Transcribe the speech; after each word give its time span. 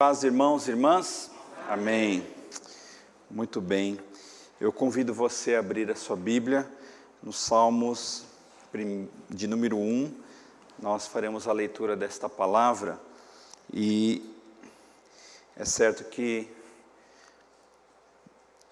Paz, 0.00 0.24
irmãos 0.24 0.66
e 0.66 0.70
irmãs? 0.70 1.30
Amém. 1.68 2.26
Muito 3.30 3.60
bem. 3.60 4.00
Eu 4.58 4.72
convido 4.72 5.12
você 5.12 5.54
a 5.54 5.58
abrir 5.58 5.90
a 5.90 5.94
sua 5.94 6.16
Bíblia 6.16 6.66
nos 7.22 7.36
Salmos 7.36 8.24
de 9.28 9.46
número 9.46 9.76
1. 9.76 10.10
Nós 10.78 11.06
faremos 11.06 11.46
a 11.46 11.52
leitura 11.52 11.94
desta 11.96 12.30
palavra 12.30 12.98
e 13.70 14.24
é 15.54 15.66
certo 15.66 16.04
que 16.04 16.48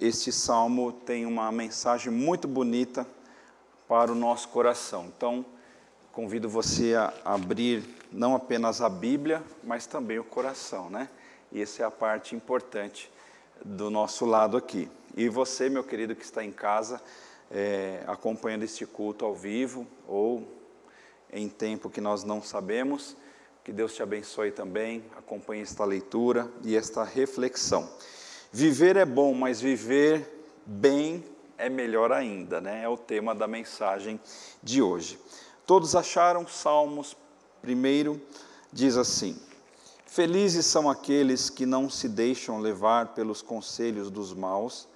este 0.00 0.32
salmo 0.32 0.92
tem 0.92 1.26
uma 1.26 1.52
mensagem 1.52 2.10
muito 2.10 2.48
bonita 2.48 3.06
para 3.86 4.10
o 4.10 4.14
nosso 4.14 4.48
coração. 4.48 5.12
Então, 5.14 5.44
convido 6.10 6.48
você 6.48 6.94
a 6.94 7.12
abrir 7.22 7.84
não 8.10 8.34
apenas 8.34 8.80
a 8.80 8.88
Bíblia, 8.88 9.42
mas 9.62 9.84
também 9.84 10.18
o 10.18 10.24
coração, 10.24 10.88
né? 10.88 11.10
E 11.50 11.62
essa 11.62 11.82
é 11.82 11.86
a 11.86 11.90
parte 11.90 12.34
importante 12.34 13.10
do 13.64 13.90
nosso 13.90 14.24
lado 14.24 14.56
aqui. 14.56 14.90
E 15.16 15.28
você, 15.28 15.68
meu 15.68 15.82
querido 15.82 16.14
que 16.14 16.24
está 16.24 16.44
em 16.44 16.52
casa, 16.52 17.00
é, 17.50 18.02
acompanhando 18.06 18.62
este 18.62 18.86
culto 18.86 19.24
ao 19.24 19.34
vivo 19.34 19.86
ou 20.06 20.46
em 21.32 21.48
tempo 21.48 21.90
que 21.90 22.00
nós 22.00 22.24
não 22.24 22.42
sabemos, 22.42 23.16
que 23.64 23.72
Deus 23.72 23.94
te 23.94 24.02
abençoe 24.02 24.50
também, 24.50 25.04
acompanhe 25.16 25.62
esta 25.62 25.84
leitura 25.84 26.50
e 26.62 26.76
esta 26.76 27.04
reflexão. 27.04 27.88
Viver 28.50 28.96
é 28.96 29.04
bom, 29.04 29.34
mas 29.34 29.60
viver 29.60 30.26
bem 30.64 31.24
é 31.58 31.68
melhor 31.68 32.12
ainda, 32.12 32.60
né? 32.60 32.82
É 32.84 32.88
o 32.88 32.96
tema 32.96 33.34
da 33.34 33.46
mensagem 33.46 34.20
de 34.62 34.80
hoje. 34.80 35.18
Todos 35.66 35.94
acharam 35.94 36.46
Salmos 36.46 37.16
primeiro 37.60 38.20
diz 38.72 38.96
assim: 38.96 39.38
Felizes 40.08 40.64
são 40.64 40.88
aqueles 40.88 41.50
que 41.50 41.66
não 41.66 41.90
se 41.90 42.08
deixam 42.08 42.60
levar 42.60 43.08
pelos 43.08 43.42
conselhos 43.42 44.10
dos 44.10 44.32
maus, 44.32 44.88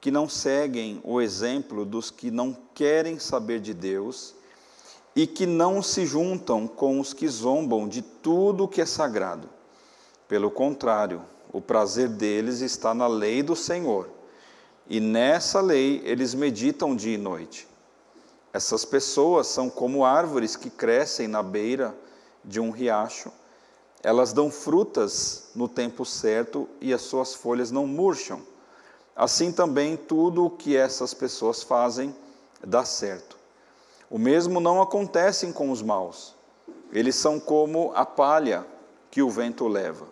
que 0.00 0.10
não 0.10 0.28
seguem 0.28 1.00
o 1.04 1.20
exemplo 1.20 1.84
dos 1.84 2.10
que 2.10 2.32
não 2.32 2.56
querem 2.74 3.16
saber 3.20 3.60
de 3.60 3.72
Deus 3.72 4.34
e 5.14 5.24
que 5.24 5.46
não 5.46 5.80
se 5.80 6.04
juntam 6.04 6.66
com 6.66 6.98
os 6.98 7.14
que 7.14 7.28
zombam 7.28 7.88
de 7.88 8.02
tudo 8.02 8.64
o 8.64 8.68
que 8.68 8.80
é 8.80 8.86
sagrado. 8.86 9.48
Pelo 10.26 10.50
contrário, 10.50 11.22
o 11.52 11.60
prazer 11.60 12.08
deles 12.08 12.60
está 12.60 12.92
na 12.92 13.06
lei 13.06 13.44
do 13.44 13.54
Senhor, 13.54 14.10
e 14.88 14.98
nessa 14.98 15.60
lei 15.60 16.02
eles 16.04 16.34
meditam 16.34 16.96
dia 16.96 17.14
e 17.14 17.18
noite. 17.18 17.68
Essas 18.52 18.84
pessoas 18.84 19.46
são 19.46 19.70
como 19.70 20.04
árvores 20.04 20.56
que 20.56 20.70
crescem 20.70 21.28
na 21.28 21.40
beira 21.40 21.96
de 22.44 22.58
um 22.58 22.70
riacho 22.70 23.30
elas 24.02 24.32
dão 24.32 24.50
frutas 24.50 25.50
no 25.54 25.68
tempo 25.68 26.04
certo 26.04 26.68
e 26.80 26.92
as 26.92 27.02
suas 27.02 27.34
folhas 27.34 27.70
não 27.70 27.86
murcham. 27.86 28.40
Assim 29.14 29.52
também 29.52 29.96
tudo 29.96 30.46
o 30.46 30.50
que 30.50 30.76
essas 30.76 31.12
pessoas 31.12 31.62
fazem 31.62 32.14
dá 32.64 32.84
certo. 32.84 33.36
O 34.08 34.18
mesmo 34.18 34.58
não 34.58 34.80
acontece 34.80 35.46
com 35.52 35.70
os 35.70 35.82
maus. 35.82 36.34
Eles 36.92 37.14
são 37.14 37.38
como 37.38 37.92
a 37.94 38.06
palha 38.06 38.66
que 39.10 39.22
o 39.22 39.30
vento 39.30 39.68
leva. 39.68 40.06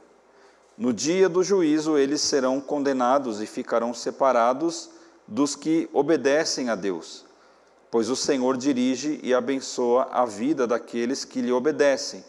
No 0.76 0.92
dia 0.92 1.28
do 1.28 1.42
juízo 1.42 1.96
eles 1.96 2.20
serão 2.20 2.60
condenados 2.60 3.40
e 3.40 3.46
ficarão 3.46 3.94
separados 3.94 4.90
dos 5.26 5.56
que 5.56 5.88
obedecem 5.92 6.68
a 6.68 6.74
Deus, 6.74 7.24
pois 7.90 8.08
o 8.08 8.16
Senhor 8.16 8.56
dirige 8.56 9.18
e 9.22 9.34
abençoa 9.34 10.08
a 10.12 10.24
vida 10.24 10.66
daqueles 10.66 11.24
que 11.24 11.40
lhe 11.40 11.52
obedecem 11.52 12.24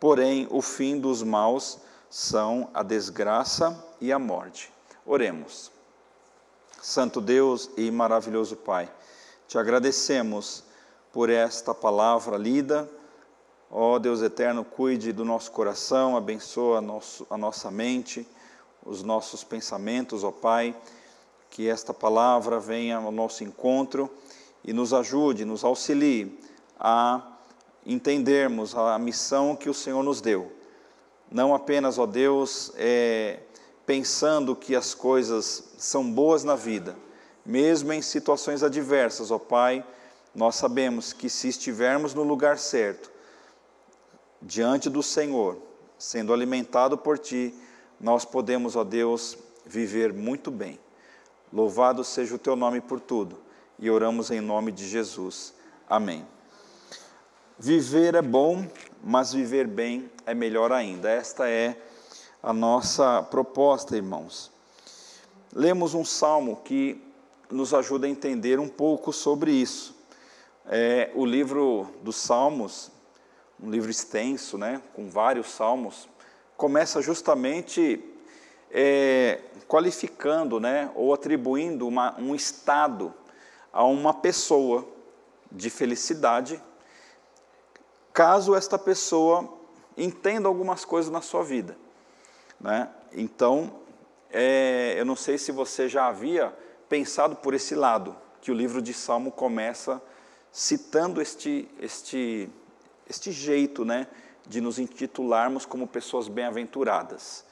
porém 0.00 0.46
o 0.50 0.62
fim 0.62 0.98
dos 0.98 1.22
maus 1.22 1.78
são 2.10 2.70
a 2.72 2.82
desgraça 2.82 3.84
e 4.00 4.12
a 4.12 4.18
morte. 4.18 4.72
Oremos. 5.04 5.70
Santo 6.80 7.20
Deus 7.20 7.70
e 7.76 7.90
maravilhoso 7.90 8.56
Pai, 8.56 8.88
te 9.48 9.58
agradecemos 9.58 10.62
por 11.12 11.28
esta 11.28 11.74
palavra 11.74 12.36
lida. 12.36 12.88
Ó 13.70 13.94
oh, 13.94 13.98
Deus 13.98 14.22
eterno, 14.22 14.64
cuide 14.64 15.12
do 15.12 15.24
nosso 15.24 15.50
coração, 15.50 16.16
abençoa 16.16 16.80
nosso, 16.80 17.26
a 17.28 17.36
nossa 17.36 17.70
mente, 17.70 18.26
os 18.84 19.02
nossos 19.02 19.44
pensamentos, 19.44 20.24
ó 20.24 20.28
oh 20.28 20.32
Pai, 20.32 20.74
que 21.50 21.68
esta 21.68 21.92
palavra 21.92 22.60
venha 22.60 22.98
ao 22.98 23.10
nosso 23.10 23.42
encontro 23.42 24.08
e 24.64 24.72
nos 24.72 24.94
ajude, 24.94 25.44
nos 25.44 25.64
auxilie 25.64 26.38
a 26.78 27.27
entendermos 27.88 28.74
a 28.74 28.98
missão 28.98 29.56
que 29.56 29.70
o 29.70 29.74
Senhor 29.74 30.02
nos 30.02 30.20
deu. 30.20 30.52
Não 31.32 31.54
apenas, 31.54 31.98
ó 31.98 32.04
Deus, 32.04 32.70
é, 32.76 33.40
pensando 33.86 34.54
que 34.54 34.76
as 34.76 34.92
coisas 34.92 35.72
são 35.78 36.08
boas 36.12 36.44
na 36.44 36.54
vida, 36.54 36.94
mesmo 37.44 37.90
em 37.94 38.02
situações 38.02 38.62
adversas, 38.62 39.30
ó 39.30 39.38
Pai, 39.38 39.82
nós 40.34 40.56
sabemos 40.56 41.14
que 41.14 41.30
se 41.30 41.48
estivermos 41.48 42.12
no 42.12 42.22
lugar 42.22 42.58
certo, 42.58 43.10
diante 44.42 44.90
do 44.90 45.02
Senhor, 45.02 45.56
sendo 45.98 46.34
alimentado 46.34 46.98
por 46.98 47.18
Ti, 47.18 47.54
nós 47.98 48.24
podemos, 48.24 48.76
ó 48.76 48.84
Deus, 48.84 49.38
viver 49.64 50.12
muito 50.12 50.50
bem. 50.50 50.78
Louvado 51.50 52.04
seja 52.04 52.34
o 52.34 52.38
Teu 52.38 52.54
nome 52.54 52.82
por 52.82 53.00
tudo, 53.00 53.38
e 53.78 53.90
oramos 53.90 54.30
em 54.30 54.42
nome 54.42 54.70
de 54.70 54.86
Jesus. 54.86 55.54
Amém. 55.88 56.37
Viver 57.60 58.14
é 58.14 58.22
bom, 58.22 58.64
mas 59.02 59.32
viver 59.32 59.66
bem 59.66 60.08
é 60.24 60.32
melhor 60.32 60.70
ainda. 60.70 61.10
Esta 61.10 61.50
é 61.50 61.76
a 62.40 62.52
nossa 62.52 63.20
proposta, 63.20 63.96
irmãos. 63.96 64.52
Lemos 65.52 65.92
um 65.92 66.04
salmo 66.04 66.60
que 66.64 67.02
nos 67.50 67.74
ajuda 67.74 68.06
a 68.06 68.10
entender 68.10 68.60
um 68.60 68.68
pouco 68.68 69.12
sobre 69.12 69.50
isso. 69.50 69.96
É 70.66 71.10
o 71.16 71.26
livro 71.26 71.88
dos 72.00 72.14
Salmos, 72.14 72.92
um 73.60 73.68
livro 73.68 73.90
extenso, 73.90 74.56
né, 74.56 74.80
com 74.94 75.10
vários 75.10 75.50
salmos, 75.50 76.08
começa 76.56 77.02
justamente 77.02 78.00
é, 78.70 79.40
qualificando, 79.66 80.60
né, 80.60 80.92
ou 80.94 81.12
atribuindo 81.12 81.88
uma, 81.88 82.14
um 82.20 82.36
estado 82.36 83.12
a 83.72 83.82
uma 83.84 84.14
pessoa 84.14 84.86
de 85.50 85.68
felicidade 85.70 86.62
caso 88.18 88.56
esta 88.56 88.76
pessoa 88.76 89.48
entenda 89.96 90.48
algumas 90.48 90.84
coisas 90.84 91.08
na 91.08 91.20
sua 91.20 91.44
vida. 91.44 91.76
Né? 92.60 92.88
Então, 93.12 93.74
é, 94.28 94.96
eu 94.98 95.04
não 95.04 95.14
sei 95.14 95.38
se 95.38 95.52
você 95.52 95.88
já 95.88 96.08
havia 96.08 96.52
pensado 96.88 97.36
por 97.36 97.54
esse 97.54 97.76
lado, 97.76 98.16
que 98.40 98.50
o 98.50 98.54
livro 98.54 98.82
de 98.82 98.92
Salmo 98.92 99.30
começa 99.30 100.02
citando 100.50 101.22
este, 101.22 101.70
este, 101.78 102.50
este 103.08 103.30
jeito 103.30 103.84
né, 103.84 104.08
de 104.48 104.60
nos 104.60 104.80
intitularmos 104.80 105.64
como 105.64 105.86
pessoas 105.86 106.26
bem-aventuradas. 106.26 107.44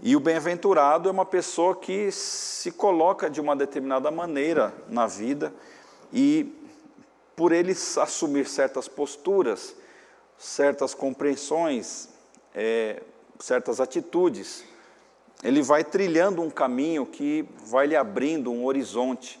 E 0.00 0.16
o 0.16 0.20
bem-aventurado 0.20 1.06
é 1.10 1.12
uma 1.12 1.26
pessoa 1.26 1.76
que 1.76 2.10
se 2.10 2.72
coloca 2.72 3.28
de 3.28 3.42
uma 3.42 3.54
determinada 3.54 4.10
maneira 4.10 4.72
na 4.88 5.06
vida 5.06 5.52
e, 6.10 6.50
por 7.36 7.52
ele 7.52 7.72
assumir 7.72 8.46
certas 8.46 8.88
posturas, 8.88 9.81
certas 10.38 10.94
compreensões, 10.94 12.08
é, 12.54 13.02
certas 13.38 13.80
atitudes, 13.80 14.64
ele 15.42 15.62
vai 15.62 15.82
trilhando 15.82 16.42
um 16.42 16.50
caminho 16.50 17.04
que 17.04 17.48
vai 17.66 17.86
lhe 17.86 17.96
abrindo 17.96 18.50
um 18.50 18.64
horizonte 18.64 19.40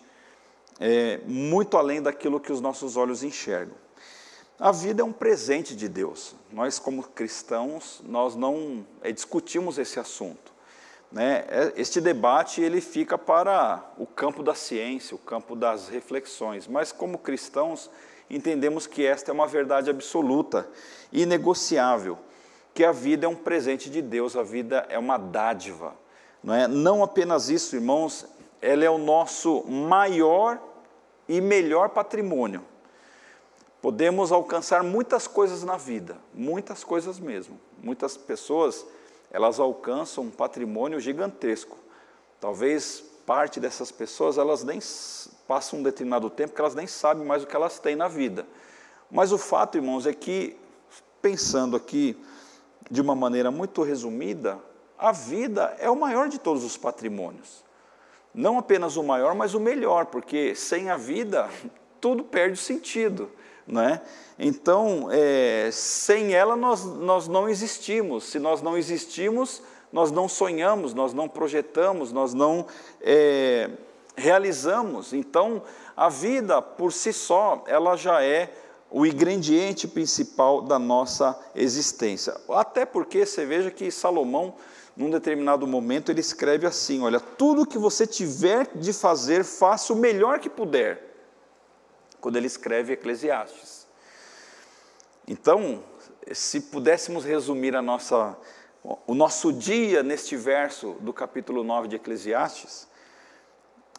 é, 0.80 1.20
muito 1.26 1.76
além 1.76 2.02
daquilo 2.02 2.40
que 2.40 2.52
os 2.52 2.60
nossos 2.60 2.96
olhos 2.96 3.22
enxergam. 3.22 3.76
A 4.58 4.70
vida 4.70 5.02
é 5.02 5.04
um 5.04 5.12
presente 5.12 5.74
de 5.74 5.88
Deus. 5.88 6.34
Nós, 6.52 6.78
como 6.78 7.02
cristãos, 7.02 8.00
nós 8.04 8.36
não 8.36 8.86
é, 9.00 9.10
discutimos 9.10 9.78
esse 9.78 9.98
assunto. 9.98 10.51
Né? 11.12 11.44
É, 11.48 11.72
este 11.76 12.00
debate 12.00 12.62
ele 12.62 12.80
fica 12.80 13.18
para 13.18 13.84
o 13.98 14.06
campo 14.06 14.42
da 14.42 14.54
ciência, 14.54 15.14
o 15.14 15.18
campo 15.18 15.54
das 15.54 15.88
reflexões. 15.88 16.66
Mas, 16.66 16.90
como 16.90 17.18
cristãos, 17.18 17.90
entendemos 18.30 18.86
que 18.86 19.04
esta 19.04 19.30
é 19.30 19.34
uma 19.34 19.46
verdade 19.46 19.90
absoluta, 19.90 20.66
inegociável, 21.12 22.18
que 22.72 22.82
a 22.82 22.92
vida 22.92 23.26
é 23.26 23.28
um 23.28 23.36
presente 23.36 23.90
de 23.90 24.00
Deus, 24.00 24.36
a 24.36 24.42
vida 24.42 24.86
é 24.88 24.98
uma 24.98 25.18
dádiva. 25.18 25.94
Não, 26.42 26.54
é? 26.54 26.66
não 26.66 27.02
apenas 27.02 27.50
isso, 27.50 27.76
irmãos, 27.76 28.26
ela 28.60 28.84
é 28.84 28.90
o 28.90 28.96
nosso 28.96 29.64
maior 29.68 30.58
e 31.28 31.40
melhor 31.40 31.90
patrimônio. 31.90 32.64
Podemos 33.82 34.32
alcançar 34.32 34.82
muitas 34.82 35.26
coisas 35.26 35.62
na 35.64 35.76
vida, 35.76 36.16
muitas 36.32 36.84
coisas 36.84 37.18
mesmo. 37.18 37.60
Muitas 37.82 38.16
pessoas, 38.16 38.86
elas 39.32 39.58
alcançam 39.58 40.24
um 40.24 40.30
patrimônio 40.30 41.00
gigantesco. 41.00 41.78
Talvez 42.38 43.02
parte 43.26 43.58
dessas 43.58 43.90
pessoas, 43.90 44.36
elas 44.36 44.62
nem 44.62 44.78
passam 45.48 45.78
um 45.78 45.82
determinado 45.82 46.28
tempo 46.28 46.54
que 46.54 46.60
elas 46.60 46.74
nem 46.74 46.86
sabem 46.86 47.24
mais 47.24 47.42
o 47.42 47.46
que 47.46 47.56
elas 47.56 47.78
têm 47.78 47.96
na 47.96 48.08
vida. 48.08 48.46
Mas 49.10 49.32
o 49.32 49.38
fato, 49.38 49.78
irmãos, 49.78 50.06
é 50.06 50.12
que, 50.12 50.56
pensando 51.22 51.76
aqui 51.76 52.16
de 52.90 53.00
uma 53.00 53.14
maneira 53.14 53.50
muito 53.50 53.82
resumida, 53.82 54.58
a 54.98 55.12
vida 55.12 55.74
é 55.78 55.88
o 55.88 55.96
maior 55.96 56.28
de 56.28 56.38
todos 56.38 56.62
os 56.62 56.76
patrimônios. 56.76 57.64
Não 58.34 58.58
apenas 58.58 58.96
o 58.96 59.02
maior, 59.02 59.34
mas 59.34 59.54
o 59.54 59.60
melhor, 59.60 60.06
porque 60.06 60.54
sem 60.54 60.90
a 60.90 60.96
vida 60.96 61.48
tudo 62.00 62.22
perde 62.22 62.58
sentido. 62.58 63.30
Né? 63.66 64.00
Então, 64.38 65.08
é, 65.10 65.70
sem 65.72 66.34
ela 66.34 66.56
nós, 66.56 66.84
nós 66.84 67.28
não 67.28 67.48
existimos. 67.48 68.24
Se 68.24 68.38
nós 68.38 68.60
não 68.60 68.76
existimos, 68.76 69.62
nós 69.92 70.10
não 70.10 70.28
sonhamos, 70.28 70.94
nós 70.94 71.12
não 71.12 71.28
projetamos, 71.28 72.12
nós 72.12 72.34
não 72.34 72.66
é, 73.00 73.70
realizamos. 74.16 75.12
Então, 75.12 75.62
a 75.96 76.08
vida 76.08 76.62
por 76.62 76.92
si 76.92 77.12
só, 77.12 77.62
ela 77.66 77.96
já 77.96 78.22
é 78.22 78.52
o 78.90 79.06
ingrediente 79.06 79.88
principal 79.88 80.62
da 80.62 80.78
nossa 80.78 81.38
existência. 81.54 82.34
Até 82.50 82.84
porque 82.84 83.24
você 83.24 83.46
veja 83.46 83.70
que 83.70 83.90
Salomão, 83.90 84.54
num 84.96 85.10
determinado 85.10 85.66
momento, 85.66 86.10
ele 86.10 86.20
escreve 86.20 86.66
assim: 86.66 87.02
Olha, 87.02 87.20
tudo 87.20 87.66
que 87.66 87.78
você 87.78 88.06
tiver 88.06 88.68
de 88.74 88.92
fazer, 88.92 89.44
faça 89.44 89.92
o 89.92 89.96
melhor 89.96 90.38
que 90.38 90.50
puder. 90.50 91.11
Quando 92.22 92.36
ele 92.36 92.46
escreve 92.46 92.94
Eclesiastes. 92.94 93.86
Então, 95.26 95.82
se 96.32 96.60
pudéssemos 96.60 97.24
resumir 97.24 97.74
a 97.74 97.82
nossa, 97.82 98.38
o 99.06 99.14
nosso 99.14 99.52
dia 99.52 100.04
neste 100.04 100.36
verso 100.36 100.96
do 101.00 101.12
capítulo 101.12 101.64
9 101.64 101.88
de 101.88 101.96
Eclesiastes, 101.96 102.88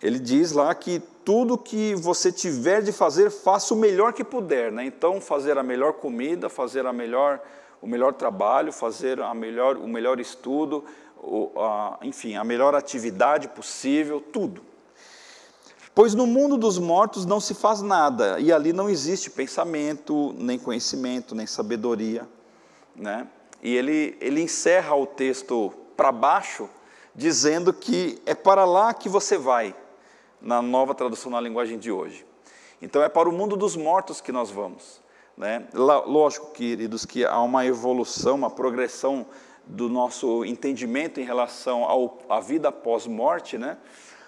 ele 0.02 0.20
diz 0.20 0.54
lá 0.54 0.74
que 0.74 1.00
tudo 1.26 1.58
que 1.58 1.96
você 1.96 2.32
tiver 2.32 2.82
de 2.82 2.94
fazer, 2.94 3.30
faça 3.30 3.74
o 3.74 3.78
melhor 3.78 4.14
que 4.14 4.24
puder. 4.24 4.72
Né? 4.72 4.86
Então, 4.86 5.20
fazer 5.20 5.58
a 5.58 5.64
melhor 5.64 5.94
comida, 5.94 6.48
fazer 6.48 6.86
a 6.86 6.94
melhor, 6.94 7.42
o 7.82 7.88
melhor 7.88 8.14
trabalho, 8.14 8.72
fazer 8.72 9.22
a 9.22 9.34
melhor, 9.34 9.76
o 9.76 9.88
melhor 9.88 10.20
estudo, 10.22 10.86
o, 11.18 11.52
a, 11.60 12.00
enfim, 12.02 12.36
a 12.36 12.44
melhor 12.46 12.74
atividade 12.74 13.50
possível, 13.50 14.22
tudo. 14.22 14.73
Pois 15.96 16.16
no 16.16 16.26
mundo 16.26 16.58
dos 16.58 16.80
mortos 16.80 17.26
não 17.26 17.40
se 17.40 17.54
faz 17.54 17.82
nada, 17.82 18.40
e 18.40 18.52
ali 18.52 18.74
não 18.74 18.90
existe 18.90 19.30
pensamento, 19.30 20.34
nem 20.38 20.58
conhecimento, 20.58 21.36
nem 21.36 21.46
sabedoria. 21.46 22.28
Né? 22.96 23.28
E 23.62 23.76
ele, 23.76 24.18
ele 24.20 24.42
encerra 24.42 24.96
o 24.96 25.06
texto 25.06 25.72
para 25.96 26.12
baixo, 26.12 26.68
dizendo 27.14 27.72
que 27.72 28.20
é 28.26 28.34
para 28.34 28.66
lá 28.66 28.94
que 28.94 29.08
você 29.08 29.38
vai 29.38 29.76
na 30.42 30.62
nova 30.62 30.96
tradução 30.96 31.32
na 31.32 31.40
linguagem 31.40 31.78
de 31.78 31.92
hoje. 31.92 32.26
Então 32.82 33.02
é 33.04 33.08
para 33.08 33.30
o 33.30 33.32
mundo 33.32 33.56
dos 33.56 33.76
mortos 33.76 34.20
que 34.20 34.32
nós 34.32 34.50
vamos. 34.50 35.00
Né? 35.38 35.68
Lógico, 35.74 36.52
queridos, 36.52 37.06
que 37.06 37.24
há 37.24 37.40
uma 37.40 37.66
evolução, 37.66 38.36
uma 38.36 38.50
progressão 38.50 39.26
do 39.66 39.88
nosso 39.88 40.44
entendimento 40.44 41.20
em 41.20 41.24
relação 41.24 41.84
ao, 41.86 42.20
à 42.28 42.40
vida 42.40 42.72
pós-morte, 42.72 43.58
né? 43.58 43.78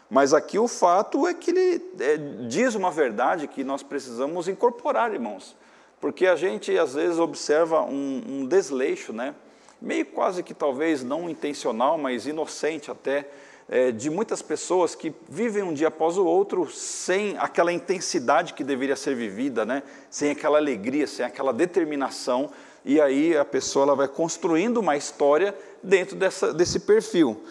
Mas 0.09 0.33
aqui 0.33 0.59
o 0.59 0.67
fato 0.67 1.27
é 1.27 1.33
que 1.33 1.51
ele 1.51 1.81
é, 1.99 2.17
diz 2.47 2.75
uma 2.75 2.91
verdade 2.91 3.47
que 3.47 3.63
nós 3.63 3.81
precisamos 3.81 4.47
incorporar, 4.47 5.13
irmãos, 5.13 5.55
porque 5.99 6.27
a 6.27 6.35
gente 6.35 6.77
às 6.77 6.93
vezes 6.93 7.17
observa 7.17 7.81
um, 7.81 8.23
um 8.27 8.45
desleixo, 8.45 9.11
né? 9.11 9.33
meio 9.81 10.05
quase 10.05 10.43
que 10.43 10.53
talvez 10.53 11.03
não 11.03 11.29
intencional, 11.29 11.97
mas 11.97 12.25
inocente 12.27 12.89
até, 12.89 13.27
é, 13.67 13.91
de 13.91 14.09
muitas 14.09 14.41
pessoas 14.41 14.95
que 14.95 15.13
vivem 15.27 15.63
um 15.63 15.73
dia 15.73 15.87
após 15.87 16.17
o 16.17 16.25
outro 16.25 16.69
sem 16.69 17.35
aquela 17.37 17.73
intensidade 17.73 18.53
que 18.53 18.63
deveria 18.63 18.95
ser 18.95 19.15
vivida, 19.15 19.65
né? 19.65 19.83
sem 20.09 20.31
aquela 20.31 20.57
alegria, 20.57 21.07
sem 21.07 21.25
aquela 21.25 21.51
determinação, 21.51 22.51
e 22.83 23.01
aí 23.01 23.35
a 23.35 23.43
pessoa 23.43 23.83
ela 23.83 23.95
vai 23.95 24.07
construindo 24.07 24.77
uma 24.77 24.95
história 24.95 25.55
dentro 25.81 26.15
dessa, 26.15 26.53
desse 26.53 26.81
perfil. 26.81 27.43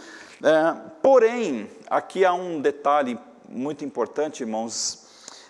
É, 0.46 0.90
porém, 1.02 1.70
aqui 1.88 2.24
há 2.24 2.34
um 2.34 2.60
detalhe 2.60 3.18
muito 3.48 3.84
importante, 3.84 4.42
irmãos: 4.42 5.06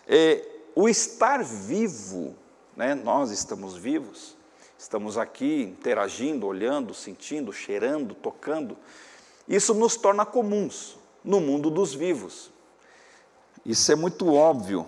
é, 0.06 0.46
o 0.74 0.88
estar 0.88 1.42
vivo, 1.42 2.36
né? 2.76 2.94
nós 2.94 3.30
estamos 3.30 3.76
vivos, 3.76 4.36
estamos 4.78 5.18
aqui 5.18 5.62
interagindo, 5.62 6.46
olhando, 6.46 6.94
sentindo, 6.94 7.52
cheirando, 7.52 8.14
tocando 8.14 8.76
isso 9.48 9.74
nos 9.74 9.96
torna 9.96 10.24
comuns 10.24 10.96
no 11.22 11.40
mundo 11.40 11.70
dos 11.70 11.94
vivos. 11.94 12.50
Isso 13.64 13.92
é 13.92 13.94
muito 13.94 14.32
óbvio, 14.32 14.86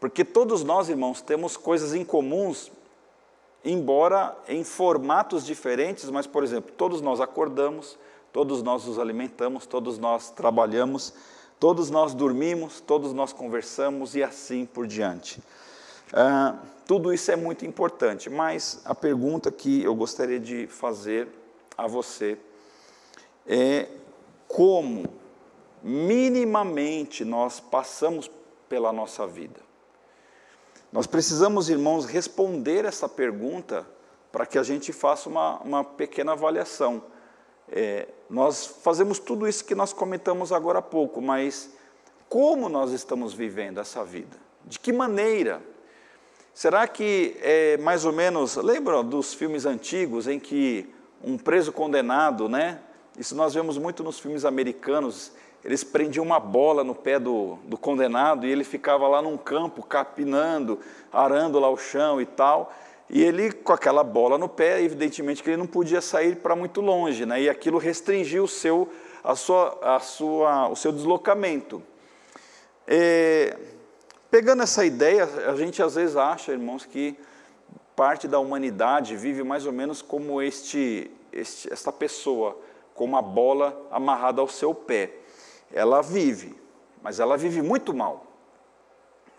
porque 0.00 0.24
todos 0.24 0.62
nós, 0.62 0.88
irmãos, 0.88 1.20
temos 1.20 1.56
coisas 1.56 1.94
incomuns, 1.94 2.70
embora 3.64 4.36
em 4.48 4.62
formatos 4.62 5.44
diferentes, 5.44 6.08
mas, 6.10 6.26
por 6.26 6.44
exemplo, 6.44 6.72
todos 6.76 7.00
nós 7.00 7.20
acordamos, 7.20 7.98
todos 8.34 8.64
nós 8.64 8.84
nos 8.84 8.98
alimentamos, 8.98 9.64
todos 9.64 9.96
nós 9.96 10.28
trabalhamos, 10.28 11.14
todos 11.60 11.88
nós 11.88 12.14
dormimos, 12.14 12.80
todos 12.80 13.12
nós 13.12 13.32
conversamos 13.32 14.16
e 14.16 14.24
assim 14.24 14.66
por 14.66 14.88
diante. 14.88 15.40
Ah, 16.12 16.58
tudo 16.84 17.14
isso 17.14 17.30
é 17.30 17.36
muito 17.36 17.64
importante, 17.64 18.28
mas 18.28 18.82
a 18.84 18.92
pergunta 18.92 19.52
que 19.52 19.84
eu 19.84 19.94
gostaria 19.94 20.40
de 20.40 20.66
fazer 20.66 21.28
a 21.78 21.86
você 21.86 22.36
é 23.46 23.86
como 24.48 25.04
minimamente 25.80 27.24
nós 27.24 27.60
passamos 27.60 28.28
pela 28.68 28.92
nossa 28.92 29.28
vida. 29.28 29.60
Nós 30.92 31.06
precisamos, 31.06 31.70
irmãos, 31.70 32.04
responder 32.04 32.84
essa 32.84 33.08
pergunta 33.08 33.86
para 34.32 34.44
que 34.44 34.58
a 34.58 34.64
gente 34.64 34.92
faça 34.92 35.28
uma, 35.28 35.60
uma 35.60 35.84
pequena 35.84 36.32
avaliação. 36.32 37.13
É, 37.70 38.08
nós 38.28 38.66
fazemos 38.82 39.18
tudo 39.18 39.48
isso 39.48 39.64
que 39.64 39.74
nós 39.74 39.92
comentamos 39.92 40.52
agora 40.52 40.78
há 40.80 40.82
pouco, 40.82 41.20
mas 41.20 41.70
como 42.28 42.68
nós 42.68 42.92
estamos 42.92 43.32
vivendo 43.32 43.78
essa 43.80 44.04
vida? 44.04 44.36
De 44.64 44.78
que 44.78 44.92
maneira? 44.92 45.62
Será 46.52 46.86
que 46.86 47.36
é 47.40 47.76
mais 47.78 48.04
ou 48.04 48.12
menos, 48.12 48.56
lembra 48.56 49.02
dos 49.02 49.34
filmes 49.34 49.66
antigos 49.66 50.28
em 50.28 50.38
que 50.38 50.92
um 51.22 51.36
preso 51.36 51.72
condenado, 51.72 52.48
né, 52.48 52.80
isso 53.18 53.36
nós 53.36 53.54
vemos 53.54 53.78
muito 53.78 54.02
nos 54.02 54.18
filmes 54.18 54.44
americanos. 54.44 55.32
Eles 55.64 55.84
prendiam 55.84 56.24
uma 56.24 56.40
bola 56.40 56.82
no 56.82 56.94
pé 56.94 57.18
do, 57.18 57.58
do 57.64 57.78
condenado 57.78 58.44
e 58.46 58.50
ele 58.50 58.64
ficava 58.64 59.06
lá 59.06 59.22
num 59.22 59.36
campo 59.36 59.82
capinando, 59.82 60.80
arando 61.12 61.60
lá 61.60 61.70
o 61.70 61.76
chão 61.76 62.20
e 62.20 62.26
tal. 62.26 62.72
E 63.08 63.22
ele, 63.22 63.52
com 63.52 63.72
aquela 63.72 64.02
bola 64.02 64.38
no 64.38 64.48
pé, 64.48 64.82
evidentemente 64.82 65.42
que 65.42 65.50
ele 65.50 65.56
não 65.56 65.66
podia 65.66 66.00
sair 66.00 66.36
para 66.36 66.56
muito 66.56 66.80
longe, 66.80 67.26
né? 67.26 67.42
e 67.42 67.48
aquilo 67.48 67.78
restringiu 67.78 68.44
o 68.44 68.48
seu, 68.48 68.90
a 69.22 69.36
sua, 69.36 69.78
a 69.82 70.00
sua, 70.00 70.68
o 70.68 70.76
seu 70.76 70.90
deslocamento. 70.90 71.82
É, 72.86 73.56
pegando 74.30 74.62
essa 74.62 74.84
ideia, 74.84 75.24
a 75.48 75.54
gente 75.54 75.82
às 75.82 75.94
vezes 75.94 76.16
acha, 76.16 76.52
irmãos, 76.52 76.84
que 76.84 77.16
parte 77.94 78.26
da 78.26 78.38
humanidade 78.38 79.16
vive 79.16 79.44
mais 79.44 79.66
ou 79.66 79.72
menos 79.72 80.02
como 80.02 80.42
este, 80.42 81.10
este 81.32 81.72
esta 81.72 81.92
pessoa 81.92 82.58
com 82.94 83.04
uma 83.04 83.22
bola 83.22 83.86
amarrada 83.90 84.40
ao 84.40 84.48
seu 84.48 84.74
pé. 84.74 85.12
Ela 85.72 86.00
vive, 86.02 86.54
mas 87.02 87.20
ela 87.20 87.36
vive 87.36 87.60
muito 87.60 87.92
mal. 87.92 88.26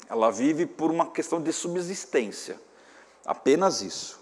Ela 0.10 0.32
vive 0.32 0.66
por 0.66 0.92
uma 0.92 1.08
questão 1.08 1.42
de 1.42 1.52
subsistência. 1.52 2.60
Apenas 3.26 3.82
isso. 3.82 4.20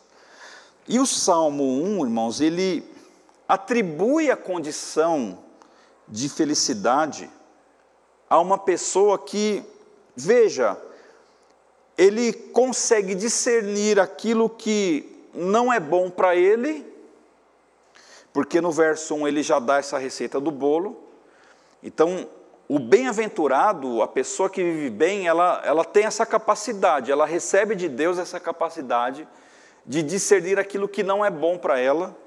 E 0.88 1.00
o 1.00 1.06
Salmo 1.06 1.64
1, 1.64 2.06
irmãos, 2.06 2.42
ele 2.42 2.84
atribui 3.48 4.32
a 4.32 4.38
condição 4.38 5.40
de 6.08 6.30
felicidade 6.30 7.30
a 8.30 8.40
uma 8.40 8.58
pessoa 8.58 9.18
que, 9.18 9.64
veja, 10.16 10.78
ele 11.98 12.34
consegue 12.34 13.14
discernir 13.16 14.00
aquilo 14.00 14.50
que 14.50 15.28
não 15.34 15.72
é 15.72 15.80
bom 15.80 16.10
para 16.10 16.36
ele 16.36 16.94
porque 18.34 18.60
no 18.60 18.72
verso 18.72 19.14
1 19.14 19.28
ele 19.28 19.44
já 19.44 19.60
dá 19.60 19.78
essa 19.78 19.98
receita 20.00 20.40
do 20.42 20.50
bolo. 20.50 20.98
Então, 21.84 22.28
o 22.74 22.80
bem-aventurado, 22.80 24.02
a 24.02 24.08
pessoa 24.08 24.50
que 24.50 24.64
vive 24.64 24.90
bem, 24.90 25.28
ela, 25.28 25.62
ela 25.64 25.86
tem 25.86 26.06
essa 26.06 26.26
capacidade, 26.26 27.12
ela 27.12 27.24
recebe 27.24 27.76
de 27.76 27.88
Deus 27.88 28.18
essa 28.18 28.40
capacidade 28.40 29.28
de 29.86 30.02
discernir 30.02 30.58
aquilo 30.58 30.88
que 30.88 31.04
não 31.04 31.24
é 31.24 31.30
bom 31.30 31.56
para 31.56 31.80
ela. 31.80 32.18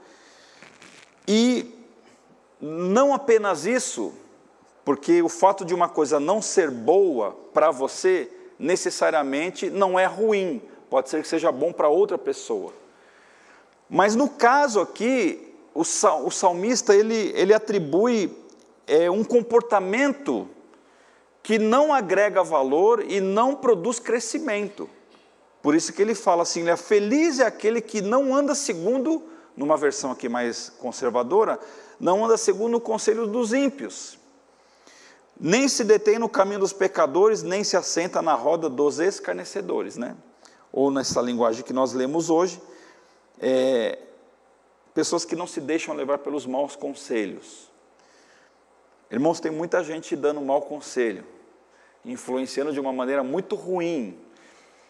E 1.26 1.74
não 2.60 3.12
apenas 3.12 3.66
isso, 3.66 4.14
porque 4.84 5.20
o 5.20 5.28
fato 5.28 5.64
de 5.64 5.74
uma 5.74 5.88
coisa 5.88 6.20
não 6.20 6.40
ser 6.40 6.70
boa 6.70 7.36
para 7.52 7.72
você, 7.72 8.30
necessariamente 8.56 9.68
não 9.68 9.98
é 9.98 10.06
ruim, 10.06 10.62
pode 10.88 11.10
ser 11.10 11.22
que 11.22 11.26
seja 11.26 11.50
bom 11.50 11.72
para 11.72 11.88
outra 11.88 12.16
pessoa. 12.16 12.72
Mas 13.90 14.14
no 14.14 14.28
caso 14.28 14.78
aqui, 14.78 15.56
o, 15.74 15.82
sal, 15.82 16.24
o 16.24 16.30
salmista 16.30 16.94
ele, 16.94 17.32
ele 17.34 17.52
atribui 17.52 18.45
é, 18.86 19.10
um 19.10 19.24
comportamento 19.24 20.48
que 21.42 21.58
não 21.58 21.92
agrega 21.92 22.42
valor 22.42 23.04
e 23.08 23.20
não 23.20 23.54
produz 23.54 23.98
crescimento. 23.98 24.88
Por 25.62 25.74
isso 25.74 25.92
que 25.92 26.02
ele 26.02 26.14
fala 26.14 26.42
assim: 26.42 26.68
é 26.68 26.76
feliz 26.76 27.40
é 27.40 27.46
aquele 27.46 27.80
que 27.80 28.00
não 28.00 28.34
anda 28.34 28.54
segundo 28.54 29.22
numa 29.56 29.76
versão 29.76 30.10
aqui 30.10 30.28
mais 30.28 30.68
conservadora, 30.78 31.58
não 31.98 32.24
anda 32.24 32.36
segundo 32.36 32.76
o 32.76 32.80
conselho 32.80 33.26
dos 33.26 33.52
ímpios, 33.52 34.18
nem 35.40 35.66
se 35.66 35.82
detém 35.82 36.18
no 36.18 36.28
caminho 36.28 36.60
dos 36.60 36.72
pecadores, 36.72 37.42
nem 37.42 37.64
se 37.64 37.76
assenta 37.76 38.20
na 38.20 38.34
roda 38.34 38.68
dos 38.68 38.98
escarnecedores, 38.98 39.96
né? 39.96 40.14
Ou 40.72 40.90
nessa 40.90 41.20
linguagem 41.22 41.64
que 41.64 41.72
nós 41.72 41.92
lemos 41.94 42.28
hoje, 42.28 42.60
é, 43.40 43.98
pessoas 44.92 45.24
que 45.24 45.34
não 45.34 45.46
se 45.46 45.60
deixam 45.60 45.94
levar 45.94 46.18
pelos 46.18 46.44
maus 46.44 46.76
conselhos. 46.76 47.70
Irmãos, 49.10 49.38
tem 49.38 49.52
muita 49.52 49.84
gente 49.84 50.16
dando 50.16 50.40
mau 50.40 50.62
conselho, 50.62 51.24
influenciando 52.04 52.72
de 52.72 52.80
uma 52.80 52.92
maneira 52.92 53.22
muito 53.22 53.54
ruim, 53.54 54.18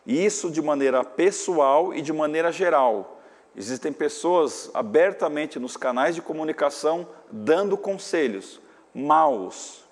e 0.07 0.25
isso 0.25 0.51
de 0.51 0.63
maneira 0.63 1.05
pessoal 1.05 1.93
e 1.93 2.01
de 2.01 2.13
maneira 2.13 2.51
geral. 2.51 3.21
Existem 3.55 3.93
pessoas 3.93 4.71
abertamente 4.73 5.59
nos 5.59 5.77
canais 5.77 6.15
de 6.15 6.23
comunicação 6.23 7.09
dando 7.31 7.77
conselhos 7.77 8.61
maus, 8.95 9.85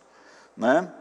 né? 0.57 0.93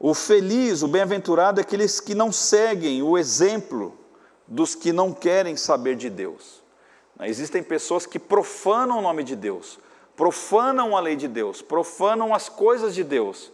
O 0.00 0.14
feliz, 0.14 0.82
o 0.82 0.88
bem-aventurado 0.88 1.60
é 1.60 1.62
aqueles 1.62 1.98
que 2.00 2.14
não 2.14 2.30
seguem 2.30 3.02
o 3.02 3.18
exemplo 3.18 3.98
dos 4.46 4.74
que 4.74 4.92
não 4.92 5.12
querem 5.12 5.56
saber 5.56 5.96
de 5.96 6.08
Deus. 6.08 6.62
Existem 7.20 7.62
pessoas 7.62 8.06
que 8.06 8.18
profanam 8.18 8.98
o 8.98 9.02
nome 9.02 9.24
de 9.24 9.34
Deus, 9.34 9.78
profanam 10.18 10.96
a 10.96 11.00
lei 11.00 11.14
de 11.14 11.28
Deus, 11.28 11.62
profanam 11.62 12.34
as 12.34 12.48
coisas 12.48 12.92
de 12.92 13.04
Deus. 13.04 13.52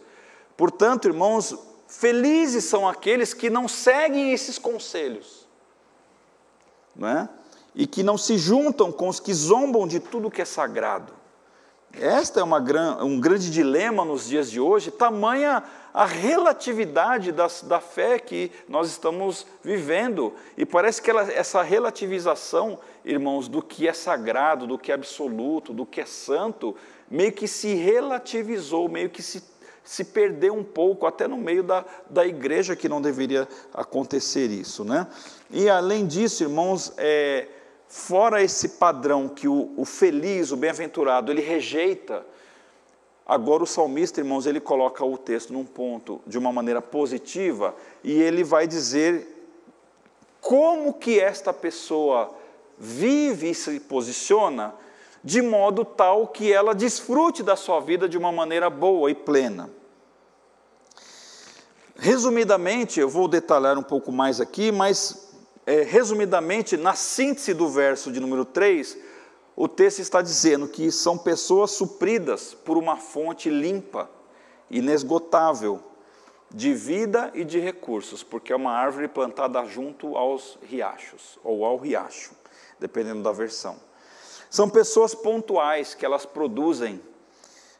Portanto, 0.56 1.06
irmãos, 1.06 1.54
felizes 1.86 2.64
são 2.64 2.88
aqueles 2.88 3.34
que 3.34 3.50
não 3.50 3.68
seguem 3.68 4.32
esses 4.32 4.58
conselhos, 4.58 5.46
não 6.96 7.06
é? 7.06 7.28
e 7.74 7.86
que 7.86 8.02
não 8.02 8.16
se 8.16 8.38
juntam 8.38 8.90
com 8.90 9.08
os 9.08 9.20
que 9.20 9.34
zombam 9.34 9.86
de 9.86 10.00
tudo 10.00 10.30
que 10.30 10.40
é 10.40 10.44
sagrado. 10.46 11.12
Esta 11.92 12.40
é 12.40 12.42
uma, 12.42 12.58
um 13.04 13.20
grande 13.20 13.50
dilema 13.50 14.02
nos 14.02 14.26
dias 14.26 14.50
de 14.50 14.58
hoje, 14.58 14.90
tamanha 14.90 15.62
a 15.94 16.04
relatividade 16.04 17.30
das, 17.30 17.62
da 17.62 17.80
fé 17.80 18.18
que 18.18 18.50
nós 18.68 18.90
estamos 18.90 19.46
vivendo. 19.62 20.34
E 20.58 20.66
parece 20.66 21.00
que 21.00 21.08
ela, 21.08 21.22
essa 21.32 21.62
relativização, 21.62 22.80
irmãos, 23.04 23.46
do 23.46 23.62
que 23.62 23.86
é 23.86 23.92
sagrado, 23.92 24.66
do 24.66 24.76
que 24.76 24.90
é 24.90 24.94
absoluto, 24.96 25.72
do 25.72 25.86
que 25.86 26.00
é 26.00 26.04
santo, 26.04 26.74
meio 27.08 27.30
que 27.30 27.46
se 27.46 27.74
relativizou, 27.74 28.88
meio 28.88 29.08
que 29.08 29.22
se, 29.22 29.40
se 29.84 30.06
perdeu 30.06 30.52
um 30.52 30.64
pouco, 30.64 31.06
até 31.06 31.28
no 31.28 31.36
meio 31.36 31.62
da, 31.62 31.84
da 32.10 32.26
igreja, 32.26 32.74
que 32.74 32.88
não 32.88 33.00
deveria 33.00 33.46
acontecer 33.72 34.50
isso. 34.50 34.84
Né? 34.84 35.06
E 35.48 35.68
além 35.68 36.08
disso, 36.08 36.42
irmãos, 36.42 36.92
é, 36.96 37.46
fora 37.86 38.42
esse 38.42 38.70
padrão 38.70 39.28
que 39.28 39.46
o, 39.46 39.72
o 39.76 39.84
feliz, 39.84 40.50
o 40.50 40.56
bem-aventurado, 40.56 41.30
ele 41.30 41.40
rejeita, 41.40 42.26
agora 43.26 43.62
o 43.62 43.66
salmista, 43.66 44.20
irmãos, 44.20 44.46
ele 44.46 44.60
coloca 44.60 45.04
o 45.04 45.16
texto 45.16 45.52
num 45.52 45.64
ponto 45.64 46.20
de 46.26 46.38
uma 46.38 46.52
maneira 46.52 46.82
positiva 46.82 47.74
e 48.02 48.12
ele 48.12 48.44
vai 48.44 48.66
dizer 48.66 49.26
como 50.40 50.92
que 50.92 51.18
esta 51.18 51.52
pessoa 51.52 52.34
vive 52.78 53.50
e 53.50 53.54
se 53.54 53.80
posiciona 53.80 54.74
de 55.22 55.40
modo 55.40 55.84
tal 55.84 56.28
que 56.28 56.52
ela 56.52 56.74
desfrute 56.74 57.42
da 57.42 57.56
sua 57.56 57.80
vida 57.80 58.06
de 58.06 58.18
uma 58.18 58.30
maneira 58.30 58.68
boa 58.68 59.10
e 59.10 59.14
plena. 59.14 59.70
Resumidamente, 61.96 63.00
eu 63.00 63.08
vou 63.08 63.26
detalhar 63.26 63.78
um 63.78 63.82
pouco 63.82 64.12
mais 64.12 64.40
aqui, 64.40 64.70
mas 64.70 65.32
é, 65.64 65.82
resumidamente, 65.82 66.76
na 66.76 66.94
síntese 66.94 67.54
do 67.54 67.68
verso 67.68 68.12
de 68.12 68.20
número 68.20 68.44
3, 68.44 68.98
o 69.56 69.68
texto 69.68 70.00
está 70.00 70.20
dizendo 70.20 70.66
que 70.66 70.90
são 70.90 71.16
pessoas 71.16 71.70
supridas 71.70 72.54
por 72.54 72.76
uma 72.76 72.96
fonte 72.96 73.48
limpa, 73.48 74.10
inesgotável, 74.70 75.82
de 76.50 76.72
vida 76.72 77.32
e 77.34 77.44
de 77.44 77.58
recursos, 77.58 78.22
porque 78.22 78.52
é 78.52 78.56
uma 78.56 78.72
árvore 78.72 79.08
plantada 79.08 79.64
junto 79.64 80.16
aos 80.16 80.56
riachos, 80.62 81.38
ou 81.42 81.64
ao 81.64 81.76
riacho, 81.76 82.32
dependendo 82.78 83.22
da 83.22 83.32
versão. 83.32 83.76
São 84.48 84.70
pessoas 84.70 85.14
pontuais 85.14 85.94
que 85.94 86.06
elas 86.06 86.24
produzem 86.24 87.00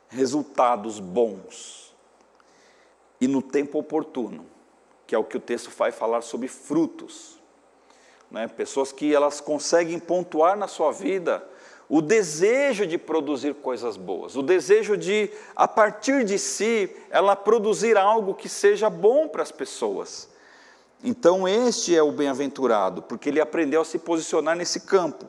resultados 0.09 0.99
bons 0.99 1.95
e 3.21 3.29
no 3.29 3.41
tempo 3.41 3.79
oportuno, 3.79 4.45
que 5.07 5.15
é 5.15 5.19
o 5.19 5.25
que 5.25 5.37
o 5.37 5.41
texto 5.41 5.71
faz 5.71 5.95
falar 5.95 6.23
sobre 6.23 6.49
frutos 6.49 7.39
né? 8.35 8.49
pessoas 8.49 8.91
que 8.91 9.15
elas 9.15 9.41
conseguem 9.41 10.01
pontuar 10.01 10.57
na 10.57 10.67
sua 10.67 10.91
vida 10.91 11.47
o 11.89 12.01
desejo 12.01 12.87
de 12.87 12.97
produzir 12.97 13.55
coisas 13.55 13.97
boas, 13.97 14.37
o 14.37 14.43
desejo 14.43 14.97
de, 14.97 15.31
a 15.55 15.69
partir 15.69 16.25
de 16.25 16.39
si, 16.39 16.91
ela 17.11 17.37
produzir 17.37 17.97
algo 17.97 18.35
que 18.35 18.49
seja 18.49 18.89
bom 18.89 19.29
para 19.29 19.43
as 19.43 19.53
pessoas. 19.53 20.29
Então, 21.03 21.47
este 21.47 21.95
é 21.95 22.03
o 22.03 22.11
bem-aventurado, 22.11 23.03
porque 23.03 23.29
ele 23.29 23.41
aprendeu 23.41 23.83
a 23.83 23.85
se 23.85 23.99
posicionar 23.99 24.57
nesse 24.57 24.81
campo. 24.81 25.27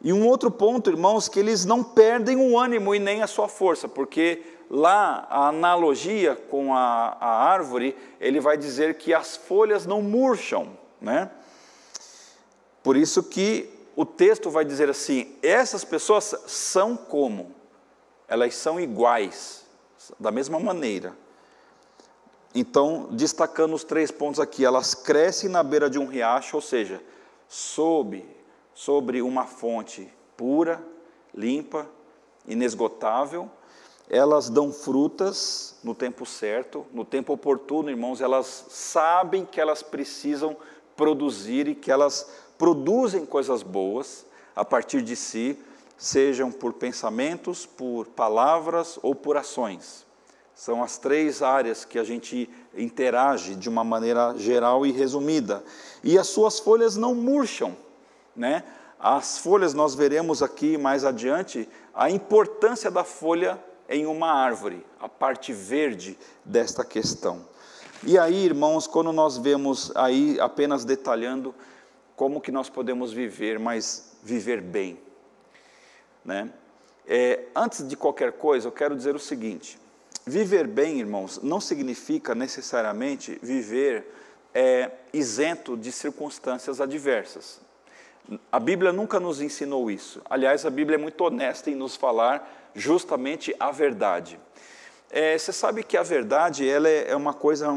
E 0.00 0.12
um 0.12 0.24
outro 0.26 0.48
ponto, 0.50 0.90
irmãos, 0.90 1.28
que 1.28 1.40
eles 1.40 1.64
não 1.64 1.82
perdem 1.82 2.36
o 2.36 2.56
ânimo 2.56 2.94
e 2.94 3.00
nem 3.00 3.20
a 3.20 3.26
sua 3.26 3.48
força, 3.48 3.88
porque 3.88 4.42
lá 4.70 5.26
a 5.28 5.48
analogia 5.48 6.36
com 6.36 6.72
a, 6.72 7.16
a 7.20 7.50
árvore, 7.50 7.96
ele 8.20 8.38
vai 8.38 8.56
dizer 8.56 8.94
que 8.94 9.12
as 9.12 9.36
folhas 9.36 9.86
não 9.86 10.00
murcham, 10.00 10.68
né? 11.00 11.30
Por 12.82 12.96
isso 12.96 13.24
que 13.24 13.77
o 13.98 14.06
texto 14.06 14.48
vai 14.48 14.64
dizer 14.64 14.88
assim: 14.88 15.34
essas 15.42 15.84
pessoas 15.84 16.32
são 16.46 16.96
como? 16.96 17.52
Elas 18.28 18.54
são 18.54 18.78
iguais, 18.78 19.66
da 20.20 20.30
mesma 20.30 20.60
maneira. 20.60 21.16
Então, 22.54 23.08
destacando 23.10 23.74
os 23.74 23.82
três 23.82 24.12
pontos 24.12 24.38
aqui, 24.38 24.64
elas 24.64 24.94
crescem 24.94 25.50
na 25.50 25.64
beira 25.64 25.90
de 25.90 25.98
um 25.98 26.06
riacho, 26.06 26.54
ou 26.54 26.62
seja, 26.62 27.02
sob, 27.48 28.24
sobre 28.72 29.20
uma 29.20 29.46
fonte 29.46 30.08
pura, 30.36 30.80
limpa, 31.34 31.84
inesgotável, 32.46 33.50
elas 34.08 34.48
dão 34.48 34.72
frutas 34.72 35.74
no 35.82 35.92
tempo 35.92 36.24
certo, 36.24 36.86
no 36.92 37.04
tempo 37.04 37.32
oportuno, 37.32 37.90
irmãos, 37.90 38.20
elas 38.20 38.66
sabem 38.68 39.44
que 39.44 39.60
elas 39.60 39.82
precisam 39.82 40.56
produzir 40.96 41.66
e 41.66 41.74
que 41.74 41.90
elas 41.90 42.47
produzem 42.58 43.24
coisas 43.24 43.62
boas 43.62 44.26
a 44.54 44.64
partir 44.64 45.00
de 45.00 45.14
si, 45.14 45.56
sejam 45.96 46.50
por 46.50 46.74
pensamentos, 46.74 47.64
por 47.64 48.06
palavras 48.08 48.98
ou 49.02 49.14
por 49.14 49.36
ações. 49.36 50.04
São 50.54 50.82
as 50.82 50.98
três 50.98 51.40
áreas 51.40 51.84
que 51.84 52.00
a 52.00 52.04
gente 52.04 52.50
interage 52.76 53.54
de 53.54 53.68
uma 53.68 53.84
maneira 53.84 54.34
geral 54.36 54.84
e 54.84 54.90
resumida. 54.90 55.62
E 56.02 56.18
as 56.18 56.26
suas 56.26 56.58
folhas 56.58 56.96
não 56.96 57.14
murcham, 57.14 57.76
né? 58.34 58.64
As 58.98 59.38
folhas 59.38 59.72
nós 59.72 59.94
veremos 59.94 60.42
aqui 60.42 60.76
mais 60.76 61.04
adiante 61.04 61.68
a 61.94 62.10
importância 62.10 62.90
da 62.90 63.04
folha 63.04 63.62
em 63.88 64.06
uma 64.06 64.32
árvore, 64.32 64.84
a 65.00 65.08
parte 65.08 65.52
verde 65.52 66.18
desta 66.44 66.84
questão. 66.84 67.46
E 68.02 68.18
aí, 68.18 68.44
irmãos, 68.44 68.88
quando 68.88 69.12
nós 69.12 69.38
vemos 69.38 69.92
aí 69.94 70.38
apenas 70.40 70.84
detalhando 70.84 71.54
como 72.18 72.40
que 72.40 72.50
nós 72.50 72.68
podemos 72.68 73.12
viver, 73.12 73.60
mas 73.60 74.18
viver 74.24 74.60
bem. 74.60 74.98
Né? 76.24 76.50
É, 77.06 77.44
antes 77.54 77.86
de 77.86 77.96
qualquer 77.96 78.32
coisa, 78.32 78.66
eu 78.66 78.72
quero 78.72 78.96
dizer 78.96 79.14
o 79.14 79.20
seguinte: 79.20 79.78
viver 80.26 80.66
bem, 80.66 80.98
irmãos, 80.98 81.40
não 81.40 81.60
significa 81.60 82.34
necessariamente 82.34 83.38
viver 83.40 84.12
é, 84.52 84.90
isento 85.12 85.76
de 85.76 85.92
circunstâncias 85.92 86.80
adversas. 86.80 87.60
A 88.50 88.58
Bíblia 88.58 88.92
nunca 88.92 89.20
nos 89.20 89.40
ensinou 89.40 89.88
isso. 89.88 90.20
Aliás, 90.28 90.66
a 90.66 90.70
Bíblia 90.70 90.96
é 90.96 91.00
muito 91.00 91.22
honesta 91.22 91.70
em 91.70 91.76
nos 91.76 91.94
falar 91.94 92.70
justamente 92.74 93.54
a 93.60 93.70
verdade. 93.70 94.40
É, 95.08 95.38
você 95.38 95.52
sabe 95.52 95.84
que 95.84 95.96
a 95.96 96.02
verdade 96.02 96.68
ela 96.68 96.88
é, 96.88 97.12
é 97.12 97.16
uma 97.16 97.32
coisa 97.32 97.68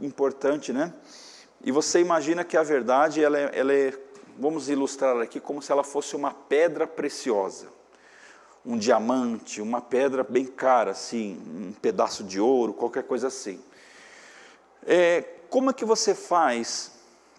importante, 0.00 0.72
né? 0.72 0.94
E 1.62 1.70
você 1.70 2.00
imagina 2.00 2.42
que 2.42 2.56
a 2.56 2.62
verdade, 2.62 3.22
ela 3.22 3.38
é, 3.38 3.50
ela 3.52 3.72
é, 3.72 3.92
vamos 4.38 4.68
ilustrar 4.68 5.16
aqui 5.18 5.38
como 5.38 5.60
se 5.60 5.70
ela 5.70 5.84
fosse 5.84 6.16
uma 6.16 6.32
pedra 6.32 6.86
preciosa, 6.86 7.68
um 8.64 8.78
diamante, 8.78 9.60
uma 9.60 9.80
pedra 9.80 10.24
bem 10.24 10.46
cara, 10.46 10.92
assim, 10.92 11.38
um 11.46 11.72
pedaço 11.72 12.24
de 12.24 12.40
ouro, 12.40 12.72
qualquer 12.72 13.02
coisa 13.02 13.28
assim. 13.28 13.60
É, 14.86 15.22
como 15.50 15.70
é 15.70 15.72
que 15.72 15.84
você 15.84 16.14
faz 16.14 16.92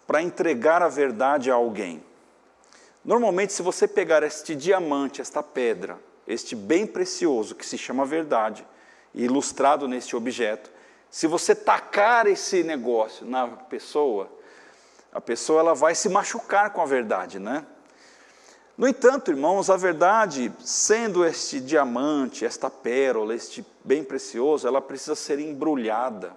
para 0.06 0.22
entregar 0.22 0.84
a 0.84 0.88
verdade 0.88 1.50
a 1.50 1.56
alguém? 1.56 2.04
Normalmente, 3.04 3.54
se 3.54 3.64
você 3.64 3.88
pegar 3.88 4.22
este 4.22 4.54
diamante, 4.54 5.22
esta 5.22 5.42
pedra, 5.42 5.98
este 6.28 6.56
bem 6.56 6.86
precioso 6.86 7.56
que 7.56 7.66
se 7.66 7.78
chama 7.78 8.06
verdade, 8.06 8.66
ilustrado 9.16 9.88
neste 9.88 10.16
objeto, 10.16 10.72
se 11.12 11.28
você 11.28 11.54
tacar 11.54 12.26
esse 12.26 12.64
negócio 12.64 13.26
na 13.26 13.46
pessoa, 13.46 14.32
a 15.12 15.20
pessoa 15.20 15.60
ela 15.60 15.76
vai 15.76 15.94
se 15.94 16.08
machucar 16.08 16.70
com 16.72 16.82
a 16.82 16.86
verdade, 16.86 17.38
né? 17.38 17.66
No 18.78 18.88
entanto, 18.88 19.30
irmãos, 19.30 19.70
a 19.70 19.76
verdade, 19.76 20.52
sendo 20.60 21.26
este 21.26 21.60
diamante, 21.60 22.46
esta 22.46 22.70
pérola, 22.70 23.36
este 23.36 23.64
bem 23.84 24.06
precioso, 24.06 24.66
ela 24.66 24.82
precisa 24.82 25.14
ser 25.14 25.38
embrulhada, 25.38 26.34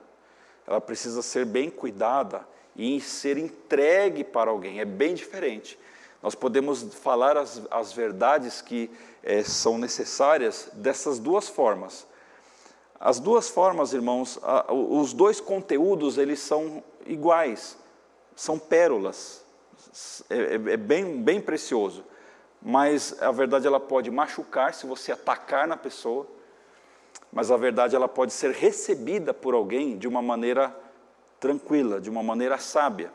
ela 0.66 0.81
precisa 0.81 1.23
ser 1.23 1.47
bem 1.47 1.71
cuidada 1.71 2.47
e 2.75 3.00
ser 3.00 3.38
entregue 3.38 4.25
para 4.25 4.50
alguém, 4.50 4.81
é 4.81 4.85
bem 4.85 5.14
diferente. 5.14 5.78
Nós 6.21 6.35
podemos 6.35 6.83
falar 6.95 7.37
as, 7.37 7.62
as 7.71 7.93
verdades 7.93 8.61
que 8.61 8.90
é, 9.23 9.45
são 9.45 9.78
necessárias 9.78 10.69
dessas 10.73 11.21
duas 11.21 11.49
formas. 11.49 12.07
As 13.04 13.20
duas 13.20 13.50
formas, 13.50 13.92
irmãos, 13.92 14.40
os 14.70 15.12
dois 15.12 15.38
conteúdos, 15.38 16.16
eles 16.16 16.40
são 16.40 16.82
iguais, 17.06 17.76
são 18.34 18.58
pérolas, 18.58 19.44
é, 20.30 20.37
é, 20.38 20.54
é 20.54 20.76
bem, 20.78 21.23
bem 21.23 21.38
precioso. 21.38 22.02
Mas 22.62 23.20
a 23.20 23.30
verdade 23.30 23.66
ela 23.66 23.78
pode 23.78 24.11
machucar 24.11 24.73
se 24.73 24.87
você 24.87 25.12
atacar 25.12 25.68
na 25.68 25.76
pessoa, 25.76 26.26
mas 27.30 27.50
a 27.50 27.58
verdade 27.58 27.94
ela 27.94 28.08
pode 28.08 28.32
ser 28.32 28.52
recebida 28.52 29.34
por 29.34 29.52
alguém 29.52 29.99
de 29.99 30.08
uma 30.08 30.23
maneira 30.23 30.75
tranquila, 31.38 32.00
de 32.00 32.08
uma 32.08 32.23
maneira 32.23 32.56
sábia. 32.56 33.12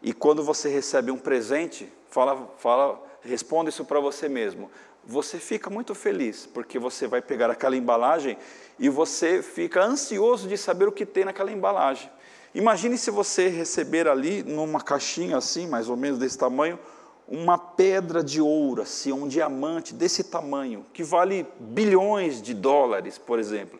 E 0.00 0.14
quando 0.14 0.42
você 0.42 0.70
recebe 0.70 1.10
um 1.10 1.18
presente, 1.18 1.92
fala, 2.08 2.48
fala, 2.56 2.98
responda 3.20 3.68
isso 3.68 3.84
para 3.84 4.00
você 4.00 4.26
mesmo. 4.26 4.70
Você 5.04 5.38
fica 5.38 5.68
muito 5.68 5.94
feliz, 5.94 6.46
porque 6.46 6.78
você 6.78 7.06
vai 7.06 7.20
pegar 7.20 7.50
aquela 7.50 7.76
embalagem 7.76 8.38
e 8.78 8.88
você 8.88 9.42
fica 9.42 9.82
ansioso 9.82 10.48
de 10.48 10.56
saber 10.56 10.86
o 10.88 10.92
que 10.92 11.04
tem 11.04 11.24
naquela 11.24 11.50
embalagem. 11.50 12.10
Imagine 12.54 12.96
se 12.96 13.10
você 13.10 13.48
receber 13.48 14.08
ali, 14.08 14.42
numa 14.42 14.80
caixinha 14.80 15.36
assim, 15.36 15.66
mais 15.66 15.88
ou 15.88 15.96
menos 15.96 16.18
desse 16.18 16.38
tamanho, 16.38 16.78
uma 17.26 17.58
pedra 17.58 18.24
de 18.24 18.40
ouro, 18.40 18.82
assim, 18.82 19.12
um 19.12 19.28
diamante 19.28 19.92
desse 19.92 20.24
tamanho, 20.24 20.86
que 20.94 21.02
vale 21.02 21.46
bilhões 21.60 22.40
de 22.40 22.54
dólares, 22.54 23.18
por 23.18 23.38
exemplo. 23.38 23.78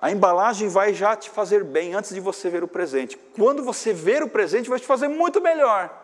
A 0.00 0.10
embalagem 0.10 0.68
vai 0.68 0.94
já 0.94 1.14
te 1.14 1.30
fazer 1.30 1.62
bem 1.62 1.94
antes 1.94 2.14
de 2.14 2.20
você 2.20 2.48
ver 2.48 2.64
o 2.64 2.68
presente. 2.68 3.16
Quando 3.36 3.62
você 3.62 3.92
ver 3.92 4.22
o 4.22 4.28
presente, 4.28 4.70
vai 4.70 4.80
te 4.80 4.86
fazer 4.86 5.06
muito 5.06 5.40
melhor. 5.40 5.96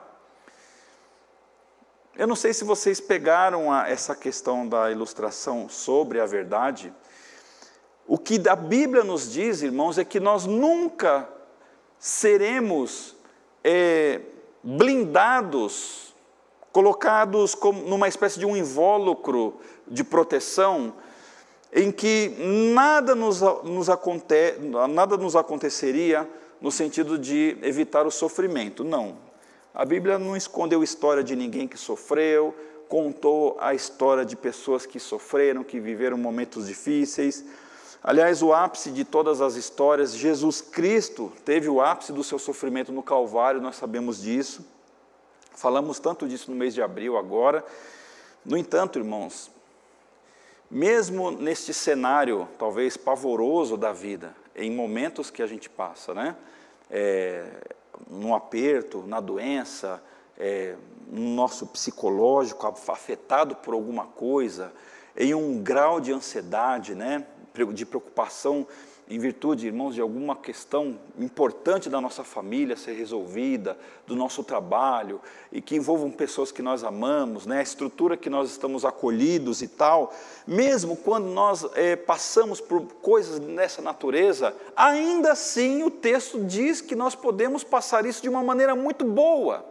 Eu 2.15 2.27
não 2.27 2.37
sei 2.37 2.53
se 2.53 2.65
vocês 2.65 3.01
pegaram 3.01 3.73
a, 3.73 3.89
essa 3.89 4.15
questão 4.15 4.69
da 4.69 4.91
ilustração 4.91 5.69
sobre 5.69 6.21
a 6.21 6.27
verdade. 6.27 6.93
O 8.09 8.17
que 8.17 8.41
a 8.49 8.57
Bíblia 8.57 9.05
nos 9.05 9.31
diz, 9.31 9.61
irmãos, 9.61 9.99
é 9.99 10.05
que 10.05 10.19
nós 10.19 10.47
nunca 10.47 11.29
seremos 11.99 13.15
é, 13.63 14.23
blindados, 14.63 16.15
colocados 16.73 17.55
como 17.55 17.83
numa 17.83 18.09
espécie 18.09 18.39
de 18.39 18.47
um 18.47 18.57
invólucro 18.57 19.61
de 19.87 20.03
proteção, 20.03 20.95
em 21.71 21.93
que 21.93 22.35
nada 22.73 23.15
nos, 23.15 23.43
nos, 23.63 23.91
aconte, 23.91 24.55
nada 24.89 25.19
nos 25.19 25.37
aconteceria 25.37 26.27
no 26.63 26.73
sentido 26.73 27.19
de 27.19 27.59
evitar 27.61 28.07
o 28.07 28.11
sofrimento. 28.11 28.85
Não, 28.85 29.19
a 29.75 29.85
Bíblia 29.85 30.19
não 30.19 30.35
escondeu 30.35 30.83
história 30.83 31.23
de 31.23 31.37
ninguém 31.37 31.69
que 31.69 31.77
sofreu, 31.77 32.55
contou 32.89 33.59
a 33.61 33.75
história 33.75 34.25
de 34.25 34.35
pessoas 34.35 34.87
que 34.87 34.99
sofreram, 34.99 35.63
que 35.63 35.79
viveram 35.79 36.17
momentos 36.17 36.69
difíceis. 36.69 37.45
Aliás, 38.03 38.43
o 38.43 38.53
ápice 38.53 38.91
de 38.91 39.05
todas 39.05 39.41
as 39.41 39.57
histórias, 39.57 40.15
Jesus 40.15 40.61
Cristo 40.61 41.33
teve 41.45 41.69
o 41.69 41.81
ápice 41.81 42.13
do 42.13 42.23
seu 42.23 42.39
sofrimento 42.39 42.93
no 42.93 43.03
Calvário, 43.03 43.61
nós 43.61 43.77
sabemos 43.77 44.23
disso. 44.23 44.65
Falamos 45.53 45.99
tanto 45.99 46.29
disso 46.29 46.51
no 46.51 46.57
mês 46.57 46.73
de 46.73 46.81
abril 46.81 47.17
agora. 47.17 47.65
No 48.45 48.57
entanto, 48.57 48.99
irmãos, 48.99 49.51
mesmo 50.71 51.31
neste 51.33 51.75
cenário 51.75 52.49
talvez 52.57 52.97
pavoroso 52.97 53.77
da 53.77 53.93
vida, 53.93 54.35
em 54.55 54.71
momentos 54.71 55.31
que 55.31 55.43
a 55.43 55.47
gente 55.47 55.69
passa, 55.69 56.15
né? 56.15 56.37
É, 56.91 57.75
no 58.09 58.35
aperto, 58.35 59.03
na 59.07 59.21
doença, 59.21 60.01
é, 60.39 60.77
no 61.11 61.35
nosso 61.35 61.67
psicológico 61.67 62.67
afetado 62.67 63.57
por 63.57 63.75
alguma 63.75 64.07
coisa, 64.07 64.73
em 65.17 65.35
um 65.35 65.61
grau 65.61 66.01
de 66.01 66.13
ansiedade, 66.13 66.95
né, 66.95 67.27
de 67.67 67.87
preocupação 67.87 68.67
em 69.11 69.19
virtude, 69.19 69.67
irmãos, 69.67 69.95
de 69.95 70.03
alguma 70.03 70.37
questão 70.37 70.99
importante 71.19 71.89
da 71.89 71.99
nossa 71.99 72.23
família 72.23 72.77
ser 72.77 72.93
resolvida, 72.93 73.79
do 74.07 74.15
nosso 74.15 74.45
trabalho, 74.45 75.19
e 75.51 75.63
que 75.63 75.77
envolvam 75.77 76.11
pessoas 76.11 76.53
que 76.53 76.61
nós 76.61 76.85
amamos, 76.85 77.47
né, 77.47 77.61
a 77.61 77.63
estrutura 77.63 78.19
que 78.19 78.29
nós 78.29 78.51
estamos 78.51 78.85
acolhidos 78.85 79.63
e 79.63 79.69
tal, 79.69 80.13
mesmo 80.47 80.95
quando 80.95 81.25
nós 81.25 81.65
é, 81.75 81.97
passamos 81.97 82.61
por 82.61 82.83
coisas 83.01 83.39
dessa 83.39 83.81
natureza, 83.81 84.55
ainda 84.77 85.33
assim 85.33 85.83
o 85.83 85.91
texto 85.91 86.45
diz 86.45 86.83
que 86.83 86.95
nós 86.95 87.15
podemos 87.15 87.65
passar 87.65 88.05
isso 88.05 88.21
de 88.21 88.29
uma 88.29 88.43
maneira 88.43 88.77
muito 88.77 89.07
boa. 89.07 89.65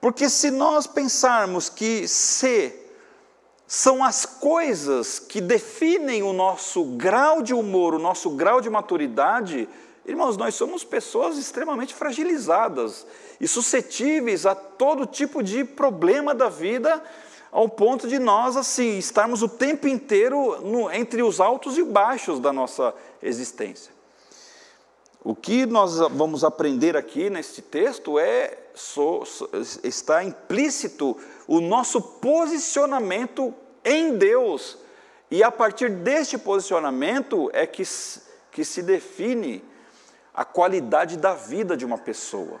Porque 0.00 0.30
se 0.30 0.50
nós 0.50 0.86
pensarmos 0.86 1.68
que 1.68 2.08
ser 2.08 2.87
são 3.70 4.02
as 4.02 4.24
coisas 4.24 5.18
que 5.18 5.42
definem 5.42 6.22
o 6.22 6.32
nosso 6.32 6.82
grau 6.82 7.42
de 7.42 7.52
humor, 7.52 7.94
o 7.94 7.98
nosso 7.98 8.30
grau 8.30 8.62
de 8.62 8.70
maturidade. 8.70 9.68
Irmãos, 10.06 10.38
nós 10.38 10.54
somos 10.54 10.84
pessoas 10.84 11.36
extremamente 11.36 11.94
fragilizadas 11.94 13.06
e 13.38 13.46
suscetíveis 13.46 14.46
a 14.46 14.54
todo 14.54 15.04
tipo 15.04 15.42
de 15.42 15.64
problema 15.64 16.34
da 16.34 16.48
vida, 16.48 17.02
ao 17.52 17.68
ponto 17.68 18.08
de 18.08 18.18
nós, 18.18 18.56
assim, 18.56 18.96
estarmos 18.96 19.42
o 19.42 19.48
tempo 19.48 19.86
inteiro 19.86 20.62
no, 20.62 20.90
entre 20.90 21.22
os 21.22 21.38
altos 21.38 21.76
e 21.76 21.84
baixos 21.84 22.40
da 22.40 22.54
nossa 22.54 22.94
existência. 23.22 23.92
O 25.22 25.34
que 25.34 25.66
nós 25.66 25.98
vamos 25.98 26.42
aprender 26.42 26.96
aqui 26.96 27.28
neste 27.28 27.60
texto 27.60 28.18
é 28.18 28.56
so, 28.74 29.26
so, 29.26 29.50
está 29.82 30.24
implícito 30.24 31.16
o 31.48 31.62
nosso 31.62 32.00
posicionamento 32.00 33.54
em 33.82 34.18
Deus. 34.18 34.76
E 35.30 35.42
a 35.42 35.50
partir 35.50 35.90
deste 35.90 36.36
posicionamento 36.36 37.50
é 37.54 37.66
que, 37.66 37.82
que 38.52 38.64
se 38.64 38.82
define 38.82 39.64
a 40.34 40.44
qualidade 40.44 41.16
da 41.16 41.34
vida 41.34 41.76
de 41.76 41.86
uma 41.86 41.98
pessoa. 41.98 42.60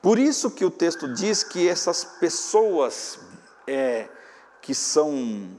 Por 0.00 0.20
isso 0.20 0.52
que 0.52 0.64
o 0.64 0.70
texto 0.70 1.12
diz 1.12 1.42
que 1.42 1.68
essas 1.68 2.04
pessoas 2.04 3.18
é, 3.66 4.08
que 4.62 4.74
são 4.74 5.50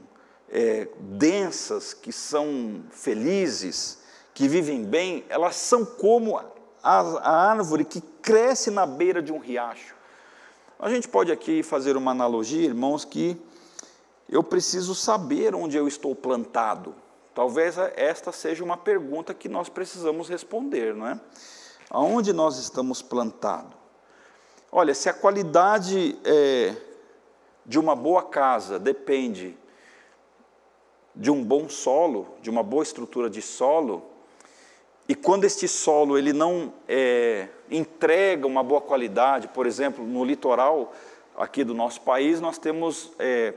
é, 0.50 0.88
densas, 0.98 1.92
que 1.92 2.12
são 2.12 2.82
felizes, 2.90 3.98
que 4.32 4.48
vivem 4.48 4.84
bem, 4.84 5.24
elas 5.28 5.56
são 5.56 5.84
como 5.84 6.38
a, 6.38 6.46
a 6.82 7.50
árvore 7.50 7.84
que 7.84 8.00
cresce 8.00 8.70
na 8.70 8.86
beira 8.86 9.20
de 9.20 9.32
um 9.32 9.38
riacho. 9.38 9.97
A 10.80 10.88
gente 10.88 11.08
pode 11.08 11.32
aqui 11.32 11.64
fazer 11.64 11.96
uma 11.96 12.12
analogia, 12.12 12.66
irmãos, 12.66 13.04
que 13.04 13.36
eu 14.28 14.44
preciso 14.44 14.94
saber 14.94 15.52
onde 15.52 15.76
eu 15.76 15.88
estou 15.88 16.14
plantado. 16.14 16.94
Talvez 17.34 17.76
esta 17.96 18.30
seja 18.30 18.62
uma 18.62 18.76
pergunta 18.76 19.34
que 19.34 19.48
nós 19.48 19.68
precisamos 19.68 20.28
responder, 20.28 20.94
não 20.94 21.08
é? 21.08 21.20
Aonde 21.90 22.32
nós 22.32 22.58
estamos 22.58 23.02
plantados? 23.02 23.76
Olha, 24.70 24.94
se 24.94 25.08
a 25.08 25.12
qualidade 25.12 26.16
é, 26.24 26.76
de 27.66 27.76
uma 27.76 27.96
boa 27.96 28.22
casa 28.22 28.78
depende 28.78 29.58
de 31.12 31.28
um 31.28 31.42
bom 31.42 31.68
solo, 31.68 32.28
de 32.40 32.50
uma 32.50 32.62
boa 32.62 32.84
estrutura 32.84 33.28
de 33.28 33.42
solo, 33.42 34.04
e 35.08 35.14
quando 35.14 35.44
este 35.44 35.66
solo 35.66 36.18
ele 36.18 36.34
não 36.34 36.70
é, 36.86 37.48
entrega 37.70 38.46
uma 38.46 38.62
boa 38.62 38.80
qualidade, 38.80 39.48
por 39.48 39.66
exemplo, 39.66 40.04
no 40.04 40.22
litoral 40.22 40.92
aqui 41.34 41.64
do 41.64 41.72
nosso 41.72 42.02
país, 42.02 42.42
nós 42.42 42.58
temos 42.58 43.10
é, 43.18 43.54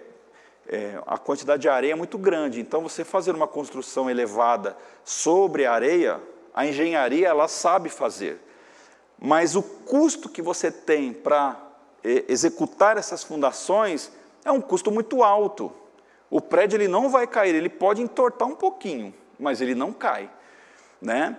é, 0.66 1.02
a 1.06 1.18
quantidade 1.18 1.64
de 1.64 1.68
areia 1.68 1.94
muito 1.94 2.18
grande. 2.18 2.62
Então, 2.62 2.82
você 2.82 3.04
fazer 3.04 3.36
uma 3.36 3.50
construção 3.50 4.10
elevada 4.10 4.78
sobre 5.04 5.66
a 5.66 5.74
areia, 5.74 6.22
a 6.54 6.66
engenharia 6.66 7.28
ela 7.28 7.50
sabe 7.50 7.90
fazer. 7.90 8.40
Mas 9.20 9.54
o 9.54 9.62
custo 9.62 10.30
que 10.30 10.42
você 10.42 10.72
tem 10.72 11.12
para 11.12 11.60
é, 12.02 12.24
executar 12.30 12.96
essas 12.96 13.26
fundações 13.26 14.10
é 14.46 14.52
um 14.52 14.62
custo 14.62 14.90
muito 14.90 15.22
alto. 15.22 15.70
O 16.30 16.40
prédio 16.40 16.78
ele 16.78 16.88
não 16.88 17.10
vai 17.10 17.28
cair, 17.28 17.54
ele 17.54 17.68
pode 17.68 18.02
entortar 18.02 18.48
um 18.48 18.56
pouquinho, 18.56 19.14
mas 19.38 19.60
ele 19.60 19.76
não 19.76 19.92
cai 19.92 20.30
né? 21.02 21.38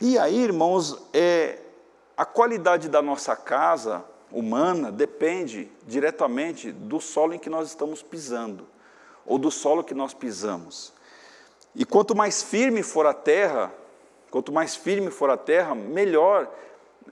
E 0.00 0.18
aí, 0.18 0.42
irmãos, 0.42 0.98
é, 1.12 1.58
a 2.16 2.24
qualidade 2.24 2.88
da 2.88 3.00
nossa 3.00 3.36
casa 3.36 4.04
humana 4.30 4.90
depende 4.90 5.70
diretamente 5.86 6.72
do 6.72 7.00
solo 7.00 7.34
em 7.34 7.38
que 7.38 7.50
nós 7.50 7.68
estamos 7.68 8.02
pisando, 8.02 8.66
ou 9.24 9.38
do 9.38 9.50
solo 9.50 9.84
que 9.84 9.94
nós 9.94 10.12
pisamos. 10.12 10.92
E 11.74 11.84
quanto 11.84 12.16
mais 12.16 12.42
firme 12.42 12.82
for 12.82 13.06
a 13.06 13.14
terra, 13.14 13.72
quanto 14.30 14.50
mais 14.50 14.74
firme 14.74 15.10
for 15.10 15.30
a 15.30 15.36
terra, 15.36 15.74
melhor 15.74 16.52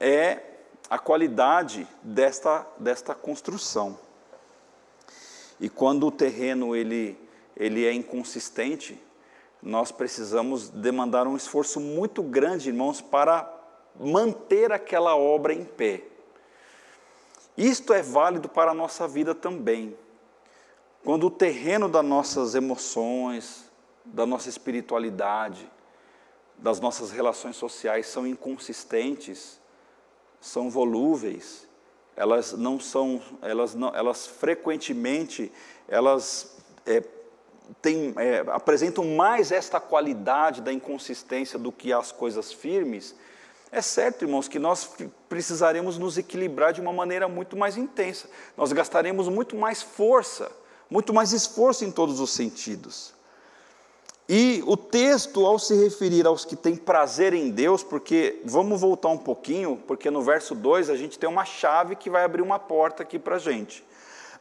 é 0.00 0.40
a 0.88 0.98
qualidade 0.98 1.86
desta, 2.02 2.66
desta 2.78 3.14
construção. 3.14 3.98
E 5.60 5.68
quando 5.68 6.06
o 6.06 6.10
terreno 6.10 6.74
ele, 6.74 7.16
ele 7.56 7.86
é 7.86 7.92
inconsistente, 7.92 9.00
nós 9.62 9.92
precisamos 9.92 10.70
demandar 10.70 11.26
um 11.26 11.36
esforço 11.36 11.78
muito 11.78 12.22
grande, 12.22 12.68
irmãos, 12.68 13.00
para 13.00 13.52
manter 13.98 14.72
aquela 14.72 15.16
obra 15.16 15.52
em 15.52 15.64
pé. 15.64 16.04
Isto 17.56 17.92
é 17.92 18.02
válido 18.02 18.48
para 18.48 18.70
a 18.70 18.74
nossa 18.74 19.06
vida 19.06 19.34
também. 19.34 19.96
Quando 21.04 21.26
o 21.26 21.30
terreno 21.30 21.88
das 21.88 22.04
nossas 22.04 22.54
emoções, 22.54 23.70
da 24.04 24.24
nossa 24.24 24.48
espiritualidade, 24.48 25.70
das 26.56 26.80
nossas 26.80 27.10
relações 27.10 27.56
sociais 27.56 28.06
são 28.06 28.26
inconsistentes, 28.26 29.60
são 30.40 30.70
volúveis, 30.70 31.68
elas 32.16 32.52
não 32.52 32.78
são, 32.78 33.20
elas, 33.40 33.74
não, 33.74 33.94
elas 33.94 34.26
frequentemente, 34.26 35.52
elas 35.88 36.56
é, 36.86 37.02
têm, 37.80 38.14
é, 38.16 38.44
apresentam 38.48 39.04
mais 39.04 39.52
esta 39.52 39.80
qualidade 39.80 40.60
da 40.60 40.72
inconsistência 40.72 41.58
do 41.58 41.70
que 41.70 41.92
as 41.92 42.12
coisas 42.12 42.52
firmes, 42.52 43.14
é 43.72 43.80
certo, 43.80 44.22
irmãos, 44.22 44.48
que 44.48 44.58
nós 44.58 44.90
precisaremos 45.28 45.96
nos 45.96 46.18
equilibrar 46.18 46.72
de 46.72 46.80
uma 46.80 46.92
maneira 46.92 47.28
muito 47.28 47.56
mais 47.56 47.76
intensa. 47.76 48.28
Nós 48.56 48.72
gastaremos 48.72 49.28
muito 49.28 49.54
mais 49.54 49.80
força, 49.80 50.50
muito 50.90 51.14
mais 51.14 51.32
esforço 51.32 51.84
em 51.84 51.90
todos 51.92 52.18
os 52.18 52.30
sentidos. 52.30 53.14
E 54.28 54.62
o 54.66 54.76
texto, 54.76 55.46
ao 55.46 55.56
se 55.58 55.74
referir 55.74 56.26
aos 56.26 56.44
que 56.44 56.56
têm 56.56 56.74
prazer 56.74 57.32
em 57.32 57.50
Deus, 57.50 57.82
porque 57.84 58.40
vamos 58.44 58.80
voltar 58.80 59.08
um 59.08 59.18
pouquinho, 59.18 59.80
porque 59.86 60.10
no 60.10 60.22
verso 60.22 60.54
2 60.54 60.90
a 60.90 60.96
gente 60.96 61.18
tem 61.18 61.28
uma 61.28 61.44
chave 61.44 61.94
que 61.94 62.10
vai 62.10 62.24
abrir 62.24 62.42
uma 62.42 62.58
porta 62.58 63.04
aqui 63.04 63.20
para 63.20 63.36
a 63.36 63.40
gente. 63.40 63.84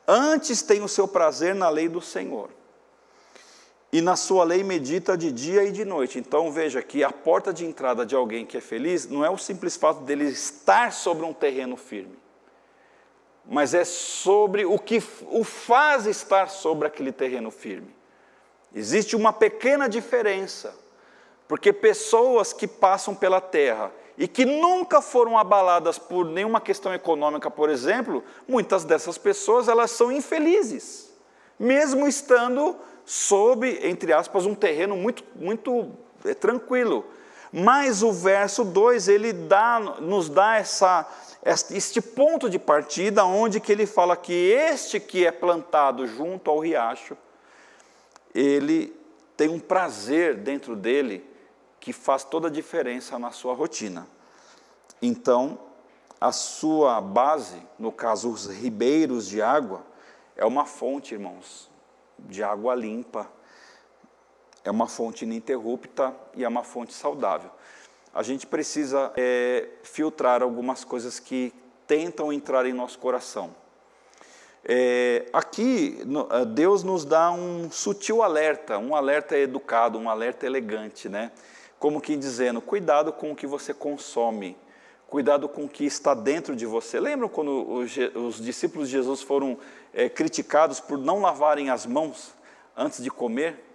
Antes 0.07 0.63
tem 0.63 0.81
o 0.81 0.87
seu 0.87 1.07
prazer 1.07 1.53
na 1.53 1.69
lei 1.69 1.87
do 1.87 2.01
Senhor 2.01 2.49
e 3.91 4.01
na 4.01 4.15
sua 4.15 4.43
lei 4.43 4.63
medita 4.63 5.17
de 5.17 5.31
dia 5.31 5.63
e 5.63 5.71
de 5.71 5.83
noite. 5.83 6.19
Então 6.19 6.51
veja 6.51 6.81
que 6.81 7.03
a 7.03 7.11
porta 7.11 7.51
de 7.51 7.65
entrada 7.65 8.05
de 8.05 8.15
alguém 8.15 8.45
que 8.45 8.57
é 8.57 8.61
feliz 8.61 9.07
não 9.07 9.25
é 9.25 9.29
o 9.29 9.37
simples 9.37 9.75
fato 9.75 10.01
dele 10.01 10.25
estar 10.25 10.91
sobre 10.91 11.25
um 11.25 11.33
terreno 11.33 11.75
firme, 11.75 12.17
mas 13.45 13.73
é 13.73 13.83
sobre 13.83 14.65
o 14.65 14.77
que 14.77 15.01
o 15.27 15.43
faz 15.43 16.05
estar 16.05 16.49
sobre 16.49 16.87
aquele 16.87 17.11
terreno 17.11 17.49
firme. 17.49 17.95
Existe 18.73 19.15
uma 19.15 19.33
pequena 19.33 19.89
diferença, 19.89 20.75
porque 21.47 21.73
pessoas 21.73 22.53
que 22.53 22.67
passam 22.67 23.15
pela 23.15 23.41
terra 23.41 23.91
e 24.15 24.27
que 24.27 24.45
nunca 24.45 25.01
foram 25.01 25.37
abaladas 25.37 25.97
por 25.97 26.25
nenhuma 26.25 26.61
questão 26.61 26.93
econômica, 26.93 27.49
por 27.49 27.69
exemplo, 27.69 28.23
muitas 28.47 28.83
dessas 28.83 29.17
pessoas 29.17 29.67
elas 29.67 29.89
são 29.89 30.11
infelizes, 30.11 31.09
mesmo 31.57 32.07
estando 32.07 32.75
sob, 33.09 33.67
entre 33.81 34.13
aspas, 34.13 34.45
um 34.45 34.53
terreno 34.53 34.95
muito, 34.95 35.23
muito 35.35 35.89
é, 36.23 36.35
tranquilo. 36.35 37.03
Mas 37.51 38.03
o 38.03 38.11
verso 38.11 38.63
2, 38.63 39.07
ele 39.07 39.33
dá, 39.33 39.79
nos 39.99 40.29
dá 40.29 40.57
essa, 40.57 41.09
este 41.71 42.01
ponto 42.01 42.47
de 42.47 42.59
partida, 42.59 43.25
onde 43.25 43.59
que 43.59 43.71
ele 43.71 43.87
fala 43.87 44.15
que 44.15 44.31
este 44.31 44.99
que 44.99 45.25
é 45.25 45.31
plantado 45.31 46.05
junto 46.05 46.51
ao 46.51 46.59
riacho, 46.59 47.17
ele 48.31 48.95
tem 49.35 49.49
um 49.49 49.59
prazer 49.59 50.35
dentro 50.35 50.75
dele 50.75 51.27
que 51.79 51.91
faz 51.91 52.23
toda 52.23 52.47
a 52.47 52.51
diferença 52.51 53.17
na 53.17 53.31
sua 53.31 53.55
rotina. 53.55 54.07
Então, 55.01 55.57
a 56.21 56.31
sua 56.31 57.01
base, 57.01 57.59
no 57.79 57.91
caso 57.91 58.29
os 58.29 58.45
ribeiros 58.45 59.27
de 59.27 59.41
água, 59.41 59.83
é 60.35 60.45
uma 60.45 60.67
fonte, 60.67 61.15
irmãos, 61.15 61.69
de 62.27 62.43
água 62.43 62.75
limpa. 62.75 63.29
É 64.63 64.71
uma 64.71 64.87
fonte 64.87 65.23
ininterrupta 65.23 66.13
e 66.35 66.43
é 66.43 66.47
uma 66.47 66.63
fonte 66.63 66.93
saudável. 66.93 67.49
A 68.13 68.23
gente 68.23 68.47
precisa 68.47 69.13
é, 69.15 69.67
filtrar 69.83 70.41
algumas 70.41 70.83
coisas 70.83 71.19
que 71.19 71.53
tentam 71.87 72.33
entrar 72.33 72.65
em 72.65 72.73
nosso 72.73 72.99
coração. 72.99 73.55
É, 74.65 75.25
aqui, 75.31 75.99
é, 76.31 76.45
Deus 76.45 76.83
nos 76.83 77.05
dá 77.05 77.31
um 77.31 77.71
sutil 77.71 78.21
alerta, 78.21 78.77
um 78.77 78.95
alerta 78.95 79.37
educado, 79.37 79.97
um 79.97 80.09
alerta 80.09 80.45
elegante, 80.45 81.07
né? 81.07 81.31
Como 81.79 82.01
que 82.01 82.17
dizendo, 82.17 82.59
cuidado 82.59 83.13
com 83.13 83.31
o 83.31 83.35
que 83.35 83.47
você 83.47 83.73
consome, 83.73 84.57
cuidado 85.09 85.49
com 85.49 85.65
o 85.65 85.69
que 85.69 85.85
está 85.85 86.13
dentro 86.13 86.55
de 86.55 86.65
você. 86.65 86.99
Lembram 86.99 87.27
quando 87.27 87.69
os, 87.69 87.97
os 88.15 88.43
discípulos 88.43 88.87
de 88.87 88.93
Jesus 88.93 89.21
foram 89.21 89.57
é, 89.93 90.07
criticados 90.07 90.79
por 90.79 90.97
não 90.97 91.19
lavarem 91.21 91.69
as 91.69 91.85
mãos 91.85 92.33
antes 92.77 93.03
de 93.03 93.09
comer, 93.09 93.65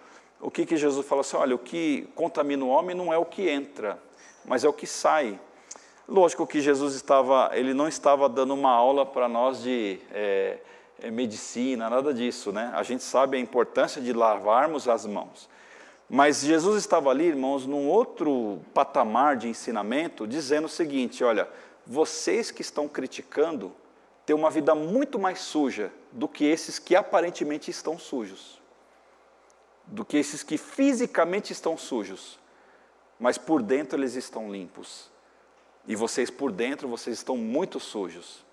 o 0.41 0.51
que, 0.51 0.65
que 0.67 0.77
Jesus 0.77 1.07
fala 1.07 1.23
assim? 1.23 1.37
Olha, 1.37 1.55
o 1.55 1.59
que 1.59 2.09
contamina 2.15 2.65
o 2.65 2.69
homem 2.69 2.95
não 2.95 3.13
é 3.13 3.19
o 3.19 3.25
que 3.25 3.49
entra, 3.49 3.99
mas 4.45 4.65
é 4.65 4.69
o 4.69 4.73
que 4.73 4.87
sai. 4.87 5.39
Lógico 6.07 6.47
que 6.47 6.61
Jesus 6.61 6.95
estava, 6.95 7.51
ele 7.55 7.73
não 7.73 7.89
estava 7.89 8.29
dando 8.29 8.53
uma 8.53 8.71
aula 8.71 9.07
para 9.07 9.27
nós 9.27 9.63
de 9.63 9.99
é, 10.13 10.59
medicina, 11.11 11.89
nada 11.89 12.13
disso, 12.13 12.53
né? 12.53 12.71
A 12.75 12.83
gente 12.83 13.03
sabe 13.03 13.37
a 13.37 13.41
importância 13.41 14.03
de 14.03 14.13
lavarmos 14.13 14.87
as 14.87 15.07
mãos. 15.07 15.49
Mas 16.15 16.43
Jesus 16.43 16.77
estava 16.77 17.11
ali, 17.11 17.25
irmãos, 17.25 17.67
num 17.67 17.89
outro 17.89 18.61
patamar 18.73 19.37
de 19.37 19.49
ensinamento, 19.49 20.29
dizendo 20.29 20.67
o 20.67 20.69
seguinte: 20.69 21.25
olha, 21.25 21.49
vocês 21.85 22.53
que 22.53 22.63
estão 22.63 22.87
criticando, 22.87 23.73
ter 24.25 24.33
uma 24.33 24.49
vida 24.49 24.77
muito 24.77 25.19
mais 25.19 25.41
suja 25.41 25.91
do 26.13 26.29
que 26.29 26.45
esses 26.45 26.79
que 26.79 26.95
aparentemente 26.95 27.69
estão 27.69 27.99
sujos, 27.99 28.63
do 29.87 30.05
que 30.05 30.17
esses 30.17 30.45
que 30.45 30.57
fisicamente 30.57 31.53
estão 31.53 31.77
sujos, 31.77 32.39
mas 33.19 33.37
por 33.37 33.61
dentro 33.61 33.99
eles 33.99 34.15
estão 34.15 34.53
limpos. 34.53 35.11
E 35.85 35.97
vocês 35.97 36.31
por 36.31 36.53
dentro, 36.53 36.87
vocês 36.87 37.19
estão 37.19 37.37
muito 37.37 37.81
sujos. 37.81 38.45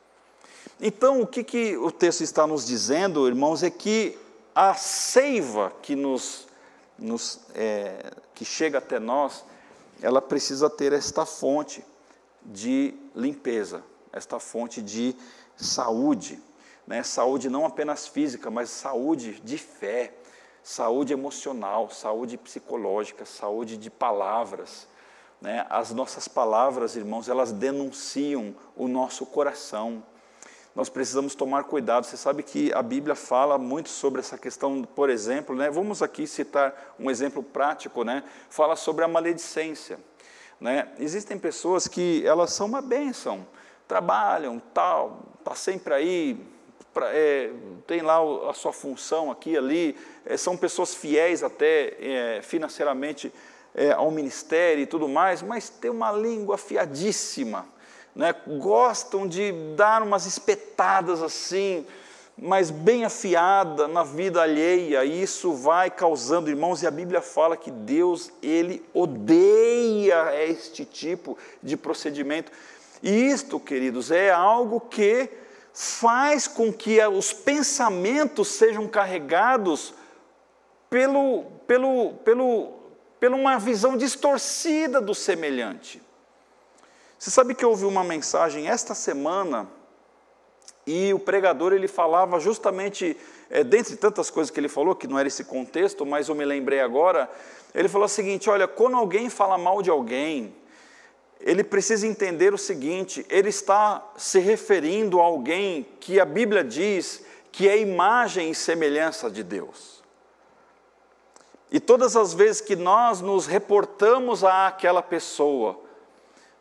Então, 0.79 1.21
o 1.21 1.27
que, 1.27 1.43
que 1.43 1.77
o 1.77 1.91
texto 1.91 2.21
está 2.21 2.47
nos 2.47 2.65
dizendo, 2.65 3.27
irmãos, 3.27 3.61
é 3.61 3.69
que 3.69 4.17
a 4.55 4.73
seiva 4.73 5.71
que 5.83 5.95
nos, 5.95 6.47
nos 7.01 7.39
é, 7.55 8.11
que 8.35 8.45
chega 8.45 8.77
até 8.77 8.99
nós, 8.99 9.43
ela 10.01 10.21
precisa 10.21 10.69
ter 10.69 10.93
esta 10.93 11.25
fonte 11.25 11.83
de 12.43 12.93
limpeza, 13.15 13.83
esta 14.13 14.39
fonte 14.39 14.81
de 14.81 15.15
saúde, 15.55 16.39
né? 16.87 17.03
saúde 17.03 17.49
não 17.49 17.65
apenas 17.65 18.07
física, 18.07 18.49
mas 18.49 18.69
saúde 18.69 19.39
de 19.41 19.57
fé, 19.57 20.13
saúde 20.63 21.13
emocional, 21.13 21.89
saúde 21.89 22.37
psicológica, 22.37 23.25
saúde 23.25 23.77
de 23.77 23.89
palavras. 23.89 24.87
Né? 25.39 25.65
As 25.69 25.91
nossas 25.91 26.27
palavras, 26.27 26.95
irmãos, 26.95 27.27
elas 27.27 27.51
denunciam 27.51 28.55
o 28.75 28.87
nosso 28.87 29.25
coração. 29.25 30.03
Nós 30.73 30.87
precisamos 30.87 31.35
tomar 31.35 31.65
cuidado. 31.65 32.05
Você 32.05 32.15
sabe 32.15 32.43
que 32.43 32.71
a 32.73 32.81
Bíblia 32.81 33.15
fala 33.15 33.57
muito 33.57 33.89
sobre 33.89 34.21
essa 34.21 34.37
questão, 34.37 34.83
por 34.83 35.09
exemplo, 35.09 35.55
né? 35.55 35.69
vamos 35.69 36.01
aqui 36.01 36.25
citar 36.25 36.95
um 36.97 37.11
exemplo 37.11 37.43
prático, 37.43 38.03
né? 38.03 38.23
fala 38.49 38.75
sobre 38.75 39.03
a 39.03 39.07
maledicência. 39.07 39.99
Né? 40.59 40.87
Existem 40.99 41.37
pessoas 41.37 41.87
que 41.87 42.25
elas 42.25 42.53
são 42.53 42.67
uma 42.67 42.81
bênção, 42.81 43.45
trabalham, 43.87 44.61
tal, 44.73 45.19
está 45.39 45.55
sempre 45.55 45.93
aí, 45.93 46.37
pra, 46.93 47.09
é, 47.13 47.51
tem 47.87 48.01
lá 48.01 48.19
a 48.49 48.53
sua 48.53 48.71
função 48.71 49.31
aqui 49.31 49.57
ali, 49.57 49.97
é, 50.25 50.37
são 50.37 50.55
pessoas 50.55 50.93
fiéis 50.93 51.43
até 51.43 51.97
é, 51.99 52.41
financeiramente 52.41 53.33
é, 53.73 53.91
ao 53.91 54.11
ministério 54.11 54.83
e 54.83 54.85
tudo 54.85 55.07
mais, 55.07 55.41
mas 55.41 55.69
tem 55.69 55.89
uma 55.89 56.11
língua 56.11 56.55
afiadíssima, 56.55 57.65
né? 58.15 58.33
gostam 58.59 59.27
de 59.27 59.51
dar 59.75 60.01
umas 60.03 60.25
espetadas 60.25 61.21
assim, 61.21 61.85
mas 62.37 62.69
bem 62.69 63.05
afiada 63.05 63.87
na 63.87 64.03
vida 64.03 64.41
alheia, 64.41 65.05
e 65.05 65.21
isso 65.21 65.53
vai 65.53 65.91
causando, 65.91 66.49
irmãos, 66.49 66.81
e 66.81 66.87
a 66.87 66.91
Bíblia 66.91 67.21
fala 67.21 67.55
que 67.55 67.69
Deus, 67.69 68.31
ele 68.41 68.83
odeia 68.93 70.43
este 70.43 70.85
tipo 70.85 71.37
de 71.61 71.77
procedimento. 71.77 72.51
E 73.03 73.09
isto, 73.09 73.59
queridos, 73.59 74.11
é 74.11 74.31
algo 74.31 74.79
que 74.79 75.29
faz 75.73 76.47
com 76.47 76.71
que 76.71 76.99
os 77.05 77.31
pensamentos 77.31 78.49
sejam 78.49 78.87
carregados 78.87 79.93
pelo, 80.89 81.45
pelo, 81.65 82.13
pelo, 82.25 82.73
pela 83.19 83.35
uma 83.35 83.57
visão 83.57 83.95
distorcida 83.95 84.99
do 84.99 85.15
semelhante. 85.15 86.01
Você 87.21 87.29
sabe 87.29 87.53
que 87.53 87.63
eu 87.63 87.69
ouvi 87.69 87.85
uma 87.85 88.03
mensagem 88.03 88.67
esta 88.67 88.95
semana 88.95 89.69
e 90.87 91.13
o 91.13 91.19
pregador 91.19 91.71
ele 91.71 91.87
falava 91.87 92.39
justamente, 92.39 93.15
é, 93.47 93.63
dentre 93.63 93.95
tantas 93.95 94.31
coisas 94.31 94.49
que 94.49 94.59
ele 94.59 94.67
falou, 94.67 94.95
que 94.95 95.05
não 95.05 95.19
era 95.19 95.27
esse 95.27 95.43
contexto, 95.43 96.03
mas 96.03 96.29
eu 96.29 96.33
me 96.33 96.43
lembrei 96.43 96.79
agora, 96.79 97.29
ele 97.75 97.87
falou 97.87 98.05
o 98.05 98.09
seguinte: 98.09 98.49
olha, 98.49 98.67
quando 98.67 98.97
alguém 98.97 99.29
fala 99.29 99.55
mal 99.55 99.83
de 99.83 99.91
alguém, 99.91 100.55
ele 101.39 101.63
precisa 101.63 102.07
entender 102.07 102.55
o 102.55 102.57
seguinte: 102.57 103.23
ele 103.29 103.49
está 103.49 104.03
se 104.17 104.39
referindo 104.39 105.21
a 105.21 105.23
alguém 105.23 105.85
que 105.99 106.19
a 106.19 106.25
Bíblia 106.25 106.63
diz 106.63 107.23
que 107.51 107.69
é 107.69 107.77
imagem 107.77 108.49
e 108.49 108.55
semelhança 108.55 109.29
de 109.29 109.43
Deus. 109.43 110.01
E 111.71 111.79
todas 111.79 112.15
as 112.15 112.33
vezes 112.33 112.61
que 112.61 112.75
nós 112.75 113.21
nos 113.21 113.45
reportamos 113.45 114.43
àquela 114.43 115.03
pessoa, 115.03 115.90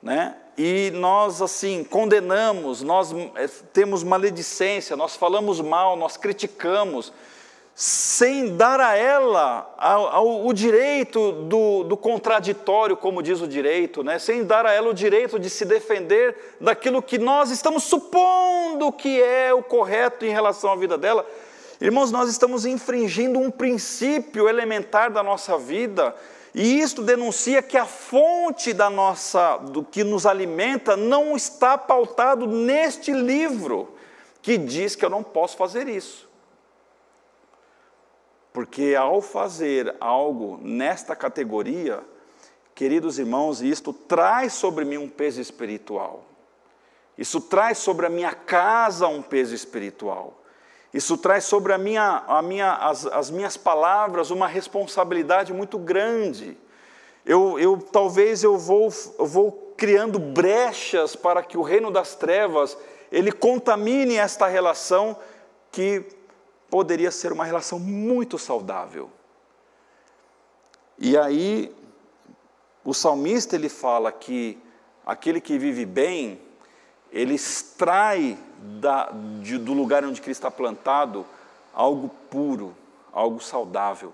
né, 0.02 0.34
e 0.56 0.90
nós 0.94 1.40
assim 1.40 1.84
condenamos, 1.84 2.82
nós 2.82 3.12
eh, 3.12 3.48
temos 3.72 4.02
maledicência, 4.02 4.96
nós 4.96 5.16
falamos 5.16 5.60
mal, 5.60 5.96
nós 5.96 6.16
criticamos, 6.16 7.12
sem 7.74 8.56
dar 8.56 8.78
a 8.78 8.94
ela 8.94 9.74
o 10.22 10.52
direito 10.52 11.32
do, 11.32 11.84
do, 11.84 11.96
contraditório, 11.96 12.94
como 12.94 13.22
diz 13.22 13.40
o 13.40 13.48
direito, 13.48 14.02
né? 14.02 14.18
sem 14.18 14.44
dar 14.44 14.66
a 14.66 14.72
ela 14.72 14.90
o 14.90 14.92
direito 14.92 15.38
de 15.38 15.48
se 15.48 15.64
defender 15.64 16.56
daquilo 16.60 17.00
que 17.00 17.16
nós 17.16 17.50
estamos 17.50 17.84
supondo 17.84 18.92
que 18.92 19.22
é 19.22 19.54
o 19.54 19.62
correto 19.62 20.26
em 20.26 20.30
relação 20.30 20.70
à 20.70 20.76
vida 20.76 20.98
dela. 20.98 21.24
Irmãos, 21.80 22.12
nós 22.12 22.28
estamos 22.28 22.66
infringindo 22.66 23.38
um 23.38 23.50
princípio 23.50 24.46
elementar 24.46 25.10
da 25.10 25.22
nossa 25.22 25.56
vida, 25.56 26.14
e 26.54 26.80
isto 26.80 27.02
denuncia 27.02 27.62
que 27.62 27.76
a 27.76 27.86
fonte 27.86 28.72
da 28.72 28.90
nossa, 28.90 29.56
do 29.58 29.84
que 29.84 30.02
nos 30.02 30.26
alimenta, 30.26 30.96
não 30.96 31.36
está 31.36 31.78
pautado 31.78 32.46
neste 32.46 33.12
livro, 33.12 33.94
que 34.42 34.58
diz 34.58 34.96
que 34.96 35.04
eu 35.04 35.10
não 35.10 35.22
posso 35.22 35.56
fazer 35.56 35.88
isso. 35.88 36.28
Porque 38.52 38.96
ao 38.98 39.20
fazer 39.20 39.94
algo 40.00 40.58
nesta 40.60 41.14
categoria, 41.14 42.02
queridos 42.74 43.18
irmãos, 43.18 43.62
isto 43.62 43.92
traz 43.92 44.54
sobre 44.54 44.84
mim 44.84 44.96
um 44.96 45.08
peso 45.08 45.40
espiritual. 45.40 46.24
Isso 47.16 47.40
traz 47.40 47.78
sobre 47.78 48.06
a 48.06 48.10
minha 48.10 48.32
casa 48.32 49.06
um 49.06 49.22
peso 49.22 49.54
espiritual. 49.54 50.39
Isso 50.92 51.16
traz 51.16 51.44
sobre 51.44 51.72
a 51.72 51.78
minha, 51.78 52.24
a 52.26 52.42
minha, 52.42 52.72
as, 52.74 53.06
as 53.06 53.30
minhas 53.30 53.56
palavras 53.56 54.30
uma 54.30 54.48
responsabilidade 54.48 55.52
muito 55.52 55.78
grande. 55.78 56.56
Eu, 57.24 57.58
eu 57.58 57.78
talvez 57.78 58.42
eu 58.42 58.58
vou, 58.58 58.92
eu 59.18 59.26
vou 59.26 59.74
criando 59.76 60.18
brechas 60.18 61.14
para 61.14 61.42
que 61.42 61.56
o 61.56 61.62
reino 61.62 61.90
das 61.90 62.14
trevas 62.14 62.76
ele 63.10 63.30
contamine 63.32 64.16
esta 64.16 64.46
relação 64.46 65.16
que 65.70 66.04
poderia 66.68 67.10
ser 67.10 67.32
uma 67.32 67.44
relação 67.44 67.78
muito 67.78 68.38
saudável. 68.38 69.10
E 70.98 71.16
aí, 71.16 71.74
o 72.84 72.92
salmista 72.92 73.56
ele 73.56 73.68
fala 73.68 74.12
que 74.12 74.58
aquele 75.04 75.40
que 75.40 75.58
vive 75.58 75.84
bem, 75.84 76.40
ele 77.12 77.34
extrai 77.34 78.38
da, 78.80 79.10
de, 79.42 79.58
do 79.58 79.72
lugar 79.72 80.04
onde 80.04 80.20
Cristo 80.20 80.40
está 80.40 80.50
plantado 80.50 81.26
algo 81.72 82.08
puro, 82.30 82.76
algo 83.12 83.40
saudável. 83.40 84.12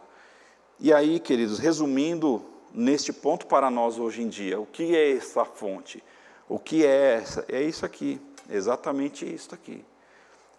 E 0.79 0.93
aí, 0.93 1.19
queridos, 1.19 1.59
resumindo 1.59 2.45
neste 2.73 3.13
ponto 3.13 3.47
para 3.47 3.71
nós 3.71 3.99
hoje 3.99 4.23
em 4.23 4.29
dia, 4.29 4.61
o 4.61 4.67
que 4.67 4.95
é 4.95 5.17
essa 5.17 5.45
fonte? 5.45 6.03
O 6.49 6.59
que 6.59 6.85
é 6.85 7.15
essa? 7.15 7.45
É 7.49 7.63
isso 7.63 7.85
aqui, 7.85 8.21
exatamente 8.49 9.25
isso 9.25 9.55
aqui. 9.55 9.85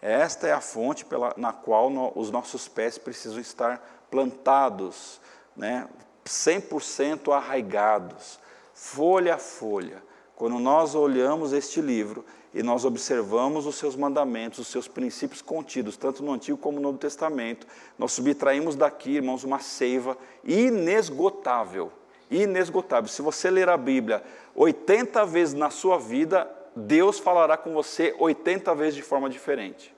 Esta 0.02 0.48
é 0.48 0.52
a 0.52 0.62
fonte 0.62 1.06
pela, 1.06 1.34
na 1.38 1.54
qual 1.54 1.90
no, 1.90 2.12
os 2.16 2.30
nossos 2.30 2.68
pés 2.68 2.98
precisam 2.98 3.40
estar 3.40 4.06
plantados, 4.10 5.20
né, 5.56 5.88
100% 6.26 7.32
arraigados, 7.32 8.40
folha 8.74 9.36
a 9.36 9.40
folha. 9.40 10.04
Quando 10.38 10.60
nós 10.60 10.94
olhamos 10.94 11.52
este 11.52 11.82
livro 11.82 12.24
e 12.54 12.62
nós 12.62 12.86
observamos 12.86 13.66
os 13.66 13.74
seus 13.76 13.96
mandamentos, 13.96 14.60
os 14.60 14.68
seus 14.68 14.88
princípios 14.88 15.42
contidos, 15.42 15.98
tanto 15.98 16.24
no 16.24 16.32
Antigo 16.32 16.60
como 16.60 16.78
no 16.78 16.84
Novo 16.84 17.00
Testamento, 17.00 17.66
nós 17.98 18.12
subtraímos 18.12 18.76
daqui, 18.76 19.16
irmãos, 19.16 19.44
uma 19.44 19.58
seiva 19.58 20.16
inesgotável. 20.44 21.92
Inesgotável. 22.30 23.10
Se 23.10 23.24
você 23.24 23.50
ler 23.50 23.68
a 23.68 23.76
Bíblia 23.76 24.24
80 24.54 25.26
vezes 25.26 25.56
na 25.56 25.72
sua 25.72 25.98
vida, 25.98 26.48
Deus 26.76 27.18
falará 27.18 27.58
com 27.58 27.74
você 27.74 28.16
80 28.20 28.76
vezes 28.76 28.94
de 28.94 29.02
forma 29.02 29.28
diferente. 29.32 29.92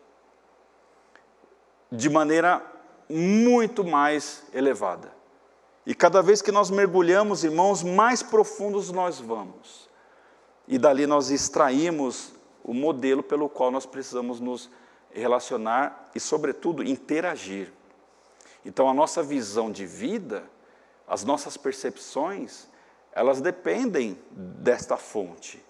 De 1.92 2.10
maneira 2.10 2.66
muito 3.10 3.84
mais 3.84 4.46
elevada. 4.54 5.12
E 5.86 5.94
cada 5.94 6.22
vez 6.22 6.42
que 6.42 6.52
nós 6.52 6.70
mergulhamos, 6.70 7.44
irmãos, 7.44 7.84
mais 7.84 8.24
profundos 8.24 8.90
nós 8.90 9.20
vamos. 9.20 9.89
E 10.70 10.78
dali 10.78 11.08
nós 11.08 11.32
extraímos 11.32 12.32
o 12.64 12.76
modelo 12.76 13.24
pelo 13.24 13.50
qual 13.50 13.72
nós 13.72 13.88
precisamos 13.88 14.40
nos 14.40 14.70
relacionar 15.10 16.12
e, 16.14 16.20
sobretudo, 16.20 16.84
interagir. 16.84 17.74
Então, 18.64 18.88
a 18.88 18.94
nossa 18.94 19.24
visão 19.24 19.72
de 19.72 19.88
vida, 19.88 20.44
as 21.08 21.24
nossas 21.24 21.58
percepções, 21.58 22.68
elas 23.12 23.42
dependem 23.42 24.16
desta 24.32 24.96
fonte. 24.96 25.66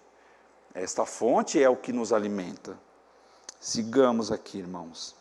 Esta 0.74 1.06
fonte 1.06 1.64
é 1.64 1.70
o 1.70 1.78
que 1.78 1.94
nos 1.94 2.12
alimenta. 2.12 2.78
Sigamos 3.58 4.34
aqui, 4.34 4.58
irmãos. 4.58 5.16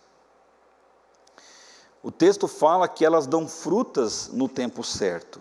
O 2.03 2.11
texto 2.11 2.49
fala 2.49 2.88
que 2.88 3.05
elas 3.05 3.29
dão 3.29 3.47
frutas 3.47 4.29
no 4.33 4.49
tempo 4.49 4.83
certo. 4.83 5.41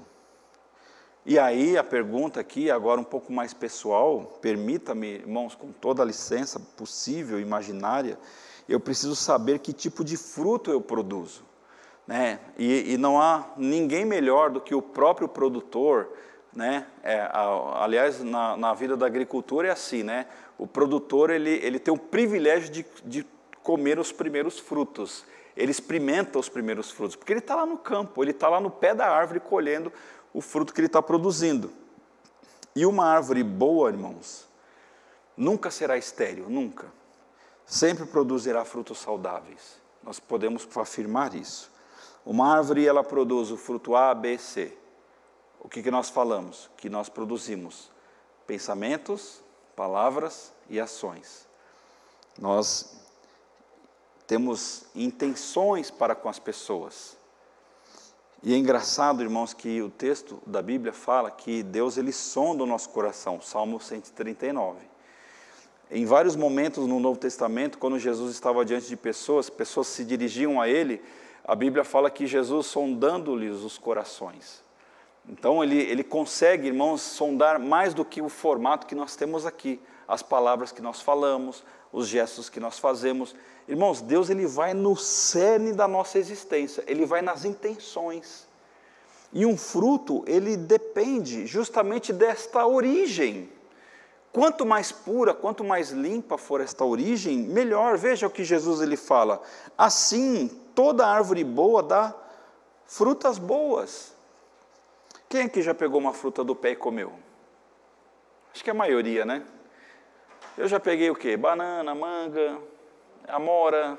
E 1.30 1.38
aí 1.38 1.78
a 1.78 1.84
pergunta 1.84 2.40
aqui, 2.40 2.72
agora 2.72 3.02
um 3.02 3.04
pouco 3.04 3.34
mais 3.34 3.54
pessoal, 3.54 4.40
permita-me, 4.42 5.16
irmãos, 5.16 5.56
com 5.56 5.74
toda 5.74 6.02
a 6.02 6.06
licença 6.06 6.58
possível, 6.58 7.38
imaginária, 7.38 8.18
eu 8.70 8.80
preciso 8.80 9.14
saber 9.14 9.60
que 9.60 9.74
tipo 9.74 10.06
de 10.06 10.16
fruto 10.16 10.72
eu 10.72 10.80
produzo. 10.80 11.44
Né? 12.08 12.40
E, 12.58 12.94
e 12.94 12.98
não 12.98 13.22
há 13.22 13.46
ninguém 13.58 14.06
melhor 14.06 14.50
do 14.50 14.62
que 14.62 14.74
o 14.74 14.82
próprio 14.82 15.28
produtor 15.28 16.08
né? 16.56 16.88
É, 17.04 17.20
a, 17.20 17.84
aliás, 17.84 18.24
na, 18.24 18.58
na, 18.58 18.74
vida 18.74 18.98
da 18.98 19.06
agricultura 19.06 19.68
é 19.68 19.72
assim, 19.72 20.02
né? 20.02 20.26
O 20.58 20.66
produtor 20.66 21.30
ele, 21.30 21.52
ele 21.62 21.78
tem 21.78 21.94
o 21.94 21.98
privilégio 21.98 22.72
de, 22.72 22.86
de 23.06 23.24
comer 23.62 24.00
os 24.00 24.12
primeiros 24.12 24.58
frutos. 24.58 25.24
Ele 25.56 25.70
experimenta 25.70 26.40
os 26.40 26.50
primeiros 26.50 26.90
frutos, 26.90 27.16
porque 27.16 27.32
ele 27.32 27.42
está 27.42 27.56
lá 27.56 27.66
no 27.66 27.78
campo, 27.78 28.24
ele 28.24 28.32
está 28.32 28.50
lá 28.50 28.60
no 28.60 28.72
pé 28.72 28.96
da 28.96 29.08
árvore 29.08 29.40
colhendo 29.40 29.92
o 30.38 30.42
fruto 30.42 30.72
que 30.72 30.80
ele 30.80 30.86
está 30.86 31.02
produzindo. 31.02 31.72
E 32.76 32.86
uma 32.86 33.06
árvore 33.06 33.44
boa, 33.44 33.90
irmãos, 33.90 34.48
nunca 35.36 35.72
será 35.72 35.98
estéril, 35.98 36.48
nunca. 36.48 36.86
Sempre 37.66 38.06
produzirá 38.06 38.64
frutos 38.64 39.00
saudáveis. 39.00 39.82
Nós 40.04 40.20
podemos 40.20 40.68
afirmar 40.78 41.34
isso. 41.34 41.72
Uma 42.24 42.56
árvore 42.56 42.86
ela 42.86 43.04
produz 43.04 43.50
o 43.50 43.58
fruto 43.58 43.96
A, 43.96 44.14
B, 44.14 44.38
C 44.38 44.78
o 45.60 45.68
que, 45.68 45.82
que 45.82 45.92
nós 45.92 46.10
falamos? 46.10 46.70
Que 46.78 46.88
nós 46.88 47.10
produzimos 47.10 47.92
pensamentos, 48.46 49.42
palavras 49.76 50.54
e 50.70 50.80
ações. 50.80 51.48
Nós 52.38 52.96
temos 54.28 54.86
intenções 54.94 55.90
para 55.90 56.14
com 56.14 56.30
as 56.30 56.38
pessoas. 56.38 57.17
E 58.44 58.54
é 58.54 58.58
engraçado, 58.58 59.24
irmãos, 59.24 59.54
que 59.54 59.82
o 59.82 59.90
texto 59.90 60.40
da 60.46 60.62
Bíblia 60.62 60.94
fala 60.94 61.32
que 61.32 61.64
Deus 61.64 61.98
ele 61.98 62.12
sonda 62.12 62.64
o 62.64 62.68
nosso 62.68 62.90
coração, 62.90 63.42
Salmo 63.42 63.80
139. 63.80 64.78
Em 65.90 66.06
vários 66.06 66.36
momentos 66.36 66.86
no 66.86 67.00
Novo 67.00 67.20
Testamento, 67.20 67.80
quando 67.80 67.98
Jesus 67.98 68.32
estava 68.34 68.64
diante 68.64 68.88
de 68.88 68.96
pessoas, 68.96 69.50
pessoas 69.50 69.88
se 69.88 70.06
dirigiam 70.06 70.62
a 70.62 70.68
ele, 70.68 71.02
a 71.44 71.56
Bíblia 71.56 71.84
fala 71.84 72.12
que 72.12 72.28
Jesus 72.28 72.68
sondando-lhes 72.68 73.64
os 73.64 73.78
corações. 73.78 74.62
Então 75.28 75.64
ele, 75.64 75.78
ele 75.78 76.04
consegue, 76.04 76.68
irmãos, 76.68 77.02
sondar 77.02 77.58
mais 77.58 77.94
do 77.94 78.06
que 78.06 78.22
o 78.22 78.30
formato 78.30 78.86
que 78.86 78.94
nós 78.94 79.16
temos 79.16 79.46
aqui, 79.46 79.80
as 80.08 80.22
palavras 80.22 80.72
que 80.72 80.82
nós 80.82 81.02
falamos, 81.02 81.64
os 81.92 82.08
gestos 82.08 82.50
que 82.50 82.60
nós 82.60 82.80
fazemos. 82.80 83.36
Irmãos, 83.68 84.02
Deus 84.02 84.30
ele 84.30 84.46
vai 84.46 84.74
no 84.74 84.96
cerne 84.96 85.74
da 85.74 85.88
nossa 85.88 86.18
existência, 86.18 86.84
ele 86.88 87.06
vai 87.06 87.22
nas 87.22 87.46
intenções. 87.46 88.48
E 89.34 89.46
um 89.46 89.58
fruto, 89.58 90.24
ele 90.26 90.56
depende 90.56 91.46
justamente 91.46 92.14
desta 92.14 92.66
origem. 92.66 93.50
Quanto 94.32 94.66
mais 94.66 94.92
pura, 94.92 95.34
quanto 95.34 95.64
mais 95.64 95.90
limpa 95.90 96.38
for 96.38 96.62
esta 96.62 96.86
origem, 96.86 97.40
melhor. 97.40 97.98
Veja 97.98 98.28
o 98.28 98.30
que 98.30 98.44
Jesus 98.44 98.82
ele 98.82 98.96
fala. 98.96 99.42
Assim, 99.78 100.50
toda 100.74 101.08
árvore 101.08 101.44
boa 101.44 101.82
dá 101.84 102.16
frutas 102.86 103.38
boas 103.38 104.16
quem 105.30 105.42
aqui 105.42 105.62
já 105.62 105.74
pegou 105.74 106.00
uma 106.00 106.14
fruta 106.14 106.44
do 106.44 106.56
pé 106.56 106.72
e 106.72 106.76
comeu? 106.76 107.12
Acho 108.54 108.64
que 108.64 108.70
é 108.70 108.72
a 108.72 108.76
maioria, 108.76 109.26
né? 109.26 109.46
Eu 110.58 110.68
já 110.68 110.80
peguei 110.80 111.08
o 111.12 111.16
quê? 111.16 111.38
Banana, 111.38 111.94
manga, 111.94 112.58
amora, 113.28 113.96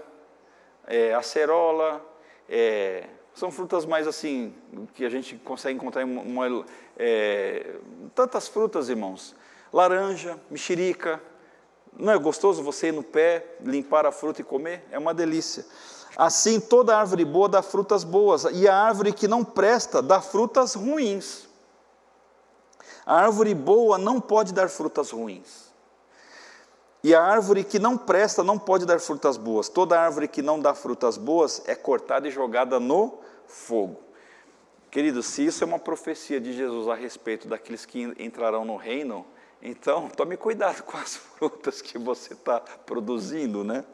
é, 0.88 1.14
acerola, 1.14 2.04
é, 2.48 3.04
são 3.32 3.52
frutas 3.52 3.86
mais 3.86 4.08
assim, 4.08 4.52
que 4.92 5.04
a 5.04 5.08
gente 5.08 5.36
consegue 5.36 5.76
encontrar 5.76 6.02
em 6.02 6.18
uma, 6.18 6.66
é, 6.96 7.76
tantas 8.12 8.48
frutas, 8.48 8.88
irmãos. 8.88 9.36
Laranja, 9.72 10.36
mexerica. 10.50 11.22
Não 11.96 12.12
é 12.12 12.18
gostoso 12.18 12.60
você 12.60 12.88
ir 12.88 12.92
no 12.92 13.04
pé, 13.04 13.46
limpar 13.60 14.04
a 14.04 14.10
fruta 14.10 14.40
e 14.40 14.44
comer? 14.44 14.84
É 14.90 14.98
uma 14.98 15.14
delícia. 15.14 15.64
Assim, 16.16 16.58
toda 16.58 16.98
árvore 16.98 17.24
boa 17.24 17.48
dá 17.48 17.62
frutas 17.62 18.02
boas, 18.02 18.42
e 18.52 18.66
a 18.66 18.74
árvore 18.74 19.12
que 19.12 19.28
não 19.28 19.44
presta 19.44 20.02
dá 20.02 20.20
frutas 20.20 20.74
ruins. 20.74 21.46
A 23.06 23.14
árvore 23.20 23.54
boa 23.54 23.96
não 23.96 24.20
pode 24.20 24.52
dar 24.52 24.68
frutas 24.68 25.12
ruins. 25.12 25.67
E 27.02 27.14
a 27.14 27.22
árvore 27.22 27.62
que 27.62 27.78
não 27.78 27.96
presta 27.96 28.42
não 28.42 28.58
pode 28.58 28.84
dar 28.84 28.98
frutas 28.98 29.36
boas. 29.36 29.68
Toda 29.68 30.00
árvore 30.00 30.26
que 30.26 30.42
não 30.42 30.58
dá 30.58 30.74
frutas 30.74 31.16
boas 31.16 31.62
é 31.66 31.74
cortada 31.74 32.26
e 32.26 32.30
jogada 32.30 32.80
no 32.80 33.18
fogo. 33.46 34.00
Queridos, 34.90 35.26
se 35.26 35.44
isso 35.44 35.62
é 35.62 35.66
uma 35.66 35.78
profecia 35.78 36.40
de 36.40 36.52
Jesus 36.52 36.88
a 36.88 36.94
respeito 36.94 37.46
daqueles 37.46 37.84
que 37.84 38.02
entrarão 38.18 38.64
no 38.64 38.76
reino, 38.76 39.24
então 39.62 40.08
tome 40.16 40.36
cuidado 40.36 40.82
com 40.82 40.96
as 40.96 41.16
frutas 41.16 41.80
que 41.80 41.98
você 41.98 42.32
está 42.32 42.58
produzindo, 42.60 43.62
né? 43.62 43.84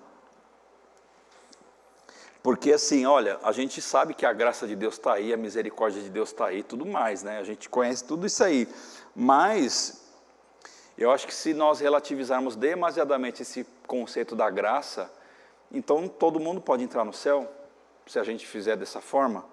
Porque 2.43 2.73
assim, 2.73 3.07
olha, 3.07 3.39
a 3.43 3.53
gente 3.53 3.81
sabe 3.81 4.13
que 4.13 4.27
a 4.27 4.33
graça 4.33 4.67
de 4.67 4.77
Deus 4.77 4.95
está 4.95 5.15
aí, 5.15 5.33
a 5.33 5.37
misericórdia 5.37 6.03
de 6.03 6.11
Deus 6.11 6.29
está 6.29 6.47
aí, 6.47 6.63
tudo 6.63 6.85
mais, 6.85 7.23
né? 7.23 7.39
A 7.39 7.43
gente 7.43 7.71
conhece 7.71 8.05
tudo 8.05 8.27
isso 8.27 8.45
aí. 8.45 8.69
Mas 9.17 10.04
eu 10.97 11.11
acho 11.11 11.27
que 11.27 11.35
se 11.35 11.53
nós 11.53 11.81
relativizarmos 11.81 12.55
demasiadamente 12.57 13.43
esse 13.43 13.67
conceito 13.87 14.37
da 14.37 14.49
graça, 14.49 15.11
então 15.73 16.07
todo 16.09 16.39
mundo 16.39 16.61
pode 16.61 16.85
entrar 16.85 17.05
no 17.05 17.13
céu, 17.13 17.51
se 18.07 18.19
a 18.19 18.25
gente 18.25 18.47
fizer 18.47 18.77
dessa 18.77 19.01
forma. 19.01 19.45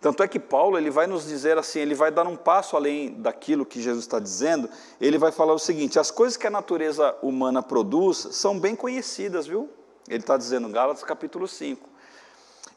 Tanto 0.00 0.22
é 0.22 0.28
que 0.28 0.38
Paulo 0.38 0.76
ele 0.76 0.90
vai 0.90 1.06
nos 1.06 1.26
dizer 1.26 1.56
assim, 1.56 1.80
ele 1.80 1.94
vai 1.94 2.10
dar 2.10 2.26
um 2.26 2.36
passo 2.36 2.76
além 2.76 3.20
daquilo 3.20 3.64
que 3.64 3.80
Jesus 3.80 4.04
está 4.04 4.18
dizendo, 4.18 4.68
ele 5.00 5.18
vai 5.18 5.32
falar 5.32 5.54
o 5.54 5.58
seguinte: 5.58 5.98
as 5.98 6.10
coisas 6.10 6.36
que 6.36 6.46
a 6.46 6.50
natureza 6.50 7.16
humana 7.22 7.62
produz 7.62 8.28
são 8.32 8.58
bem 8.58 8.76
conhecidas, 8.76 9.46
viu? 9.46 9.70
Ele 10.08 10.18
está 10.18 10.36
dizendo, 10.36 10.68
Gálatas 10.68 11.02
capítulo 11.02 11.48
5. 11.48 11.88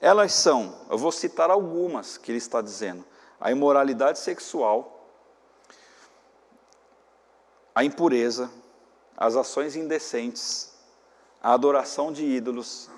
Elas 0.02 0.34
são, 0.34 0.74
eu 0.90 0.98
vou 0.98 1.12
citar 1.12 1.52
algumas 1.52 2.18
que 2.18 2.32
ele 2.32 2.38
está 2.38 2.62
dizendo: 2.62 3.04
a 3.40 3.52
imoralidade 3.52 4.20
sexual, 4.20 4.99
a 7.80 7.84
impureza, 7.86 8.52
as 9.16 9.38
ações 9.38 9.78
indecentes, 9.78 10.74
a 11.42 11.54
adoração 11.54 12.12
de 12.12 12.26
ídolos, 12.26 12.90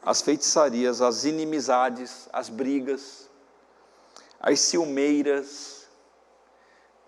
as 0.00 0.22
feitiçarias, 0.22 1.02
as 1.02 1.24
inimizades, 1.24 2.28
as 2.32 2.48
brigas, 2.48 3.28
as 4.38 4.60
ciumeiras. 4.60 5.88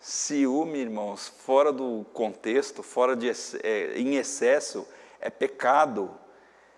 Ciúme, 0.01 0.79
irmãos, 0.81 1.29
fora 1.29 1.73
do 1.73 2.05
contexto, 2.13 2.83
fora 2.83 3.15
de 3.15 3.31
é, 3.63 3.97
em 3.97 4.17
excesso, 4.17 4.85
é 5.21 5.31
pecado, 5.31 6.11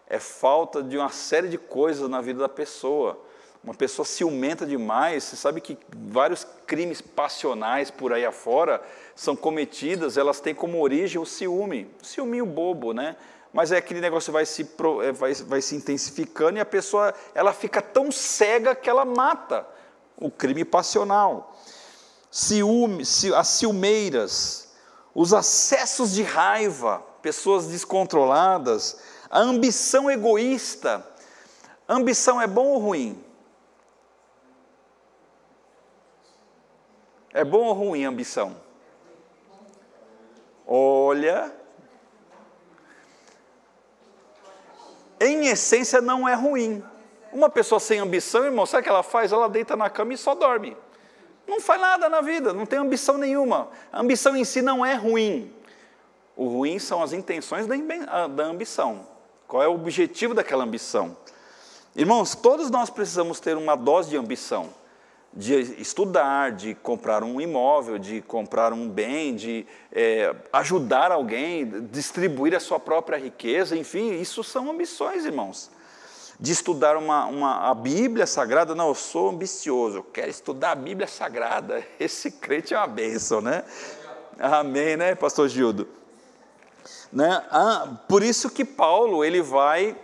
é 0.07 0.19
falta 0.19 0.83
de 0.83 0.99
uma 0.99 1.09
série 1.09 1.49
de 1.49 1.57
coisas 1.57 2.11
na 2.11 2.21
vida 2.21 2.41
da 2.41 2.49
pessoa 2.49 3.19
uma 3.65 3.75
pessoa 3.75 4.05
ciumenta 4.05 4.67
demais, 4.67 5.23
você 5.23 5.37
sabe 5.37 5.61
que 5.61 5.79
vários 5.93 6.45
crimes 6.67 7.01
passionais 7.01 7.91
por 7.93 8.13
aí 8.13 8.25
afora 8.25 8.83
são 9.15 9.37
cometidas, 9.37 10.17
elas 10.17 10.41
têm 10.41 10.55
como 10.55 10.81
origem 10.81 11.21
o 11.21 11.27
ciúme, 11.27 11.89
o 12.03 12.05
ciúminho 12.05 12.45
bobo, 12.45 12.93
né? 12.93 13.17
Mas 13.53 13.71
é 13.71 13.77
aquele 13.77 14.01
negócio 14.01 14.33
vai 14.33 14.47
se, 14.47 14.69
é, 15.05 15.13
vai, 15.13 15.35
vai 15.35 15.61
se 15.61 15.77
intensificando 15.77 16.59
e 16.59 16.61
a 16.61 16.65
pessoa 16.65 17.15
ela 17.35 17.53
fica 17.53 17.81
tão 17.81 18.11
cega 18.11 18.75
que 18.75 18.91
ela 18.91 19.05
mata 19.05 19.67
o 20.17 20.31
crime 20.31 20.65
passional. 20.65 21.57
Ciúme, 22.31 23.05
as 23.37 23.49
ciumeiras, 23.49 24.73
os 25.15 25.33
acessos 25.33 26.13
de 26.13 26.23
raiva, 26.23 27.01
pessoas 27.21 27.67
descontroladas, 27.67 28.99
a 29.31 29.39
ambição 29.39 30.11
egoísta. 30.11 31.07
Ambição 31.89 32.41
é 32.41 32.47
bom 32.47 32.67
ou 32.69 32.79
ruim? 32.79 33.23
É 37.35 37.45
bom 37.45 37.65
ou 37.65 37.73
ruim 37.73 38.05
a 38.05 38.09
ambição? 38.09 38.55
Olha, 40.67 41.53
em 45.21 45.47
essência 45.47 46.01
não 46.01 46.29
é 46.29 46.35
ruim. 46.35 46.83
Uma 47.33 47.49
pessoa 47.49 47.81
sem 47.81 47.99
ambição, 47.99 48.45
irmão, 48.45 48.67
sabe 48.67 48.81
o 48.81 48.85
que 48.85 48.89
ela 48.91 49.03
faz? 49.03 49.33
Ela 49.33 49.49
deita 49.49 49.75
na 49.77 49.89
cama 49.89 50.13
e 50.13 50.19
só 50.19 50.35
dorme. 50.35 50.77
Não 51.47 51.61
faz 51.61 51.81
nada 51.81 52.09
na 52.09 52.21
vida, 52.21 52.53
não 52.53 52.67
tem 52.67 52.79
ambição 52.79 53.17
nenhuma. 53.17 53.69
A 53.91 54.01
ambição 54.01 54.37
em 54.37 54.45
si 54.45 54.61
não 54.61 54.85
é 54.85 54.95
ruim. 54.95 55.53
O 56.37 56.47
ruim 56.49 56.79
são 56.79 57.03
as 57.03 57.13
intenções 57.13 57.67
da 57.67 58.45
ambição. 58.45 59.07
Qual 59.49 59.63
é 59.63 59.69
o 59.69 59.75
objetivo 59.75 60.35
daquela 60.35 60.65
ambição? 60.65 61.17
Irmãos, 61.97 62.35
todos 62.35 62.71
nós 62.71 62.91
precisamos 62.91 63.41
ter 63.41 63.57
uma 63.57 63.77
dose 63.77 64.11
de 64.11 64.17
ambição 64.17 64.71
de 65.35 65.55
estudar, 65.81 66.53
de 66.53 66.75
comprar 66.75 67.23
um 67.23 67.41
imóvel, 67.41 67.99
de 67.99 68.21
comprar 68.21 68.73
um 68.73 68.89
bem, 68.89 69.35
de 69.35 69.67
é, 69.91 70.35
ajudar 70.53 71.11
alguém, 71.11 71.87
distribuir 71.91 72.55
a 72.55 72.61
sua 72.61 72.79
própria 72.79 73.17
riqueza, 73.17 73.77
enfim, 73.77 74.21
isso 74.21 74.45
são 74.45 74.71
ambições, 74.71 75.25
irmãos. 75.25 75.71
De 76.39 76.53
estudar 76.53 76.97
uma, 76.97 77.27
uma, 77.27 77.71
a 77.71 77.75
Bíblia 77.75 78.27
Sagrada, 78.27 78.75
não, 78.75 78.89
eu 78.89 78.95
sou 78.95 79.31
ambicioso, 79.31 79.99
eu 79.99 80.03
quero 80.03 80.31
estudar 80.31 80.73
a 80.73 80.75
Bíblia 80.75 81.07
Sagrada. 81.07 81.83
Esse 81.99 82.31
crente 82.33 82.75
é 82.75 82.77
uma 82.77 82.87
bênção, 82.87 83.41
né? 83.41 83.65
Amém, 84.39 84.97
né, 84.97 85.15
pastor 85.15 85.49
Gildo? 85.49 85.89
Né? 87.13 87.43
Ah, 87.51 87.97
por 88.09 88.23
isso 88.23 88.51
que 88.51 88.65
Paulo 88.65 89.25
ele 89.25 89.41
vai 89.41 89.97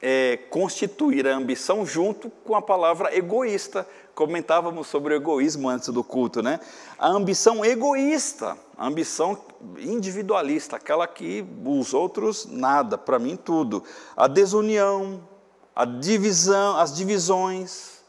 é, 0.00 0.38
constituir 0.48 1.26
a 1.26 1.34
ambição 1.34 1.84
junto 1.84 2.30
com 2.30 2.54
a 2.54 2.62
palavra 2.62 3.14
egoísta, 3.16 3.86
comentávamos 4.14 4.86
sobre 4.86 5.14
o 5.14 5.16
egoísmo 5.16 5.68
antes 5.68 5.88
do 5.88 6.04
culto, 6.04 6.42
né? 6.42 6.60
A 6.98 7.08
ambição 7.08 7.64
egoísta, 7.64 8.56
a 8.76 8.86
ambição 8.86 9.38
individualista, 9.78 10.76
aquela 10.76 11.06
que 11.06 11.44
os 11.64 11.94
outros 11.94 12.46
nada, 12.46 12.96
para 12.98 13.18
mim 13.18 13.36
tudo. 13.36 13.82
A 14.16 14.26
desunião, 14.26 15.26
a 15.74 15.84
divisão, 15.84 16.76
as 16.76 16.94
divisões, 16.94 18.00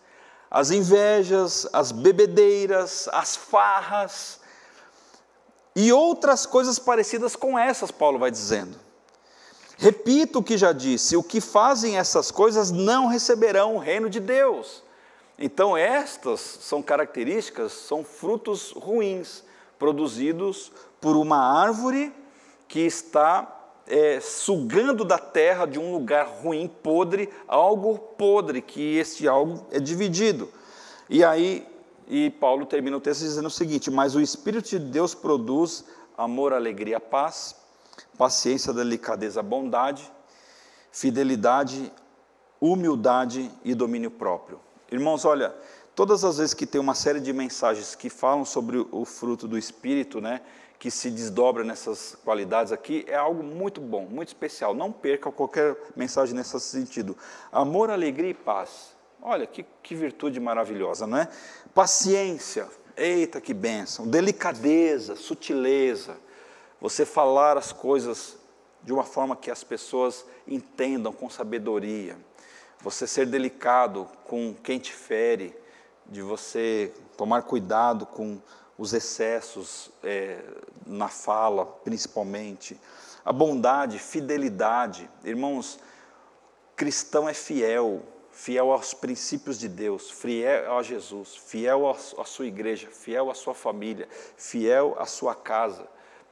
as 0.50 0.72
invejas, 0.72 1.68
as 1.72 1.92
bebedeiras, 1.92 3.08
as 3.12 3.36
farras 3.36 4.40
e 5.76 5.92
outras 5.92 6.46
coisas 6.46 6.78
parecidas 6.78 7.36
com 7.36 7.58
essas, 7.58 7.92
Paulo 7.92 8.20
vai 8.20 8.30
dizendo. 8.30 8.78
Repito 9.78 10.40
o 10.40 10.44
que 10.44 10.58
já 10.58 10.72
disse: 10.72 11.16
o 11.16 11.24
que 11.24 11.42
fazem 11.42 11.98
essas 11.98 12.30
coisas 12.30 12.70
não 12.70 13.08
receberão 13.08 13.76
o 13.76 13.80
reino 13.80 14.10
de 14.10 14.20
Deus. 14.20 14.84
Então, 15.44 15.76
estas 15.76 16.40
são 16.40 16.84
características, 16.84 17.72
são 17.72 18.04
frutos 18.04 18.72
ruins, 18.74 19.44
produzidos 19.80 20.72
por 21.02 21.18
uma 21.18 21.38
árvore 21.38 22.14
que 22.68 22.82
está 22.82 23.80
é, 23.88 24.20
sugando 24.20 25.04
da 25.04 25.18
terra 25.18 25.66
de 25.66 25.80
um 25.80 25.92
lugar 25.92 26.28
ruim, 26.28 26.68
podre, 26.68 27.28
algo 27.48 27.98
podre, 27.98 28.62
que 28.62 28.98
este 28.98 29.28
algo 29.28 29.66
é 29.72 29.80
dividido. 29.80 30.48
E 31.10 31.24
aí, 31.24 31.68
e 32.08 32.30
Paulo 32.30 32.68
termina 32.68 32.96
o 32.96 33.02
texto 33.02 33.22
dizendo 33.22 33.48
o 33.48 33.52
seguinte: 33.52 33.90
Mas 33.90 34.14
o 34.14 34.22
Espírito 34.22 34.70
de 34.70 34.78
Deus 34.78 35.16
produz 35.16 35.84
amor, 36.16 36.54
alegria, 36.54 37.00
paz, 37.00 37.56
paciência, 38.16 38.72
delicadeza, 38.72 39.42
bondade, 39.42 40.08
fidelidade, 40.92 41.92
humildade 42.62 43.52
e 43.66 43.74
domínio 43.74 44.12
próprio. 44.12 44.60
Irmãos, 44.92 45.24
olha, 45.24 45.56
todas 45.96 46.26
as 46.26 46.38
vezes 46.38 46.54
que 46.54 46.66
tem 46.66 46.82
uma 46.82 46.94
série 46.94 47.22
de 47.22 47.32
mensagens 47.32 47.96
que 47.96 48.10
falam 48.10 48.44
sobre 48.44 48.86
o 48.92 49.06
fruto 49.06 49.48
do 49.48 49.58
Espírito, 49.58 50.20
né, 50.20 50.42
que 50.78 50.92
se 50.92 51.10
desdobra 51.10 51.64
nessas 51.64 52.18
qualidades 52.26 52.74
aqui, 52.74 53.06
é 53.08 53.16
algo 53.16 53.42
muito 53.42 53.80
bom, 53.80 54.06
muito 54.06 54.28
especial. 54.28 54.74
Não 54.74 54.92
perca 54.92 55.32
qualquer 55.32 55.78
mensagem 55.96 56.36
nesse 56.36 56.60
sentido. 56.60 57.16
Amor, 57.54 57.90
alegria 57.90 58.32
e 58.32 58.34
paz. 58.34 58.94
Olha, 59.22 59.48
que, 59.48 59.66
que 59.82 59.96
virtude 59.96 60.42
maravilhosa, 60.42 61.08
não 61.08 61.20
é? 61.20 61.30
Paciência, 61.74 62.68
eita 62.98 63.40
que 63.40 63.54
bênção. 63.54 64.06
Delicadeza, 64.06 65.16
sutileza. 65.16 66.18
Você 66.82 67.06
falar 67.06 67.58
as 67.58 67.72
coisas 67.72 68.36
de 68.84 68.92
uma 68.92 69.06
forma 69.06 69.38
que 69.38 69.50
as 69.50 69.64
pessoas 69.64 70.26
entendam 70.46 71.14
com 71.14 71.30
sabedoria 71.30 72.18
você 72.84 73.06
ser 73.06 73.26
delicado 73.26 74.08
com 74.26 74.54
quem 74.54 74.80
te 74.80 74.94
fere, 74.94 75.56
de 76.08 76.22
você 76.22 76.94
tomar 77.16 77.44
cuidado 77.44 78.06
com 78.06 78.42
os 78.78 78.94
excessos 78.94 79.92
é, 80.04 80.44
na 80.86 81.08
fala, 81.08 81.66
principalmente. 81.66 82.80
A 83.24 83.32
bondade, 83.32 84.00
fidelidade. 84.00 85.10
Irmãos, 85.24 85.80
cristão 86.76 87.30
é 87.30 87.34
fiel, 87.34 88.02
fiel 88.32 88.72
aos 88.72 88.94
princípios 88.94 89.60
de 89.60 89.70
Deus, 89.70 90.10
fiel 90.10 90.76
a 90.76 90.82
Jesus, 90.82 91.36
fiel 91.36 91.88
à 91.90 92.26
sua 92.26 92.48
igreja, 92.48 92.90
fiel 92.90 93.30
à 93.30 93.36
sua 93.36 93.54
família, 93.54 94.08
fiel 94.36 94.96
à 94.98 95.06
sua 95.06 95.36
casa, 95.36 95.88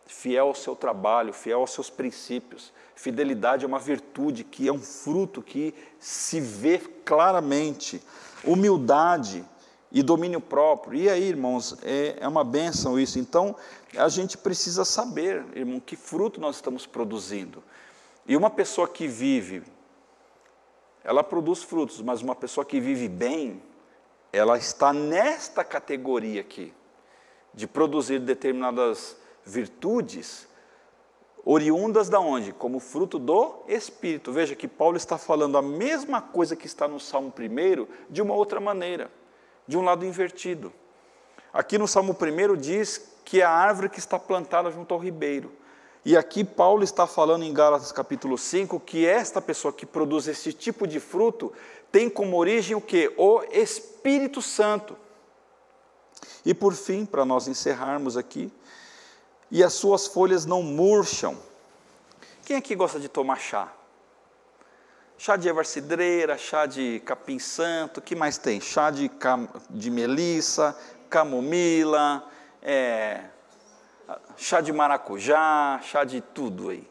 fiel 0.09 0.47
ao 0.47 0.55
seu 0.55 0.75
trabalho, 0.75 1.31
fiel 1.31 1.59
aos 1.59 1.71
seus 1.71 1.89
princípios. 1.89 2.73
Fidelidade 2.95 3.63
é 3.63 3.67
uma 3.67 3.77
virtude 3.77 4.43
que 4.43 4.67
é 4.67 4.73
um 4.73 4.81
fruto 4.81 5.41
que 5.41 5.73
se 5.99 6.41
vê 6.41 6.79
claramente. 6.79 8.01
Humildade 8.43 9.45
e 9.91 10.01
domínio 10.01 10.41
próprio. 10.41 10.99
E 10.99 11.09
aí, 11.09 11.23
irmãos, 11.23 11.77
é, 11.83 12.17
é 12.19 12.27
uma 12.27 12.43
bênção 12.43 12.99
isso. 12.99 13.19
Então, 13.19 13.55
a 13.95 14.09
gente 14.09 14.35
precisa 14.35 14.83
saber, 14.83 15.45
irmão, 15.53 15.79
que 15.79 15.95
fruto 15.95 16.41
nós 16.41 16.55
estamos 16.55 16.87
produzindo. 16.87 17.63
E 18.27 18.35
uma 18.35 18.49
pessoa 18.49 18.87
que 18.87 19.07
vive, 19.07 19.61
ela 21.03 21.23
produz 21.23 21.61
frutos, 21.61 22.01
mas 22.01 22.21
uma 22.23 22.35
pessoa 22.35 22.65
que 22.65 22.79
vive 22.79 23.07
bem, 23.07 23.61
ela 24.33 24.57
está 24.57 24.91
nesta 24.91 25.63
categoria 25.63 26.41
aqui, 26.41 26.73
de 27.53 27.67
produzir 27.67 28.19
determinadas 28.19 29.15
virtudes, 29.49 30.47
oriundas 31.43 32.09
da 32.09 32.19
onde? 32.19 32.53
Como 32.53 32.79
fruto 32.79 33.17
do 33.17 33.63
Espírito. 33.67 34.31
Veja 34.31 34.55
que 34.55 34.67
Paulo 34.67 34.97
está 34.97 35.17
falando 35.17 35.57
a 35.57 35.61
mesma 35.61 36.21
coisa 36.21 36.55
que 36.55 36.67
está 36.67 36.87
no 36.87 36.99
Salmo 36.99 37.33
1 37.37 37.87
de 38.09 38.21
uma 38.21 38.33
outra 38.33 38.59
maneira, 38.59 39.11
de 39.67 39.77
um 39.77 39.81
lado 39.81 40.05
invertido. 40.05 40.71
Aqui 41.51 41.77
no 41.77 41.87
Salmo 41.87 42.15
1 42.15 42.55
diz 42.55 43.15
que 43.25 43.41
é 43.41 43.43
a 43.43 43.51
árvore 43.51 43.89
que 43.89 43.99
está 43.99 44.19
plantada 44.19 44.71
junto 44.71 44.93
ao 44.93 44.99
ribeiro. 44.99 45.51
E 46.05 46.15
aqui 46.15 46.43
Paulo 46.43 46.83
está 46.83 47.05
falando 47.05 47.43
em 47.43 47.53
Gálatas 47.53 47.91
capítulo 47.91 48.37
5 48.37 48.79
que 48.79 49.05
esta 49.05 49.41
pessoa 49.41 49.73
que 49.73 49.85
produz 49.85 50.27
esse 50.27 50.53
tipo 50.53 50.87
de 50.87 50.99
fruto 50.99 51.51
tem 51.91 52.09
como 52.09 52.37
origem 52.37 52.75
o 52.75 52.81
que? 52.81 53.11
O 53.17 53.43
Espírito 53.51 54.41
Santo. 54.41 54.95
E 56.45 56.53
por 56.53 56.73
fim, 56.73 57.05
para 57.05 57.25
nós 57.25 57.47
encerrarmos 57.47 58.15
aqui, 58.15 58.51
e 59.51 59.63
as 59.63 59.73
suas 59.73 60.07
folhas 60.07 60.45
não 60.45 60.61
murcham. 60.61 61.37
Quem 62.45 62.57
aqui 62.57 62.75
gosta 62.75 62.99
de 62.99 63.07
tomar 63.07 63.39
chá? 63.39 63.71
Chá 65.17 65.35
de 65.35 65.49
erva 65.49 65.63
cidreira, 65.63 66.37
chá 66.37 66.65
de 66.65 67.01
capim 67.05 67.39
santo, 67.39 68.01
que 68.01 68.15
mais 68.15 68.37
tem? 68.37 68.61
Chá 68.61 68.89
de, 68.89 69.09
cam, 69.09 69.49
de 69.69 69.91
melissa, 69.91 70.77
camomila, 71.09 72.23
é, 72.61 73.25
chá 74.37 74.61
de 74.61 74.71
maracujá, 74.71 75.79
chá 75.83 76.03
de 76.03 76.21
tudo 76.21 76.69
aí. 76.69 76.89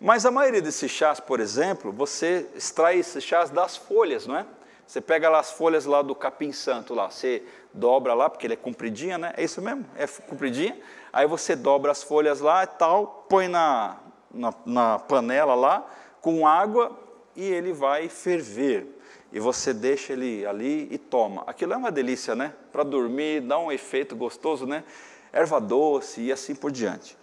Mas 0.00 0.24
a 0.24 0.30
maioria 0.30 0.62
desses 0.62 0.90
chás, 0.90 1.20
por 1.20 1.40
exemplo, 1.40 1.92
você 1.92 2.48
extrai 2.54 2.98
esses 2.98 3.22
chás 3.22 3.50
das 3.50 3.76
folhas, 3.76 4.26
não 4.26 4.36
é? 4.36 4.46
Você 4.86 5.00
pega 5.00 5.28
lá 5.28 5.38
as 5.38 5.52
folhas 5.52 5.84
lá 5.84 6.02
do 6.02 6.14
capim 6.16 6.50
santo 6.50 6.94
lá, 6.94 7.08
você 7.08 7.44
dobra 7.72 8.14
lá, 8.14 8.28
porque 8.28 8.46
ele 8.46 8.54
é 8.54 8.56
compridinha, 8.56 9.16
né? 9.16 9.32
É 9.36 9.44
isso 9.44 9.62
mesmo? 9.62 9.86
É 9.94 10.06
compridinha. 10.06 10.76
Aí 11.12 11.26
você 11.26 11.56
dobra 11.56 11.90
as 11.90 12.02
folhas 12.02 12.40
lá 12.40 12.64
e 12.64 12.66
tal, 12.66 13.26
põe 13.28 13.48
na, 13.48 13.96
na, 14.32 14.54
na 14.64 14.98
panela 14.98 15.54
lá, 15.54 15.86
com 16.20 16.46
água, 16.46 16.96
e 17.34 17.44
ele 17.44 17.72
vai 17.72 18.08
ferver. 18.08 18.86
E 19.32 19.38
você 19.38 19.72
deixa 19.72 20.12
ele 20.12 20.44
ali 20.44 20.88
e 20.90 20.98
toma. 20.98 21.44
Aquilo 21.46 21.72
é 21.72 21.76
uma 21.76 21.90
delícia, 21.90 22.34
né? 22.34 22.52
Para 22.72 22.82
dormir, 22.82 23.40
dá 23.42 23.58
um 23.58 23.70
efeito 23.70 24.16
gostoso, 24.16 24.66
né? 24.66 24.84
Erva 25.32 25.60
doce 25.60 26.20
e 26.22 26.32
assim 26.32 26.54
por 26.54 26.72
diante. 26.72 27.16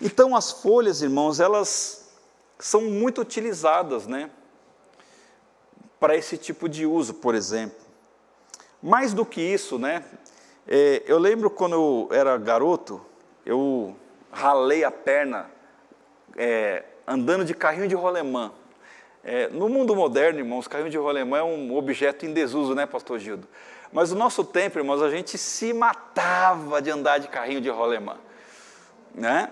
Então 0.00 0.34
as 0.34 0.50
folhas, 0.50 1.02
irmãos, 1.02 1.38
elas 1.40 2.08
são 2.58 2.82
muito 2.82 3.20
utilizadas, 3.20 4.06
né? 4.06 4.30
Para 6.00 6.16
esse 6.16 6.36
tipo 6.36 6.68
de 6.68 6.84
uso, 6.86 7.14
por 7.14 7.34
exemplo. 7.34 7.78
Mais 8.82 9.12
do 9.12 9.24
que 9.24 9.40
isso, 9.40 9.78
né? 9.78 10.04
É, 10.70 11.02
eu 11.06 11.18
lembro 11.18 11.48
quando 11.48 11.72
eu 11.72 12.08
era 12.14 12.36
garoto, 12.36 13.00
eu 13.46 13.96
ralei 14.30 14.84
a 14.84 14.90
perna 14.90 15.50
é, 16.36 16.84
andando 17.06 17.42
de 17.42 17.54
carrinho 17.54 17.88
de 17.88 17.94
rolemã. 17.94 18.52
É, 19.24 19.48
no 19.48 19.66
mundo 19.66 19.96
moderno, 19.96 20.40
irmãos, 20.40 20.68
carrinho 20.68 20.90
de 20.90 20.98
rolemã 20.98 21.38
é 21.38 21.42
um 21.42 21.74
objeto 21.74 22.26
em 22.26 22.34
desuso, 22.34 22.74
né, 22.74 22.84
pastor 22.84 23.18
Gildo? 23.18 23.48
Mas 23.90 24.12
no 24.12 24.18
nosso 24.18 24.44
tempo, 24.44 24.78
irmãos, 24.78 25.02
a 25.02 25.08
gente 25.08 25.38
se 25.38 25.72
matava 25.72 26.82
de 26.82 26.90
andar 26.90 27.16
de 27.16 27.28
carrinho 27.28 27.62
de 27.62 27.70
rolemã, 27.70 28.16
né? 29.14 29.50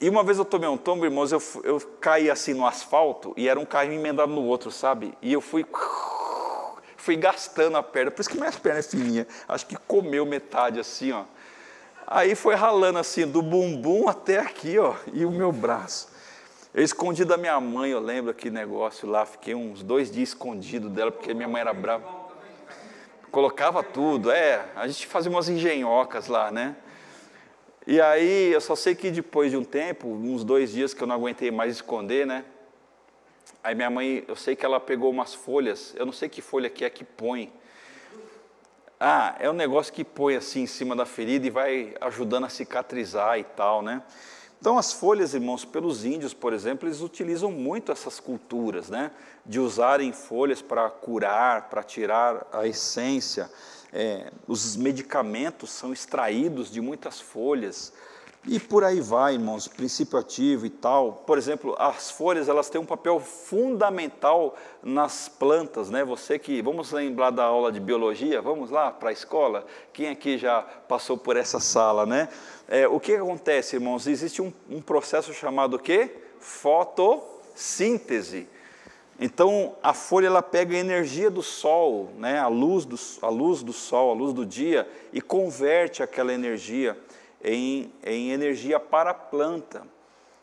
E 0.00 0.08
uma 0.08 0.22
vez 0.22 0.38
eu 0.38 0.44
tomei 0.44 0.68
um 0.68 0.76
tombo, 0.76 1.04
irmãos, 1.04 1.32
eu, 1.32 1.42
eu 1.64 1.80
caí 2.00 2.30
assim 2.30 2.54
no 2.54 2.64
asfalto 2.64 3.34
e 3.36 3.48
era 3.48 3.58
um 3.58 3.64
carrinho 3.64 4.00
emendado 4.00 4.32
no 4.32 4.44
outro, 4.44 4.70
sabe? 4.70 5.16
E 5.20 5.32
eu 5.32 5.40
fui 5.40 5.64
fui 7.04 7.16
gastando 7.16 7.76
a 7.76 7.82
perna, 7.82 8.10
por 8.10 8.22
isso 8.22 8.30
que 8.30 8.38
minha 8.38 8.50
perna 8.50 8.78
é 8.78 8.82
fininha, 8.82 9.26
acho 9.46 9.66
que 9.66 9.76
comeu 9.76 10.24
metade 10.24 10.80
assim, 10.80 11.12
ó. 11.12 11.24
Aí 12.06 12.34
foi 12.34 12.54
ralando 12.54 12.98
assim, 12.98 13.26
do 13.26 13.42
bumbum 13.42 14.08
até 14.08 14.38
aqui, 14.38 14.78
ó, 14.78 14.94
e 15.12 15.26
o 15.26 15.30
meu 15.30 15.52
braço. 15.52 16.08
Eu 16.72 16.82
escondi 16.82 17.22
da 17.22 17.36
minha 17.36 17.60
mãe, 17.60 17.90
eu 17.90 18.00
lembro 18.00 18.30
aquele 18.30 18.54
negócio 18.54 19.06
lá, 19.06 19.26
fiquei 19.26 19.54
uns 19.54 19.82
dois 19.82 20.10
dias 20.10 20.30
escondido 20.30 20.88
dela, 20.88 21.12
porque 21.12 21.34
minha 21.34 21.46
mãe 21.46 21.60
era 21.60 21.74
brava. 21.74 22.04
Colocava 23.30 23.82
tudo, 23.82 24.30
é, 24.30 24.64
a 24.74 24.88
gente 24.88 25.06
fazia 25.06 25.30
umas 25.30 25.48
engenhocas 25.48 26.26
lá, 26.28 26.50
né? 26.50 26.74
E 27.86 28.00
aí 28.00 28.50
eu 28.50 28.62
só 28.62 28.74
sei 28.74 28.94
que 28.94 29.10
depois 29.10 29.50
de 29.50 29.58
um 29.58 29.64
tempo, 29.64 30.08
uns 30.08 30.42
dois 30.42 30.72
dias 30.72 30.94
que 30.94 31.02
eu 31.02 31.06
não 31.06 31.16
aguentei 31.16 31.50
mais 31.50 31.74
esconder, 31.74 32.26
né? 32.26 32.46
Aí 33.64 33.74
minha 33.74 33.88
mãe, 33.88 34.22
eu 34.28 34.36
sei 34.36 34.54
que 34.54 34.64
ela 34.64 34.78
pegou 34.78 35.10
umas 35.10 35.34
folhas, 35.34 35.94
eu 35.96 36.04
não 36.04 36.12
sei 36.12 36.28
que 36.28 36.42
folha 36.42 36.68
que 36.68 36.84
é 36.84 36.90
que 36.90 37.02
põe. 37.02 37.50
Ah, 39.00 39.34
é 39.40 39.48
um 39.48 39.54
negócio 39.54 39.90
que 39.92 40.04
põe 40.04 40.36
assim 40.36 40.62
em 40.62 40.66
cima 40.66 40.94
da 40.94 41.06
ferida 41.06 41.46
e 41.46 41.50
vai 41.50 41.94
ajudando 42.00 42.44
a 42.44 42.50
cicatrizar 42.50 43.38
e 43.38 43.44
tal, 43.44 43.80
né? 43.82 44.02
Então 44.60 44.78
as 44.78 44.92
folhas, 44.92 45.32
irmãos, 45.32 45.64
pelos 45.64 46.04
índios, 46.04 46.34
por 46.34 46.52
exemplo, 46.52 46.86
eles 46.86 47.00
utilizam 47.00 47.50
muito 47.50 47.90
essas 47.90 48.20
culturas, 48.20 48.90
né? 48.90 49.10
De 49.44 49.58
usarem 49.58 50.12
folhas 50.12 50.62
para 50.62 50.88
curar, 50.90 51.70
para 51.70 51.82
tirar 51.82 52.46
a 52.52 52.66
essência 52.66 53.50
é, 53.94 54.32
os 54.48 54.74
medicamentos 54.74 55.70
são 55.70 55.92
extraídos 55.92 56.68
de 56.68 56.80
muitas 56.80 57.20
folhas. 57.20 57.92
E 58.46 58.60
por 58.60 58.84
aí 58.84 59.00
vai, 59.00 59.34
irmãos, 59.34 59.66
princípio 59.66 60.18
ativo 60.18 60.66
e 60.66 60.70
tal. 60.70 61.24
Por 61.26 61.38
exemplo, 61.38 61.74
as 61.78 62.10
folhas 62.10 62.46
elas 62.46 62.68
têm 62.68 62.78
um 62.78 62.84
papel 62.84 63.18
fundamental 63.18 64.54
nas 64.82 65.30
plantas, 65.30 65.88
né? 65.88 66.04
Você 66.04 66.38
que 66.38 66.60
vamos 66.60 66.92
lembrar 66.92 67.30
da 67.30 67.44
aula 67.44 67.72
de 67.72 67.80
biologia, 67.80 68.42
vamos 68.42 68.70
lá 68.70 68.90
para 68.90 69.08
a 69.08 69.12
escola. 69.12 69.64
Quem 69.94 70.10
aqui 70.10 70.36
já 70.36 70.60
passou 70.60 71.16
por 71.16 71.38
essa 71.38 71.58
sala, 71.58 72.04
né? 72.04 72.28
É, 72.68 72.86
o 72.86 73.00
que 73.00 73.14
acontece, 73.14 73.76
irmãos? 73.76 74.06
Existe 74.06 74.42
um, 74.42 74.52
um 74.68 74.82
processo 74.82 75.32
chamado 75.32 75.76
o 75.76 75.78
quê? 75.78 76.10
Fotossíntese. 76.38 78.46
Então 79.18 79.74
a 79.82 79.94
folha 79.94 80.26
ela 80.26 80.42
pega 80.42 80.76
a 80.76 80.78
energia 80.78 81.30
do 81.30 81.42
sol, 81.42 82.10
né, 82.18 82.40
a, 82.40 82.48
luz 82.48 82.84
do, 82.84 82.98
a 83.22 83.30
luz 83.30 83.62
do 83.62 83.72
sol, 83.72 84.10
a 84.10 84.14
luz 84.14 84.34
do 84.34 84.44
dia, 84.44 84.88
e 85.12 85.20
converte 85.20 86.02
aquela 86.02 86.32
energia 86.32 86.98
em, 87.44 87.92
em 88.02 88.30
energia 88.30 88.80
para 88.80 89.10
a 89.10 89.14
planta. 89.14 89.86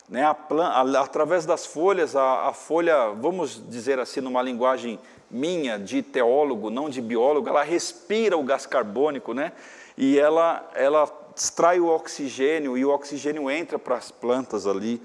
Né, 0.07 0.25
a 0.25 0.33
planta, 0.33 0.99
através 0.99 1.45
das 1.45 1.65
folhas, 1.65 2.15
a, 2.15 2.49
a 2.49 2.53
folha, 2.53 3.11
vamos 3.11 3.63
dizer 3.69 3.97
assim, 3.97 4.19
numa 4.19 4.41
linguagem 4.41 4.99
minha, 5.29 5.79
de 5.79 6.01
teólogo, 6.01 6.69
não 6.69 6.89
de 6.89 7.01
biólogo, 7.01 7.47
ela 7.47 7.63
respira 7.63 8.37
o 8.37 8.43
gás 8.43 8.65
carbônico, 8.65 9.33
né, 9.33 9.53
e 9.97 10.19
ela, 10.19 10.69
ela 10.75 11.09
extrai 11.33 11.79
o 11.79 11.87
oxigênio, 11.87 12.77
e 12.77 12.83
o 12.83 12.89
oxigênio 12.89 13.49
entra 13.49 13.79
para 13.79 13.95
as 13.95 14.11
plantas 14.11 14.67
ali. 14.67 15.01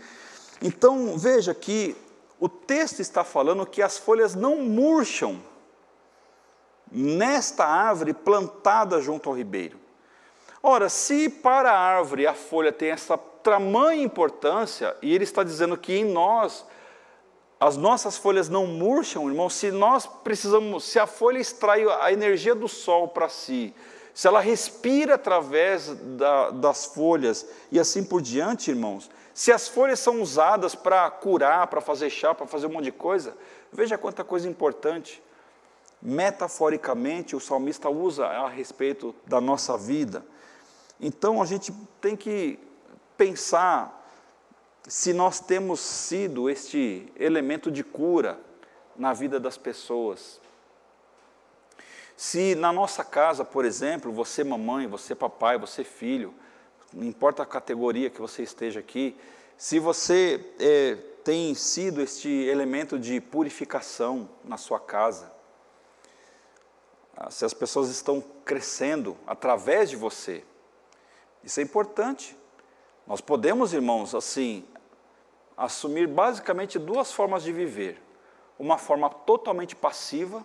Então, 0.61 1.17
veja 1.17 1.55
que 1.55 1.97
o 2.41 2.49
texto 2.49 3.01
está 3.01 3.23
falando 3.23 3.65
que 3.65 3.81
as 3.81 3.97
folhas 3.97 4.35
não 4.35 4.57
murcham 4.57 5.41
nesta 6.91 7.65
árvore 7.65 8.13
plantada 8.13 9.01
junto 9.01 9.29
ao 9.29 9.37
ribeiro. 9.37 9.86
Ora, 10.63 10.89
se 10.89 11.29
para 11.29 11.71
a 11.71 11.79
árvore 11.79 12.27
a 12.27 12.35
folha 12.35 12.73
tem 12.73 12.91
essa 12.91 13.17
tamanha 13.17 14.03
importância, 14.03 14.97
e 15.01 15.15
ele 15.15 15.25
está 15.25 15.45
dizendo 15.45 15.77
que 15.77 15.95
em 15.95 16.05
nós 16.05 16.65
as 17.59 17.77
nossas 17.77 18.19
folhas 18.19 18.49
não 18.49 18.67
murcham, 18.67 19.29
irmão, 19.29 19.49
se 19.49 19.71
nós 19.71 20.07
precisamos, 20.07 20.85
se 20.85 20.99
a 20.99 21.07
folha 21.07 21.39
extrai 21.39 21.87
a 22.01 22.13
energia 22.13 22.55
do 22.55 22.69
sol 22.69 23.09
para 23.09 23.29
si, 23.29 23.75
se 24.13 24.27
ela 24.27 24.41
respira 24.41 25.15
através 25.15 25.89
da, 25.89 26.51
das 26.51 26.87
folhas 26.87 27.47
e 27.71 27.79
assim 27.79 28.05
por 28.05 28.21
diante, 28.21 28.71
irmãos, 28.71 29.11
se 29.33 29.53
as 29.53 29.69
folhas 29.69 30.01
são 30.01 30.21
usadas 30.21 30.75
para 30.75 31.11
curar, 31.11 31.67
para 31.67 31.81
fazer 31.81 32.11
chá, 32.11 32.35
para 32.35 32.47
fazer 32.47 32.67
um 32.67 32.73
monte 32.73 32.85
de 32.85 32.93
coisa, 32.93 33.37
veja 33.73 33.99
quanta 33.99 34.25
coisa 34.25 34.49
importante. 34.49 35.23
Metaforicamente, 36.01 37.37
o 37.37 37.41
salmista 37.41 37.89
usa 37.89 38.27
a 38.27 38.49
respeito 38.49 39.15
da 39.27 39.41
nossa 39.41 39.77
vida. 39.77 40.25
Então, 41.01 41.43
a 41.43 41.47
gente 41.47 41.73
tem 42.01 42.17
que 42.17 42.59
pensar 43.17 43.93
se 44.89 45.13
nós 45.13 45.41
temos 45.41 45.81
sido 45.81 46.49
este 46.49 47.13
elemento 47.17 47.71
de 47.71 47.83
cura 47.83 48.39
na 48.97 49.13
vida 49.13 49.41
das 49.41 49.59
pessoas. 49.59 50.41
Se 52.17 52.55
na 52.55 52.73
nossa 52.73 53.05
casa, 53.05 53.45
por 53.45 53.65
exemplo, 53.65 54.13
você 54.13 54.43
mamãe, 54.43 54.87
você 54.87 55.15
papai, 55.15 55.59
você 55.59 55.85
filho, 55.85 56.33
não 56.93 57.05
importa 57.05 57.43
a 57.43 57.47
categoria 57.47 58.09
que 58.09 58.21
você 58.21 58.43
esteja 58.43 58.81
aqui, 58.81 59.17
se 59.57 59.79
você 59.79 60.53
é, 60.59 60.95
tem 61.25 61.55
sido 61.55 62.01
este 62.01 62.29
elemento 62.29 62.99
de 62.99 63.21
purificação 63.21 64.29
na 64.45 64.57
sua 64.57 64.79
casa, 64.79 65.33
ah, 67.17 67.31
se 67.31 67.45
as 67.45 67.53
pessoas 67.53 67.89
estão 67.89 68.23
crescendo 68.45 69.17
através 69.27 69.91
de 69.91 69.97
você, 69.97 70.45
isso 71.47 71.61
é 71.61 71.63
importante. 71.63 72.37
Nós 73.07 73.21
podemos, 73.21 73.73
irmãos, 73.73 74.17
assim, 74.17 74.65
assumir 75.57 76.09
basicamente 76.09 76.77
duas 76.77 77.13
formas 77.13 77.45
de 77.45 77.53
viver. 77.53 78.03
Uma 78.59 78.79
forma 78.79 79.09
totalmente 79.09 79.77
passiva, 79.77 80.45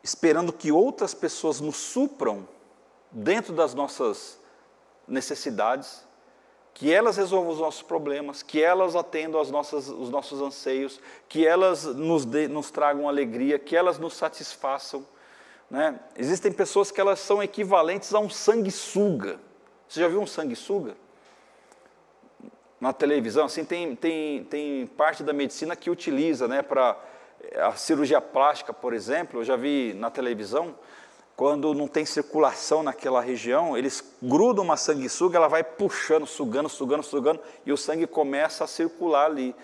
esperando 0.00 0.52
que 0.52 0.70
outras 0.70 1.12
pessoas 1.12 1.60
nos 1.60 1.76
supram 1.76 2.48
dentro 3.10 3.52
das 3.52 3.74
nossas 3.74 4.38
necessidades, 5.08 6.06
que 6.72 6.92
elas 6.92 7.16
resolvam 7.16 7.50
os 7.50 7.58
nossos 7.58 7.82
problemas, 7.82 8.44
que 8.44 8.62
elas 8.62 8.94
atendam 8.94 9.40
as 9.40 9.50
nossas, 9.50 9.88
os 9.88 10.08
nossos 10.08 10.40
anseios, 10.40 11.00
que 11.28 11.44
elas 11.44 11.84
nos, 11.84 12.24
de, 12.24 12.46
nos 12.46 12.70
tragam 12.70 13.08
alegria, 13.08 13.58
que 13.58 13.74
elas 13.74 13.98
nos 13.98 14.14
satisfaçam. 14.14 15.04
Né? 15.70 15.98
Existem 16.16 16.52
pessoas 16.52 16.90
que 16.90 17.00
elas 17.00 17.18
são 17.18 17.42
equivalentes 17.42 18.14
a 18.14 18.18
um 18.18 18.30
sanguessuga. 18.30 19.38
Você 19.88 20.00
já 20.00 20.08
viu 20.08 20.20
um 20.20 20.26
sanguessuga? 20.26 20.96
Na 22.80 22.92
televisão, 22.92 23.46
assim, 23.46 23.64
tem, 23.64 23.96
tem, 23.96 24.44
tem 24.44 24.86
parte 24.86 25.22
da 25.22 25.32
medicina 25.32 25.74
que 25.74 25.90
utiliza 25.90 26.46
né, 26.46 26.62
para 26.62 26.96
a 27.56 27.72
cirurgia 27.72 28.20
plástica, 28.20 28.72
por 28.72 28.92
exemplo, 28.92 29.40
eu 29.40 29.44
já 29.44 29.56
vi 29.56 29.94
na 29.94 30.10
televisão, 30.10 30.74
quando 31.36 31.74
não 31.74 31.86
tem 31.86 32.04
circulação 32.06 32.82
naquela 32.82 33.20
região, 33.20 33.76
eles 33.76 34.02
grudam 34.22 34.64
uma 34.64 34.76
sanguessuga, 34.76 35.36
ela 35.36 35.48
vai 35.48 35.62
puxando, 35.62 36.26
sugando, 36.26 36.68
sugando, 36.68 37.02
sugando, 37.02 37.40
e 37.64 37.72
o 37.72 37.76
sangue 37.76 38.06
começa 38.06 38.64
a 38.64 38.66
circular 38.66 39.26
ali. 39.26 39.54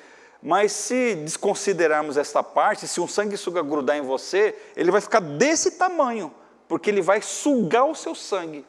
Mas 0.42 0.72
se 0.72 1.14
desconsiderarmos 1.14 2.16
esta 2.16 2.42
parte, 2.42 2.88
se 2.88 3.00
um 3.00 3.06
sanguessuga 3.06 3.62
grudar 3.62 3.96
em 3.96 4.02
você, 4.02 4.58
ele 4.74 4.90
vai 4.90 5.00
ficar 5.00 5.20
desse 5.20 5.72
tamanho, 5.72 6.34
porque 6.66 6.90
ele 6.90 7.00
vai 7.00 7.22
sugar 7.22 7.84
o 7.84 7.94
seu 7.94 8.14
sangue. 8.14 8.66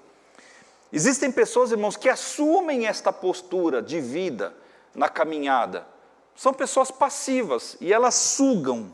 Existem 0.92 1.32
pessoas, 1.32 1.72
irmãos, 1.72 1.98
que 1.98 2.10
assumem 2.10 2.86
esta 2.86 3.12
postura 3.12 3.82
de 3.82 4.00
vida 4.00 4.54
na 4.94 5.10
caminhada. 5.10 5.88
São 6.36 6.54
pessoas 6.54 6.92
passivas 6.92 7.76
e 7.82 7.92
elas 7.92 8.14
sugam 8.14 8.94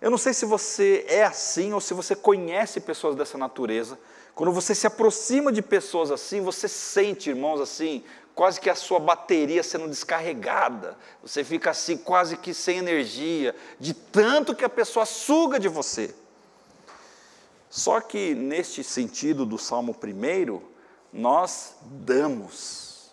eu 0.00 0.10
não 0.10 0.18
sei 0.18 0.34
se 0.34 0.44
você 0.44 1.04
é 1.08 1.24
assim 1.24 1.72
ou 1.72 1.80
se 1.80 1.94
você 1.94 2.14
conhece 2.14 2.80
pessoas 2.80 3.16
dessa 3.16 3.38
natureza. 3.38 3.98
Quando 4.34 4.52
você 4.52 4.74
se 4.74 4.86
aproxima 4.86 5.50
de 5.50 5.62
pessoas 5.62 6.10
assim, 6.10 6.40
você 6.42 6.68
sente, 6.68 7.30
irmãos, 7.30 7.60
assim, 7.60 8.04
quase 8.36 8.60
que 8.60 8.68
a 8.68 8.74
sua 8.74 9.00
bateria 9.00 9.62
sendo 9.62 9.88
descarregada. 9.88 10.98
Você 11.22 11.42
fica 11.42 11.70
assim, 11.70 11.96
quase 11.96 12.36
que 12.36 12.52
sem 12.52 12.76
energia, 12.76 13.56
de 13.80 13.94
tanto 13.94 14.54
que 14.54 14.64
a 14.64 14.68
pessoa 14.68 15.06
suga 15.06 15.58
de 15.58 15.68
você. 15.68 16.14
Só 17.70 17.98
que 17.98 18.34
neste 18.34 18.84
sentido 18.84 19.46
do 19.46 19.56
Salmo 19.56 19.96
1, 20.00 20.60
nós 21.10 21.76
damos, 21.80 23.10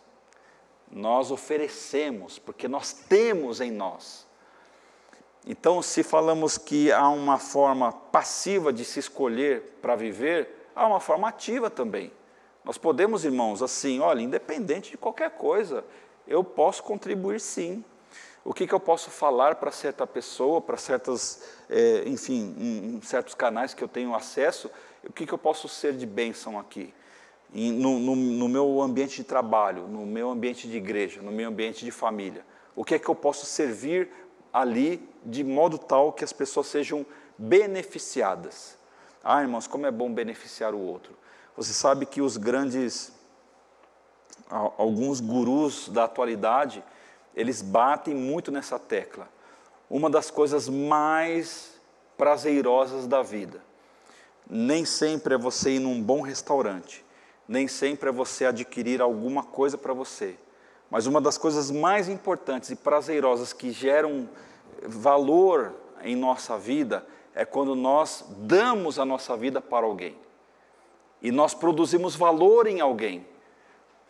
nós 0.92 1.32
oferecemos, 1.32 2.38
porque 2.38 2.68
nós 2.68 2.92
temos 2.92 3.62
em 3.62 3.72
nós. 3.72 4.28
Então, 5.48 5.82
se 5.82 6.04
falamos 6.04 6.58
que 6.58 6.92
há 6.92 7.08
uma 7.08 7.38
forma 7.40 7.94
passiva 7.94 8.74
de 8.74 8.84
se 8.84 9.00
escolher 9.00 9.78
para 9.82 9.96
viver, 9.96 10.70
há 10.76 10.86
uma 10.86 11.00
forma 11.00 11.30
ativa 11.30 11.70
também. 11.70 12.12
Nós 12.64 12.78
podemos, 12.78 13.26
irmãos, 13.26 13.62
assim, 13.62 14.00
olha, 14.00 14.22
independente 14.22 14.92
de 14.92 14.98
qualquer 14.98 15.32
coisa, 15.32 15.84
eu 16.28 16.44
posso 16.44 16.84
contribuir 16.84 17.40
sim. 17.40 17.84
O 18.46 18.54
que, 18.54 18.68
que 18.68 18.74
eu 18.74 18.80
posso 18.80 19.10
falar 19.10 19.56
para 19.56 19.72
certa 19.72 20.06
pessoa, 20.06 20.62
para 20.62 20.78
certas, 20.78 21.44
é, 21.70 22.04
enfim, 22.06 22.56
em, 22.58 22.96
em, 22.96 23.02
certos 23.02 23.34
canais 23.34 23.74
que 23.74 23.84
eu 23.84 23.88
tenho 23.88 24.14
acesso, 24.14 24.70
o 25.04 25.12
que, 25.12 25.26
que 25.26 25.34
eu 25.34 25.38
posso 25.38 25.68
ser 25.68 25.94
de 25.94 26.06
bênção 26.06 26.60
aqui? 26.60 26.94
no, 27.54 28.00
no, 28.00 28.16
no 28.16 28.50
meu 28.50 28.82
ambiente 28.82 29.18
de 29.18 29.24
trabalho, 29.24 29.88
no 29.88 30.06
meu 30.06 30.32
ambiente 30.32 30.68
de 30.68 30.76
igreja, 30.76 31.22
no 31.22 31.32
meu 31.32 31.50
ambiente 31.50 31.86
de 31.86 31.92
família. 31.92 32.44
O 32.76 32.84
que 32.84 32.96
é 32.96 33.00
que 33.00 33.08
eu 33.08 33.14
posso 33.14 33.46
servir 33.46 34.10
ali 34.52 35.08
de 35.24 35.44
modo 35.44 35.78
tal 35.78 36.12
que 36.12 36.24
as 36.24 36.34
pessoas 36.34 36.68
sejam 36.68 37.06
beneficiadas. 37.38 38.78
Ah, 39.24 39.42
irmãos, 39.42 39.68
como 39.68 39.86
é 39.86 39.92
bom 39.92 40.12
beneficiar 40.12 40.74
o 40.74 40.80
outro. 40.80 41.16
Você 41.56 41.74
sabe 41.74 42.06
que 42.06 42.22
os 42.22 42.38
grandes, 42.38 43.12
alguns 44.50 45.20
gurus 45.20 45.90
da 45.90 46.06
atualidade, 46.06 46.84
eles 47.36 47.62
batem 47.62 48.14
muito 48.14 48.52
nessa 48.52 48.80
tecla. 48.80 49.28
Uma 49.90 50.10
das 50.10 50.32
coisas 50.32 50.68
mais 50.68 51.80
prazerosas 52.18 53.08
da 53.08 53.22
vida. 53.22 53.62
Nem 54.50 54.86
sempre 54.86 55.36
é 55.36 55.38
você 55.38 55.72
ir 55.76 55.80
num 55.80 56.02
bom 56.02 56.22
restaurante, 56.22 57.06
nem 57.48 57.68
sempre 57.68 58.10
é 58.10 58.12
você 58.12 58.46
adquirir 58.46 59.02
alguma 59.02 59.44
coisa 59.44 59.78
para 59.78 59.94
você 59.94 60.38
mas 60.94 61.08
uma 61.08 61.20
das 61.20 61.40
coisas 61.40 61.72
mais 61.72 62.08
importantes 62.08 62.70
e 62.70 62.76
prazerosas 62.76 63.52
que 63.52 63.72
geram 63.72 64.30
valor 64.84 65.74
em 66.04 66.16
nossa 66.16 66.56
vida 66.56 67.04
é 67.34 67.44
quando 67.44 67.74
nós 67.74 68.24
damos 68.38 69.00
a 69.00 69.04
nossa 69.04 69.36
vida 69.36 69.60
para 69.60 69.88
alguém. 69.88 70.16
E 71.24 71.32
nós 71.32 71.56
produzimos 71.56 72.16
valor 72.16 72.68
em 72.68 72.82
alguém. 72.82 73.26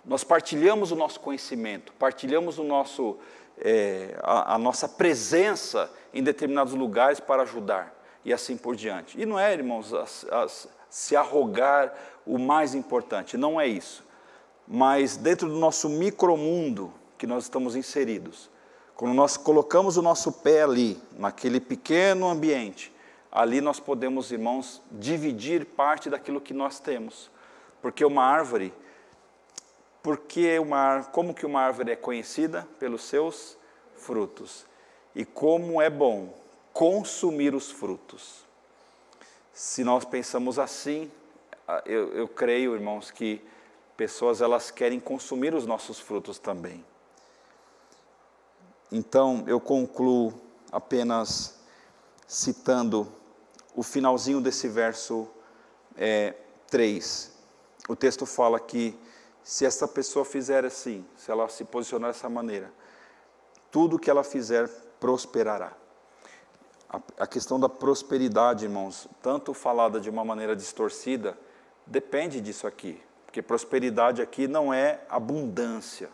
Nós 0.03 0.24
partilhamos 0.24 0.91
o 0.91 0.95
nosso 0.95 1.20
conhecimento, 1.20 1.93
partilhamos 1.93 2.57
o 2.57 2.64
nosso, 2.64 3.18
é, 3.57 4.18
a, 4.22 4.55
a 4.55 4.57
nossa 4.57 4.89
presença 4.89 5.89
em 6.14 6.22
determinados 6.22 6.74
lugares 6.74 7.22
para 7.22 7.43
ajudar 7.43 7.95
e 8.26 8.34
assim 8.34 8.57
por 8.57 8.76
diante. 8.76 9.22
E 9.22 9.26
não 9.26 9.39
é, 9.39 9.53
irmãos, 9.53 9.93
as, 9.93 10.26
as, 10.26 10.68
se 10.89 11.16
arrogar 11.16 11.93
o 12.26 12.38
mais 12.38 12.76
importante, 12.76 13.38
não 13.38 13.61
é 13.61 13.68
isso 13.68 14.03
mas 14.68 15.18
dentro 15.18 15.47
do 15.49 15.55
nosso 15.55 15.89
micromundo 15.89 16.93
que 17.18 17.28
nós 17.28 17.43
estamos 17.43 17.76
inseridos, 17.76 18.49
quando 18.95 19.14
nós 19.14 19.38
colocamos 19.38 19.97
o 19.97 20.01
nosso 20.01 20.32
pé 20.32 20.64
ali, 20.64 21.01
naquele 21.18 21.59
pequeno 21.59 22.30
ambiente, 22.30 22.93
ali 23.34 23.60
nós 23.62 23.80
podemos, 23.80 24.32
irmãos, 24.32 24.80
dividir 24.92 25.66
parte 25.66 26.08
daquilo 26.08 26.40
que 26.40 26.54
nós 26.54 26.80
temos. 26.80 27.32
Porque 27.82 28.06
uma 28.06 28.24
árvore, 28.24 28.72
porque 30.04 30.60
uma, 30.60 31.04
como 31.12 31.34
que 31.34 31.44
uma 31.44 31.60
árvore 31.60 31.92
é 31.92 31.96
conhecida? 31.96 32.68
Pelos 32.78 33.04
seus 33.04 33.58
frutos. 33.96 34.68
E 35.16 35.26
como 35.26 35.82
é 35.82 35.90
bom 35.90 36.32
consumir 36.72 37.56
os 37.56 37.72
frutos. 37.72 38.46
Se 39.52 39.84
nós 39.84 40.06
pensamos 40.06 40.60
assim, 40.60 41.12
eu, 41.86 42.14
eu 42.14 42.28
creio, 42.28 42.76
irmãos, 42.76 43.10
que 43.10 43.42
pessoas 43.98 44.42
elas 44.42 44.70
querem 44.70 45.00
consumir 45.00 45.56
os 45.56 45.66
nossos 45.66 46.00
frutos 46.00 46.38
também. 46.38 46.86
Então, 48.92 49.44
eu 49.48 49.60
concluo 49.60 50.34
apenas 50.72 51.60
citando 52.28 53.12
o 53.76 53.84
finalzinho 53.84 54.40
desse 54.40 54.68
verso 54.68 55.28
é, 55.98 56.34
3. 56.70 57.32
O 57.88 57.96
texto 57.96 58.26
fala 58.26 58.60
que 58.60 58.98
se 59.44 59.66
essa 59.66 59.88
pessoa 59.88 60.24
fizer 60.24 60.66
assim, 60.66 61.06
se 61.18 61.30
ela 61.30 61.50
se 61.50 61.66
posicionar 61.66 62.12
dessa 62.12 62.30
maneira, 62.30 62.72
tudo 63.70 64.00
que 64.00 64.10
ela 64.10 64.24
fizer 64.24 64.70
prosperará. 65.00 65.74
A, 66.90 67.02
a 67.20 67.28
questão 67.28 67.60
da 67.60 67.68
prosperidade, 67.68 68.66
irmãos, 68.66 69.08
tanto 69.22 69.54
falada 69.54 70.00
de 70.00 70.10
uma 70.10 70.24
maneira 70.24 70.56
distorcida, 70.56 71.38
depende 71.86 72.40
disso 72.40 72.68
aqui. 72.68 73.02
Porque 73.26 73.42
prosperidade 73.42 74.22
aqui 74.22 74.48
não 74.48 74.74
é 74.74 75.02
abundância 75.10 76.10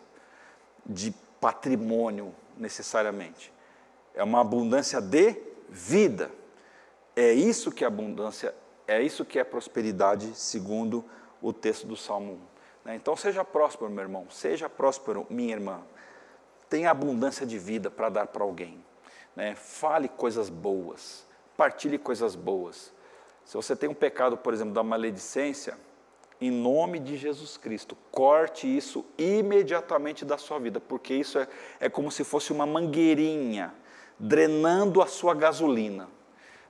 de 0.86 1.14
patrimônio 1.40 2.34
necessariamente. 2.56 3.52
É 4.14 4.24
uma 4.24 4.40
abundância 4.40 5.00
de 5.00 5.36
vida. 5.68 6.30
É 7.20 7.34
isso 7.34 7.70
que 7.70 7.84
é 7.84 7.86
abundância, 7.86 8.54
é 8.88 9.02
isso 9.02 9.26
que 9.26 9.38
é 9.38 9.44
prosperidade, 9.44 10.34
segundo 10.34 11.04
o 11.42 11.52
texto 11.52 11.86
do 11.86 11.94
Salmo 11.94 12.32
1. 12.32 12.88
Né? 12.88 12.96
Então 12.96 13.14
seja 13.14 13.44
próspero, 13.44 13.90
meu 13.90 14.02
irmão, 14.02 14.26
seja 14.30 14.70
próspero, 14.70 15.26
minha 15.28 15.52
irmã. 15.52 15.82
Tenha 16.70 16.90
abundância 16.90 17.44
de 17.44 17.58
vida 17.58 17.90
para 17.90 18.08
dar 18.08 18.26
para 18.28 18.42
alguém. 18.42 18.82
Né? 19.36 19.54
Fale 19.54 20.08
coisas 20.08 20.48
boas, 20.48 21.26
partilhe 21.58 21.98
coisas 21.98 22.34
boas. 22.34 22.90
Se 23.44 23.54
você 23.54 23.76
tem 23.76 23.90
um 23.90 23.94
pecado, 23.94 24.38
por 24.38 24.54
exemplo, 24.54 24.72
da 24.72 24.82
maledicência, 24.82 25.76
em 26.40 26.50
nome 26.50 26.98
de 26.98 27.18
Jesus 27.18 27.58
Cristo. 27.58 27.98
Corte 28.10 28.66
isso 28.66 29.04
imediatamente 29.18 30.24
da 30.24 30.38
sua 30.38 30.58
vida, 30.58 30.80
porque 30.80 31.12
isso 31.12 31.38
é, 31.38 31.46
é 31.80 31.90
como 31.90 32.10
se 32.10 32.24
fosse 32.24 32.50
uma 32.50 32.64
mangueirinha 32.64 33.74
drenando 34.18 35.02
a 35.02 35.06
sua 35.06 35.34
gasolina. 35.34 36.08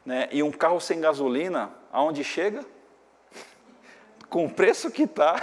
Né? 0.05 0.29
E 0.33 0.43
um 0.43 0.51
carro 0.51 0.81
sem 0.81 1.01
gasolina, 1.01 1.71
aonde 1.93 2.25
chega? 2.25 2.65
com 4.31 4.47
o 4.47 4.51
preço 4.51 4.91
que 4.91 5.03
está, 5.03 5.37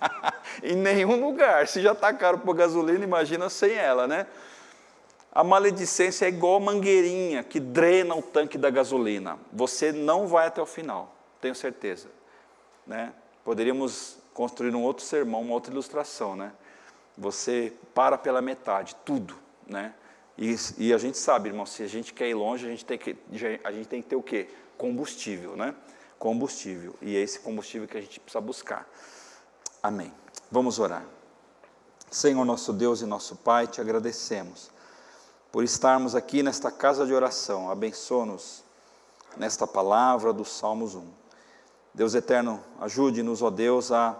em 0.64 0.74
nenhum 0.74 1.22
lugar. 1.24 1.68
Se 1.68 1.80
já 1.82 1.92
está 1.92 2.12
caro 2.12 2.38
por 2.38 2.56
gasolina, 2.56 3.04
imagina 3.04 3.50
sem 3.50 3.72
ela, 3.74 4.08
né? 4.08 4.26
A 5.30 5.44
maledicência 5.44 6.24
é 6.24 6.28
igual 6.28 6.56
a 6.56 6.60
mangueirinha 6.60 7.44
que 7.44 7.60
drena 7.60 8.14
o 8.14 8.22
tanque 8.22 8.56
da 8.56 8.70
gasolina. 8.70 9.38
Você 9.52 9.92
não 9.92 10.26
vai 10.26 10.46
até 10.46 10.62
o 10.62 10.66
final, 10.66 11.14
tenho 11.40 11.54
certeza. 11.54 12.08
Né? 12.86 13.12
Poderíamos 13.44 14.16
construir 14.32 14.74
um 14.74 14.82
outro 14.82 15.04
sermão, 15.04 15.42
uma 15.42 15.52
outra 15.52 15.72
ilustração, 15.72 16.34
né? 16.34 16.52
Você 17.18 17.72
para 17.94 18.16
pela 18.16 18.40
metade, 18.40 18.96
tudo, 19.04 19.36
né? 19.66 19.92
E, 20.36 20.56
e, 20.78 20.92
a 20.92 20.98
gente 20.98 21.16
sabe, 21.16 21.48
irmão, 21.48 21.64
se 21.64 21.82
a 21.82 21.86
gente 21.86 22.12
quer 22.12 22.28
ir 22.28 22.34
longe, 22.34 22.66
a 22.66 22.70
gente 22.70 22.84
tem 22.84 22.98
que, 22.98 23.16
a 23.62 23.70
gente 23.70 23.88
tem 23.88 24.02
que 24.02 24.08
ter 24.08 24.16
o 24.16 24.22
quê? 24.22 24.48
Combustível, 24.76 25.56
né? 25.56 25.74
Combustível. 26.18 26.96
E 27.00 27.16
é 27.16 27.20
esse 27.20 27.38
combustível 27.38 27.86
que 27.86 27.96
a 27.96 28.00
gente 28.00 28.18
precisa 28.18 28.40
buscar. 28.40 28.88
Amém. 29.82 30.12
Vamos 30.50 30.78
orar. 30.78 31.04
Senhor 32.10 32.44
nosso 32.44 32.72
Deus 32.72 33.00
e 33.00 33.06
nosso 33.06 33.36
Pai, 33.36 33.66
te 33.66 33.80
agradecemos 33.80 34.70
por 35.52 35.62
estarmos 35.62 36.16
aqui 36.16 36.42
nesta 36.42 36.70
casa 36.70 37.06
de 37.06 37.14
oração. 37.14 37.70
Abençoa-nos 37.70 38.64
nesta 39.36 39.66
palavra 39.66 40.32
do 40.32 40.44
Salmos 40.44 40.94
1. 40.94 41.06
Deus 41.92 42.14
eterno, 42.14 42.62
ajude-nos, 42.80 43.40
ó 43.40 43.50
Deus, 43.50 43.92
a 43.92 44.18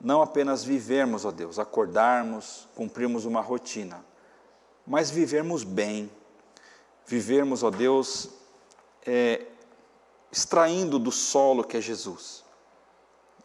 não 0.00 0.22
apenas 0.22 0.64
vivermos, 0.64 1.24
ó 1.24 1.30
Deus, 1.30 1.58
acordarmos, 1.58 2.68
cumprirmos 2.74 3.24
uma 3.24 3.40
rotina, 3.40 4.04
mas 4.88 5.08
vivermos 5.08 5.62
bem, 5.62 6.10
vivermos, 7.06 7.62
ó 7.62 7.70
Deus, 7.70 8.30
é, 9.06 9.46
extraindo 10.32 10.98
do 10.98 11.12
solo 11.12 11.62
que 11.62 11.76
é 11.76 11.80
Jesus 11.80 12.48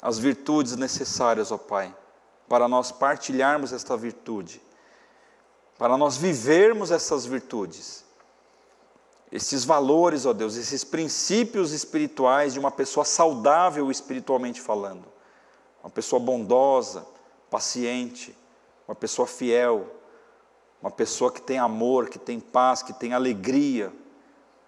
as 0.04 0.20
virtudes 0.20 0.76
necessárias, 0.76 1.50
ó 1.50 1.58
Pai, 1.58 1.96
para 2.50 2.68
nós 2.68 2.92
partilharmos 2.92 3.72
esta 3.72 3.96
virtude, 3.96 4.62
para 5.80 5.98
nós 5.98 6.18
vivermos 6.18 6.92
essas 6.92 7.26
virtudes, 7.26 8.04
esses 9.32 9.64
valores, 9.64 10.26
ó 10.26 10.34
Deus, 10.34 10.58
esses 10.58 10.84
princípios 10.84 11.72
espirituais 11.72 12.52
de 12.52 12.60
uma 12.60 12.70
pessoa 12.70 13.06
saudável 13.06 13.90
espiritualmente 13.90 14.60
falando, 14.60 15.06
uma 15.82 15.90
pessoa 15.90 16.20
bondosa, 16.20 17.08
paciente, 17.50 18.38
uma 18.86 18.96
pessoa 18.96 19.26
fiel, 19.26 19.90
uma 20.84 20.92
pessoa 20.92 21.32
que 21.32 21.42
tem 21.42 21.58
amor, 21.58 22.10
que 22.10 22.20
tem 22.20 22.42
paz, 22.42 22.84
que 22.84 22.92
tem 22.92 23.14
alegria, 23.14 23.90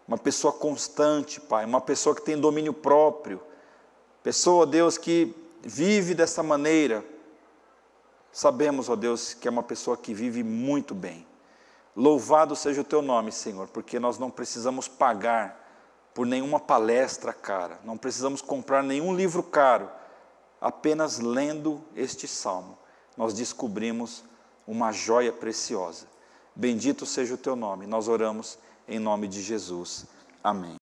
uma 0.08 0.18
pessoa 0.18 0.54
constante, 0.54 1.42
Pai, 1.42 1.66
uma 1.66 1.82
pessoa 1.82 2.16
que 2.16 2.22
tem 2.22 2.40
domínio 2.40 2.74
próprio, 2.74 3.42
pessoa, 4.24 4.66
Deus, 4.66 4.98
que 4.98 5.36
vive 5.62 6.16
dessa 6.16 6.42
maneira. 6.42 7.04
Sabemos, 8.32 8.88
ó 8.88 8.96
Deus, 8.96 9.34
que 9.34 9.46
é 9.46 9.52
uma 9.52 9.62
pessoa 9.62 9.98
que 9.98 10.14
vive 10.14 10.42
muito 10.42 10.96
bem. 10.96 11.28
Louvado 11.94 12.56
seja 12.56 12.80
o 12.80 12.86
teu 12.86 13.02
nome, 13.02 13.30
Senhor, 13.34 13.68
porque 13.68 14.00
nós 14.00 14.18
não 14.18 14.32
precisamos 14.32 14.88
pagar 14.88 15.62
por 16.14 16.26
nenhuma 16.26 16.62
palestra 16.62 17.34
cara, 17.34 17.78
não 17.84 17.98
precisamos 17.98 18.42
comprar 18.42 18.82
nenhum 18.82 19.14
livro 19.14 19.44
caro, 19.44 19.90
apenas 20.62 21.20
lendo 21.20 21.84
este 21.94 22.26
salmo, 22.26 22.78
nós 23.18 23.34
descobrimos 23.34 24.24
uma 24.68 24.92
joia 24.92 25.32
preciosa. 25.32 26.08
Bendito 26.56 27.06
seja 27.06 27.34
o 27.34 27.38
teu 27.38 27.56
nome. 27.56 27.86
Nós 27.86 28.08
oramos 28.08 28.58
em 28.88 28.98
nome 28.98 29.28
de 29.28 29.42
Jesus. 29.42 30.06
Amém. 30.44 30.74